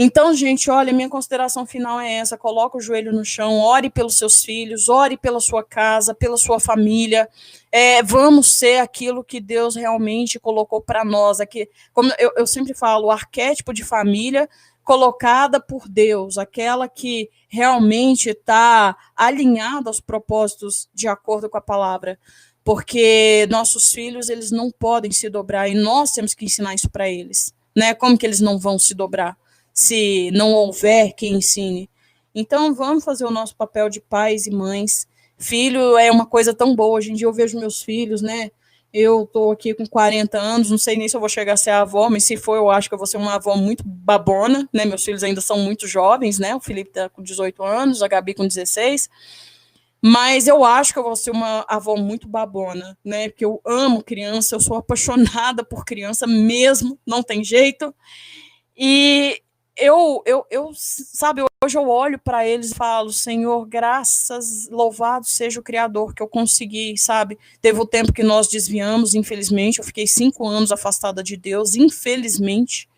Então, 0.00 0.32
gente, 0.32 0.70
olha, 0.70 0.92
minha 0.92 1.08
consideração 1.08 1.66
final 1.66 1.98
é 1.98 2.12
essa: 2.12 2.38
coloca 2.38 2.78
o 2.78 2.80
joelho 2.80 3.12
no 3.12 3.24
chão, 3.24 3.58
ore 3.58 3.90
pelos 3.90 4.16
seus 4.16 4.44
filhos, 4.44 4.88
ore 4.88 5.16
pela 5.16 5.40
sua 5.40 5.64
casa, 5.64 6.14
pela 6.14 6.36
sua 6.36 6.60
família. 6.60 7.28
É, 7.70 8.00
vamos 8.02 8.52
ser 8.52 8.78
aquilo 8.78 9.24
que 9.24 9.40
Deus 9.40 9.74
realmente 9.74 10.38
colocou 10.38 10.80
para 10.80 11.04
nós. 11.04 11.40
Aqui, 11.40 11.68
como 11.92 12.12
eu, 12.16 12.32
eu 12.36 12.46
sempre 12.46 12.74
falo, 12.74 13.06
o 13.06 13.10
arquétipo 13.10 13.74
de 13.74 13.84
família 13.84 14.48
colocada 14.88 15.60
por 15.60 15.86
Deus, 15.86 16.38
aquela 16.38 16.88
que 16.88 17.28
realmente 17.46 18.30
está 18.30 18.96
alinhada 19.14 19.90
aos 19.90 20.00
propósitos 20.00 20.88
de 20.94 21.06
acordo 21.06 21.50
com 21.50 21.58
a 21.58 21.60
palavra 21.60 22.18
porque 22.64 23.46
nossos 23.50 23.90
filhos 23.92 24.28
eles 24.28 24.50
não 24.50 24.70
podem 24.70 25.10
se 25.10 25.30
dobrar 25.30 25.68
e 25.68 25.74
nós 25.74 26.12
temos 26.12 26.34
que 26.34 26.44
ensinar 26.44 26.74
isso 26.74 26.90
para 26.90 27.08
eles, 27.08 27.54
né? 27.74 27.94
Como 27.94 28.18
que 28.18 28.26
eles 28.26 28.40
não 28.40 28.58
vão 28.58 28.78
se 28.78 28.94
dobrar? 28.94 29.38
se 29.78 30.32
não 30.32 30.54
houver 30.54 31.12
quem 31.12 31.34
ensine. 31.34 31.88
Então, 32.34 32.74
vamos 32.74 33.04
fazer 33.04 33.24
o 33.24 33.30
nosso 33.30 33.54
papel 33.54 33.88
de 33.88 34.00
pais 34.00 34.44
e 34.44 34.50
mães. 34.50 35.06
Filho 35.36 35.96
é 35.96 36.10
uma 36.10 36.26
coisa 36.26 36.52
tão 36.52 36.74
boa. 36.74 36.96
Hoje 36.96 37.12
em 37.12 37.14
dia 37.14 37.28
eu 37.28 37.32
vejo 37.32 37.60
meus 37.60 37.80
filhos, 37.80 38.20
né? 38.20 38.50
Eu 38.92 39.24
estou 39.24 39.52
aqui 39.52 39.74
com 39.74 39.86
40 39.86 40.38
anos, 40.38 40.70
não 40.70 40.78
sei 40.78 40.96
nem 40.96 41.08
se 41.08 41.14
eu 41.14 41.20
vou 41.20 41.28
chegar 41.28 41.52
a 41.52 41.56
ser 41.56 41.70
avó, 41.70 42.08
mas 42.08 42.24
se 42.24 42.36
for, 42.36 42.56
eu 42.56 42.70
acho 42.70 42.88
que 42.88 42.94
eu 42.94 42.98
vou 42.98 43.06
ser 43.06 43.18
uma 43.18 43.34
avó 43.34 43.54
muito 43.54 43.82
babona, 43.86 44.68
né? 44.72 44.84
Meus 44.86 45.04
filhos 45.04 45.22
ainda 45.22 45.40
são 45.40 45.58
muito 45.58 45.86
jovens, 45.86 46.38
né? 46.38 46.54
O 46.54 46.60
Felipe 46.60 46.90
está 46.90 47.08
com 47.08 47.22
18 47.22 47.62
anos, 47.62 48.02
a 48.02 48.08
Gabi 48.08 48.32
com 48.32 48.46
16. 48.46 49.10
Mas 50.00 50.46
eu 50.46 50.64
acho 50.64 50.92
que 50.92 50.98
eu 50.98 51.02
vou 51.02 51.16
ser 51.16 51.32
uma 51.32 51.66
avó 51.68 51.96
muito 51.96 52.28
babona, 52.28 52.96
né? 53.04 53.28
Porque 53.28 53.44
eu 53.44 53.60
amo 53.64 54.02
criança, 54.02 54.54
eu 54.54 54.60
sou 54.60 54.76
apaixonada 54.76 55.64
por 55.64 55.84
criança 55.84 56.26
mesmo, 56.26 56.98
não 57.06 57.22
tem 57.22 57.44
jeito. 57.44 57.94
E 58.76 59.42
eu, 59.78 60.22
eu, 60.26 60.44
eu, 60.50 60.72
sabe, 60.74 61.42
hoje 61.64 61.78
eu 61.78 61.88
olho 61.88 62.18
para 62.18 62.46
eles 62.46 62.72
e 62.72 62.74
falo, 62.74 63.12
Senhor, 63.12 63.64
graças, 63.64 64.68
louvado 64.68 65.24
seja 65.24 65.60
o 65.60 65.62
Criador 65.62 66.12
que 66.12 66.22
eu 66.22 66.28
consegui, 66.28 66.98
sabe? 66.98 67.38
Teve 67.62 67.80
o 67.80 67.86
tempo 67.86 68.12
que 68.12 68.24
nós 68.24 68.48
desviamos, 68.48 69.14
infelizmente, 69.14 69.78
eu 69.78 69.84
fiquei 69.84 70.06
cinco 70.06 70.46
anos 70.46 70.72
afastada 70.72 71.22
de 71.22 71.36
Deus, 71.36 71.76
infelizmente, 71.76 72.88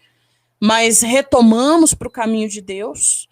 mas 0.58 1.02
retomamos 1.02 1.92
para 1.92 2.08
o 2.08 2.10
caminho 2.10 2.48
de 2.48 2.62
Deus. 2.62 3.28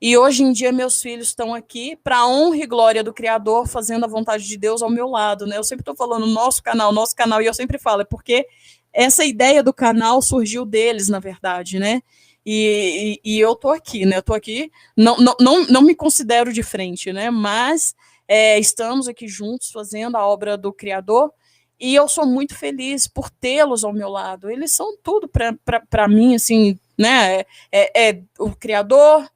E 0.00 0.16
hoje 0.16 0.42
em 0.42 0.52
dia 0.52 0.72
meus 0.72 1.00
filhos 1.00 1.28
estão 1.28 1.54
aqui 1.54 1.96
para 1.96 2.26
honra 2.26 2.56
e 2.56 2.66
glória 2.66 3.04
do 3.04 3.12
Criador, 3.12 3.68
fazendo 3.68 4.04
a 4.04 4.08
vontade 4.08 4.46
de 4.46 4.56
Deus 4.56 4.82
ao 4.82 4.90
meu 4.90 5.08
lado, 5.08 5.46
né? 5.46 5.56
Eu 5.56 5.64
sempre 5.64 5.82
estou 5.82 5.94
falando 5.96 6.26
nosso 6.26 6.62
canal, 6.62 6.92
nosso 6.92 7.14
canal, 7.14 7.42
e 7.42 7.46
eu 7.46 7.54
sempre 7.54 7.78
falo, 7.78 8.02
é 8.02 8.04
porque 8.04 8.46
essa 8.92 9.24
ideia 9.24 9.62
do 9.62 9.72
canal 9.72 10.20
surgiu 10.20 10.64
deles, 10.64 11.08
na 11.08 11.18
verdade, 11.18 11.78
né? 11.78 12.02
E, 12.44 13.20
e, 13.24 13.38
eu 13.38 13.54
tô 13.54 13.70
aqui, 13.70 14.04
né? 14.04 14.16
Eu 14.16 14.22
tô 14.22 14.34
aqui, 14.34 14.70
não, 14.96 15.16
não, 15.16 15.36
não, 15.40 15.66
não 15.66 15.82
me 15.82 15.94
considero 15.94 16.52
de 16.52 16.62
frente, 16.62 17.12
né? 17.12 17.30
Mas 17.30 17.94
é, 18.26 18.58
estamos 18.58 19.06
aqui 19.06 19.28
juntos 19.28 19.70
fazendo 19.70 20.16
a 20.16 20.26
obra 20.26 20.56
do 20.56 20.72
Criador 20.72 21.32
e 21.78 21.94
eu 21.94 22.08
sou 22.08 22.26
muito 22.26 22.54
feliz 22.56 23.08
por 23.08 23.30
tê-los 23.30 23.84
ao 23.84 23.92
meu 23.92 24.08
lado. 24.08 24.50
Eles 24.50 24.72
são 24.72 24.96
tudo 25.02 25.28
para 25.28 26.08
mim, 26.08 26.34
assim, 26.34 26.78
né? 26.98 27.40
É, 27.40 27.46
é, 27.72 28.10
é 28.10 28.22
o 28.38 28.54
Criador, 28.54 29.28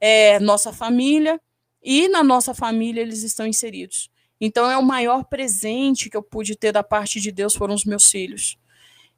é 0.00 0.38
nossa 0.40 0.72
família, 0.72 1.40
e 1.82 2.08
na 2.08 2.22
nossa 2.22 2.54
família 2.54 3.00
eles 3.00 3.22
estão 3.22 3.46
inseridos. 3.46 4.10
Então 4.40 4.70
é 4.70 4.76
o 4.76 4.82
maior 4.82 5.24
presente 5.24 6.10
que 6.10 6.16
eu 6.16 6.22
pude 6.22 6.56
ter 6.56 6.72
da 6.72 6.82
parte 6.82 7.20
de 7.20 7.30
Deus 7.30 7.54
foram 7.54 7.74
os 7.74 7.84
meus 7.84 8.10
filhos. 8.10 8.58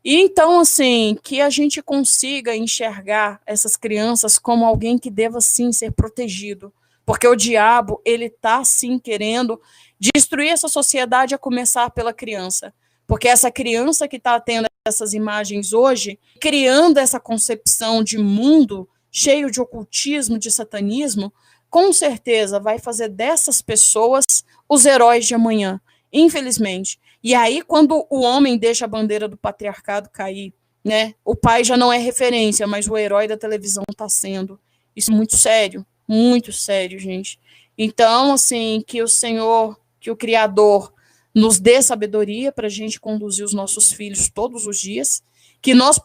E 0.05 0.17
então, 0.17 0.61
assim, 0.61 1.17
que 1.23 1.41
a 1.41 1.49
gente 1.49 1.81
consiga 1.81 2.55
enxergar 2.55 3.41
essas 3.47 3.75
crianças 3.75 4.39
como 4.39 4.67
alguém 4.67 4.99
que 4.99 5.11
deva 5.11 5.41
sim 5.41 5.73
ser 5.73 5.93
protegido, 5.93 6.71
porque 7.07 7.27
o 7.27 7.35
diabo, 7.35 8.03
ele 8.05 8.29
tá 8.29 8.63
sim 8.65 8.99
querendo 8.99 9.59
destruir 9.99 10.51
essa 10.51 10.69
sociedade 10.69 11.35
a 11.35 11.39
começar 11.39 11.89
pela 11.91 12.13
criança. 12.13 12.73
Porque 13.07 13.29
essa 13.29 13.51
criança 13.51 14.07
que 14.07 14.17
está 14.17 14.39
tendo 14.41 14.67
essas 14.87 15.15
imagens 15.15 15.73
hoje, 15.73 16.19
criando 16.41 16.99
essa 16.99 17.19
concepção 17.19 18.05
de 18.05 18.19
mundo 18.19 18.89
cheio 19.11 19.51
de 19.51 19.61
ocultismo, 19.61 20.39
de 20.39 20.51
satanismo, 20.51 21.33
com 21.71 21.93
certeza 21.93 22.61
vai 22.61 22.79
fazer 22.79 23.09
dessas 23.09 23.63
pessoas 23.63 24.25
os 24.69 24.85
heróis 24.85 25.27
de 25.27 25.35
amanhã, 25.35 25.81
infelizmente. 26.13 26.99
E 27.25 27.35
aí, 27.35 27.63
quando 27.63 28.07
o 28.11 28.21
homem 28.21 28.59
deixa 28.59 28.85
a 28.85 28.89
bandeira 28.89 29.27
do 29.27 29.37
patriarcado 29.37 30.11
cair, 30.11 30.53
né? 30.85 31.15
O 31.25 31.35
pai 31.35 31.65
já 31.65 31.75
não 31.75 31.91
é 31.91 31.97
referência, 31.97 32.67
mas 32.67 32.87
o 32.87 32.99
herói 32.99 33.27
da 33.27 33.39
televisão 33.39 33.83
está 33.91 34.07
sendo. 34.11 34.61
Isso 34.95 35.11
é 35.11 35.15
muito 35.15 35.35
sério, 35.35 35.87
muito 36.07 36.53
sério, 36.53 36.99
gente. 36.99 37.41
Então, 37.79 38.35
assim, 38.35 38.85
que 38.87 39.03
o 39.03 39.09
Senhor, 39.09 39.81
que 39.99 40.11
o 40.11 40.17
Criador, 40.17 40.93
nos 41.35 41.59
dê 41.59 41.81
sabedoria 41.81 42.53
para 42.53 42.67
a 42.67 42.71
gente 42.71 43.01
conduzir 43.01 43.45
os 43.45 43.55
nossos 43.55 43.91
filhos 43.91 44.29
todos 44.29 44.67
os 44.67 44.79
dias 44.79 45.23
que 45.61 45.73
nós 45.73 45.99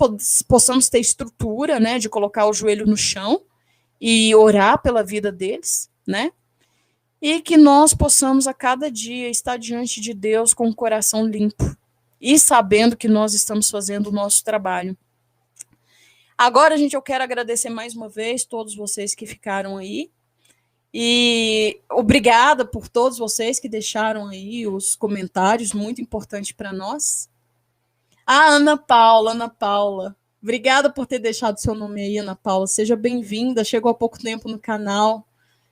possamos 0.48 0.88
ter 0.88 1.00
estrutura, 1.00 1.82
né, 1.82 2.00
de 2.00 2.08
colocar 2.08 2.48
o 2.48 2.54
joelho 2.54 2.88
no 2.88 2.96
chão 2.96 3.42
e 4.00 4.34
orar 4.34 4.82
pela 4.82 5.04
vida 5.04 5.34
deles, 5.34 5.90
né? 6.08 6.32
E 7.22 7.42
que 7.42 7.58
nós 7.58 7.94
possamos 7.94 8.48
a 8.48 8.54
cada 8.54 8.90
dia 8.90 9.30
estar 9.30 9.58
diante 9.58 10.00
de 10.00 10.14
Deus 10.14 10.54
com 10.54 10.70
o 10.70 10.76
coração 10.76 11.26
limpo 11.26 11.76
e 12.20 12.38
sabendo 12.40 12.98
que 12.98 13.08
nós 13.08 13.34
estamos 13.34 13.70
fazendo 13.70 14.08
o 14.08 14.12
nosso 14.12 14.44
trabalho. 14.44 14.98
Agora, 16.38 16.78
gente, 16.78 16.96
eu 16.96 17.02
quero 17.02 17.24
agradecer 17.24 17.70
mais 17.70 17.94
uma 17.94 18.08
vez 18.08 18.46
todos 18.46 18.74
vocês 18.74 19.14
que 19.14 19.26
ficaram 19.26 19.78
aí. 19.78 20.10
E 20.94 21.82
obrigada 21.92 22.66
por 22.66 22.88
todos 22.88 23.18
vocês 23.18 23.60
que 23.60 23.70
deixaram 23.70 24.28
aí 24.28 24.66
os 24.66 24.96
comentários, 24.96 25.74
muito 25.74 26.02
importante 26.02 26.54
para 26.54 26.74
nós. 26.74 27.30
Ah, 28.26 28.48
Ana 28.48 28.78
Paula, 28.78 29.32
Ana 29.32 29.50
Paula. 29.50 30.16
Obrigada 30.42 30.90
por 30.90 31.06
ter 31.06 31.20
deixado 31.20 31.60
seu 31.60 31.76
nome 31.76 32.02
aí, 32.02 32.18
Ana 32.18 32.36
Paula. 32.36 32.66
Seja 32.66 32.96
bem-vinda. 32.96 33.64
Chegou 33.64 33.92
há 33.92 33.94
pouco 33.94 34.18
tempo 34.18 34.48
no 34.48 34.58
canal. 34.58 35.28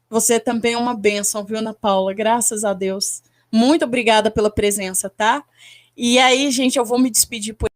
Você 0.09 0.39
também 0.39 0.73
é 0.73 0.77
uma 0.77 0.93
bênção, 0.93 1.43
viu, 1.43 1.57
Ana 1.57 1.73
Paula? 1.73 2.13
Graças 2.13 2.63
a 2.63 2.73
Deus. 2.73 3.21
Muito 3.51 3.85
obrigada 3.85 4.31
pela 4.31 4.49
presença, 4.49 5.09
tá? 5.09 5.43
E 5.95 6.17
aí, 6.19 6.49
gente, 6.51 6.77
eu 6.77 6.85
vou 6.85 6.99
me 6.99 7.09
despedir 7.09 7.53
por 7.55 7.69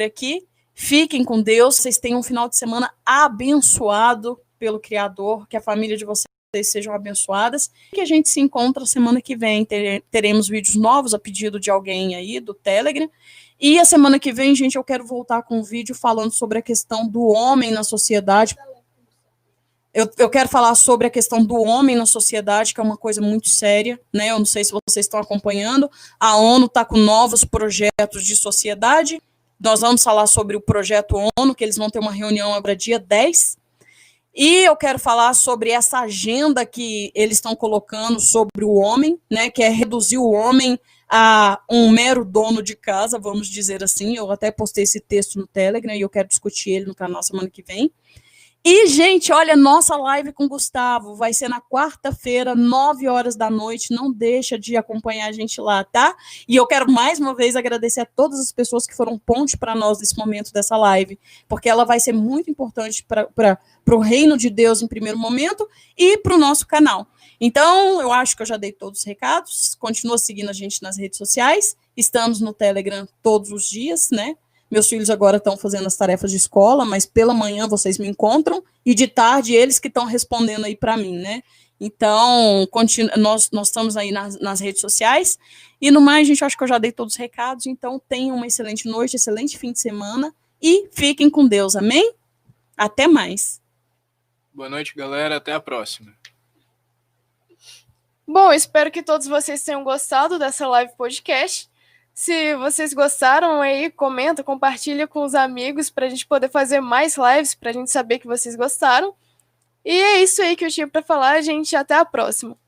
aqui. 0.00 0.46
Fiquem 0.74 1.24
com 1.24 1.40
Deus. 1.40 1.76
Vocês 1.76 1.98
tenham 1.98 2.20
um 2.20 2.22
final 2.22 2.48
de 2.48 2.56
semana 2.56 2.92
abençoado 3.04 4.38
pelo 4.58 4.80
Criador. 4.80 5.46
Que 5.46 5.56
a 5.56 5.60
família 5.60 5.96
de 5.96 6.04
vocês 6.04 6.26
sejam 6.64 6.94
abençoadas. 6.94 7.70
Que 7.92 8.00
a 8.00 8.04
gente 8.04 8.28
se 8.28 8.40
encontra 8.40 8.84
semana 8.84 9.20
que 9.20 9.36
vem. 9.36 9.66
Teremos 10.10 10.48
vídeos 10.48 10.76
novos 10.76 11.14
a 11.14 11.18
pedido 11.18 11.60
de 11.60 11.70
alguém 11.70 12.14
aí 12.14 12.40
do 12.40 12.52
Telegram. 12.52 13.08
E 13.60 13.78
a 13.78 13.84
semana 13.84 14.18
que 14.18 14.32
vem, 14.32 14.54
gente, 14.54 14.76
eu 14.76 14.84
quero 14.84 15.06
voltar 15.06 15.42
com 15.42 15.60
um 15.60 15.62
vídeo 15.62 15.94
falando 15.94 16.30
sobre 16.30 16.58
a 16.58 16.62
questão 16.62 17.08
do 17.08 17.26
homem 17.28 17.70
na 17.70 17.82
sociedade. 17.82 18.56
Eu, 19.96 20.10
eu 20.18 20.28
quero 20.28 20.46
falar 20.46 20.74
sobre 20.74 21.06
a 21.06 21.10
questão 21.10 21.42
do 21.42 21.54
homem 21.54 21.96
na 21.96 22.04
sociedade, 22.04 22.74
que 22.74 22.80
é 22.80 22.82
uma 22.82 22.98
coisa 22.98 23.22
muito 23.22 23.48
séria, 23.48 23.98
né? 24.12 24.30
Eu 24.30 24.38
não 24.38 24.44
sei 24.44 24.62
se 24.62 24.70
vocês 24.70 25.06
estão 25.06 25.18
acompanhando. 25.18 25.90
A 26.20 26.36
ONU 26.36 26.66
está 26.66 26.84
com 26.84 26.98
novos 26.98 27.46
projetos 27.46 28.22
de 28.22 28.36
sociedade. 28.36 29.18
Nós 29.58 29.80
vamos 29.80 30.02
falar 30.02 30.26
sobre 30.26 30.54
o 30.54 30.60
projeto 30.60 31.16
ONU, 31.38 31.54
que 31.54 31.64
eles 31.64 31.78
vão 31.78 31.88
ter 31.88 31.98
uma 31.98 32.12
reunião 32.12 32.52
agora 32.52 32.76
dia 32.76 32.98
10. 32.98 33.56
E 34.34 34.66
eu 34.66 34.76
quero 34.76 34.98
falar 34.98 35.32
sobre 35.32 35.70
essa 35.70 36.00
agenda 36.00 36.66
que 36.66 37.10
eles 37.14 37.38
estão 37.38 37.56
colocando 37.56 38.20
sobre 38.20 38.66
o 38.66 38.74
homem, 38.74 39.18
né? 39.30 39.48
Que 39.48 39.62
é 39.62 39.70
reduzir 39.70 40.18
o 40.18 40.30
homem 40.30 40.78
a 41.08 41.58
um 41.70 41.88
mero 41.88 42.22
dono 42.22 42.62
de 42.62 42.76
casa, 42.76 43.18
vamos 43.18 43.48
dizer 43.48 43.82
assim. 43.82 44.14
Eu 44.14 44.30
até 44.30 44.50
postei 44.50 44.84
esse 44.84 45.00
texto 45.00 45.38
no 45.38 45.46
Telegram 45.46 45.94
e 45.94 46.02
eu 46.02 46.10
quero 46.10 46.28
discutir 46.28 46.72
ele 46.72 46.84
no 46.84 46.94
canal 46.94 47.22
semana 47.22 47.48
que 47.48 47.62
vem. 47.62 47.90
E, 48.68 48.88
gente, 48.88 49.32
olha, 49.32 49.54
nossa 49.54 49.96
live 49.96 50.32
com 50.32 50.46
o 50.46 50.48
Gustavo 50.48 51.14
vai 51.14 51.32
ser 51.32 51.48
na 51.48 51.60
quarta-feira, 51.60 52.52
nove 52.52 53.06
horas 53.06 53.36
da 53.36 53.48
noite. 53.48 53.94
Não 53.94 54.12
deixa 54.12 54.58
de 54.58 54.76
acompanhar 54.76 55.28
a 55.28 55.32
gente 55.32 55.60
lá, 55.60 55.84
tá? 55.84 56.16
E 56.48 56.56
eu 56.56 56.66
quero 56.66 56.90
mais 56.90 57.20
uma 57.20 57.32
vez 57.32 57.54
agradecer 57.54 58.00
a 58.00 58.04
todas 58.04 58.40
as 58.40 58.50
pessoas 58.50 58.84
que 58.84 58.96
foram 58.96 59.16
ponte 59.20 59.56
para 59.56 59.72
nós 59.72 60.00
nesse 60.00 60.18
momento 60.18 60.52
dessa 60.52 60.76
live, 60.76 61.16
porque 61.46 61.68
ela 61.68 61.84
vai 61.84 62.00
ser 62.00 62.12
muito 62.12 62.50
importante 62.50 63.06
para 63.06 63.60
o 63.88 64.00
reino 64.00 64.36
de 64.36 64.50
Deus 64.50 64.82
em 64.82 64.88
primeiro 64.88 65.16
momento 65.16 65.68
e 65.96 66.18
para 66.18 66.34
o 66.34 66.38
nosso 66.38 66.66
canal. 66.66 67.06
Então, 67.40 68.02
eu 68.02 68.12
acho 68.12 68.34
que 68.34 68.42
eu 68.42 68.46
já 68.46 68.56
dei 68.56 68.72
todos 68.72 68.98
os 68.98 69.06
recados. 69.06 69.76
Continua 69.78 70.18
seguindo 70.18 70.48
a 70.48 70.52
gente 70.52 70.82
nas 70.82 70.98
redes 70.98 71.18
sociais. 71.18 71.76
Estamos 71.96 72.40
no 72.40 72.52
Telegram 72.52 73.06
todos 73.22 73.52
os 73.52 73.70
dias, 73.70 74.08
né? 74.10 74.34
Meus 74.70 74.88
filhos 74.88 75.10
agora 75.10 75.36
estão 75.36 75.56
fazendo 75.56 75.86
as 75.86 75.96
tarefas 75.96 76.30
de 76.30 76.36
escola, 76.36 76.84
mas 76.84 77.06
pela 77.06 77.32
manhã 77.32 77.68
vocês 77.68 77.98
me 77.98 78.08
encontram 78.08 78.62
e 78.84 78.94
de 78.94 79.06
tarde 79.06 79.54
eles 79.54 79.78
que 79.78 79.88
estão 79.88 80.04
respondendo 80.04 80.64
aí 80.64 80.76
para 80.76 80.96
mim, 80.96 81.18
né? 81.18 81.42
Então, 81.78 82.66
continu 82.70 83.10
nós, 83.16 83.50
nós 83.50 83.68
estamos 83.68 83.96
aí 83.96 84.10
nas, 84.10 84.40
nas, 84.40 84.60
redes 84.60 84.80
sociais. 84.80 85.38
E 85.80 85.90
no 85.90 86.00
mais, 86.00 86.26
gente, 86.26 86.42
acho 86.42 86.56
que 86.56 86.64
eu 86.64 86.68
já 86.68 86.78
dei 86.78 86.90
todos 86.90 87.14
os 87.14 87.18
recados. 87.18 87.66
Então, 87.66 88.00
tenham 88.08 88.34
uma 88.34 88.46
excelente 88.46 88.88
noite, 88.88 89.16
excelente 89.16 89.58
fim 89.58 89.72
de 89.72 89.78
semana 89.78 90.34
e 90.60 90.88
fiquem 90.90 91.28
com 91.28 91.46
Deus. 91.46 91.76
Amém? 91.76 92.14
Até 92.76 93.06
mais. 93.06 93.60
Boa 94.52 94.70
noite, 94.70 94.94
galera. 94.96 95.36
Até 95.36 95.52
a 95.52 95.60
próxima. 95.60 96.14
Bom, 98.26 98.52
espero 98.52 98.90
que 98.90 99.02
todos 99.02 99.26
vocês 99.26 99.62
tenham 99.62 99.84
gostado 99.84 100.38
dessa 100.38 100.66
live 100.66 100.92
podcast. 100.96 101.70
Se 102.18 102.56
vocês 102.56 102.94
gostaram 102.94 103.60
aí, 103.60 103.90
comenta, 103.90 104.42
compartilha 104.42 105.06
com 105.06 105.22
os 105.22 105.34
amigos 105.34 105.90
para 105.90 106.06
a 106.06 106.08
gente 106.08 106.26
poder 106.26 106.48
fazer 106.48 106.80
mais 106.80 107.14
lives, 107.18 107.54
para 107.54 107.68
a 107.68 107.72
gente 107.74 107.90
saber 107.90 108.18
que 108.18 108.26
vocês 108.26 108.56
gostaram. 108.56 109.14
E 109.84 109.90
é 109.90 110.22
isso 110.22 110.40
aí 110.40 110.56
que 110.56 110.64
eu 110.64 110.70
tinha 110.70 110.88
para 110.88 111.02
falar, 111.02 111.42
gente. 111.42 111.76
Até 111.76 111.94
a 111.94 112.06
próxima. 112.06 112.56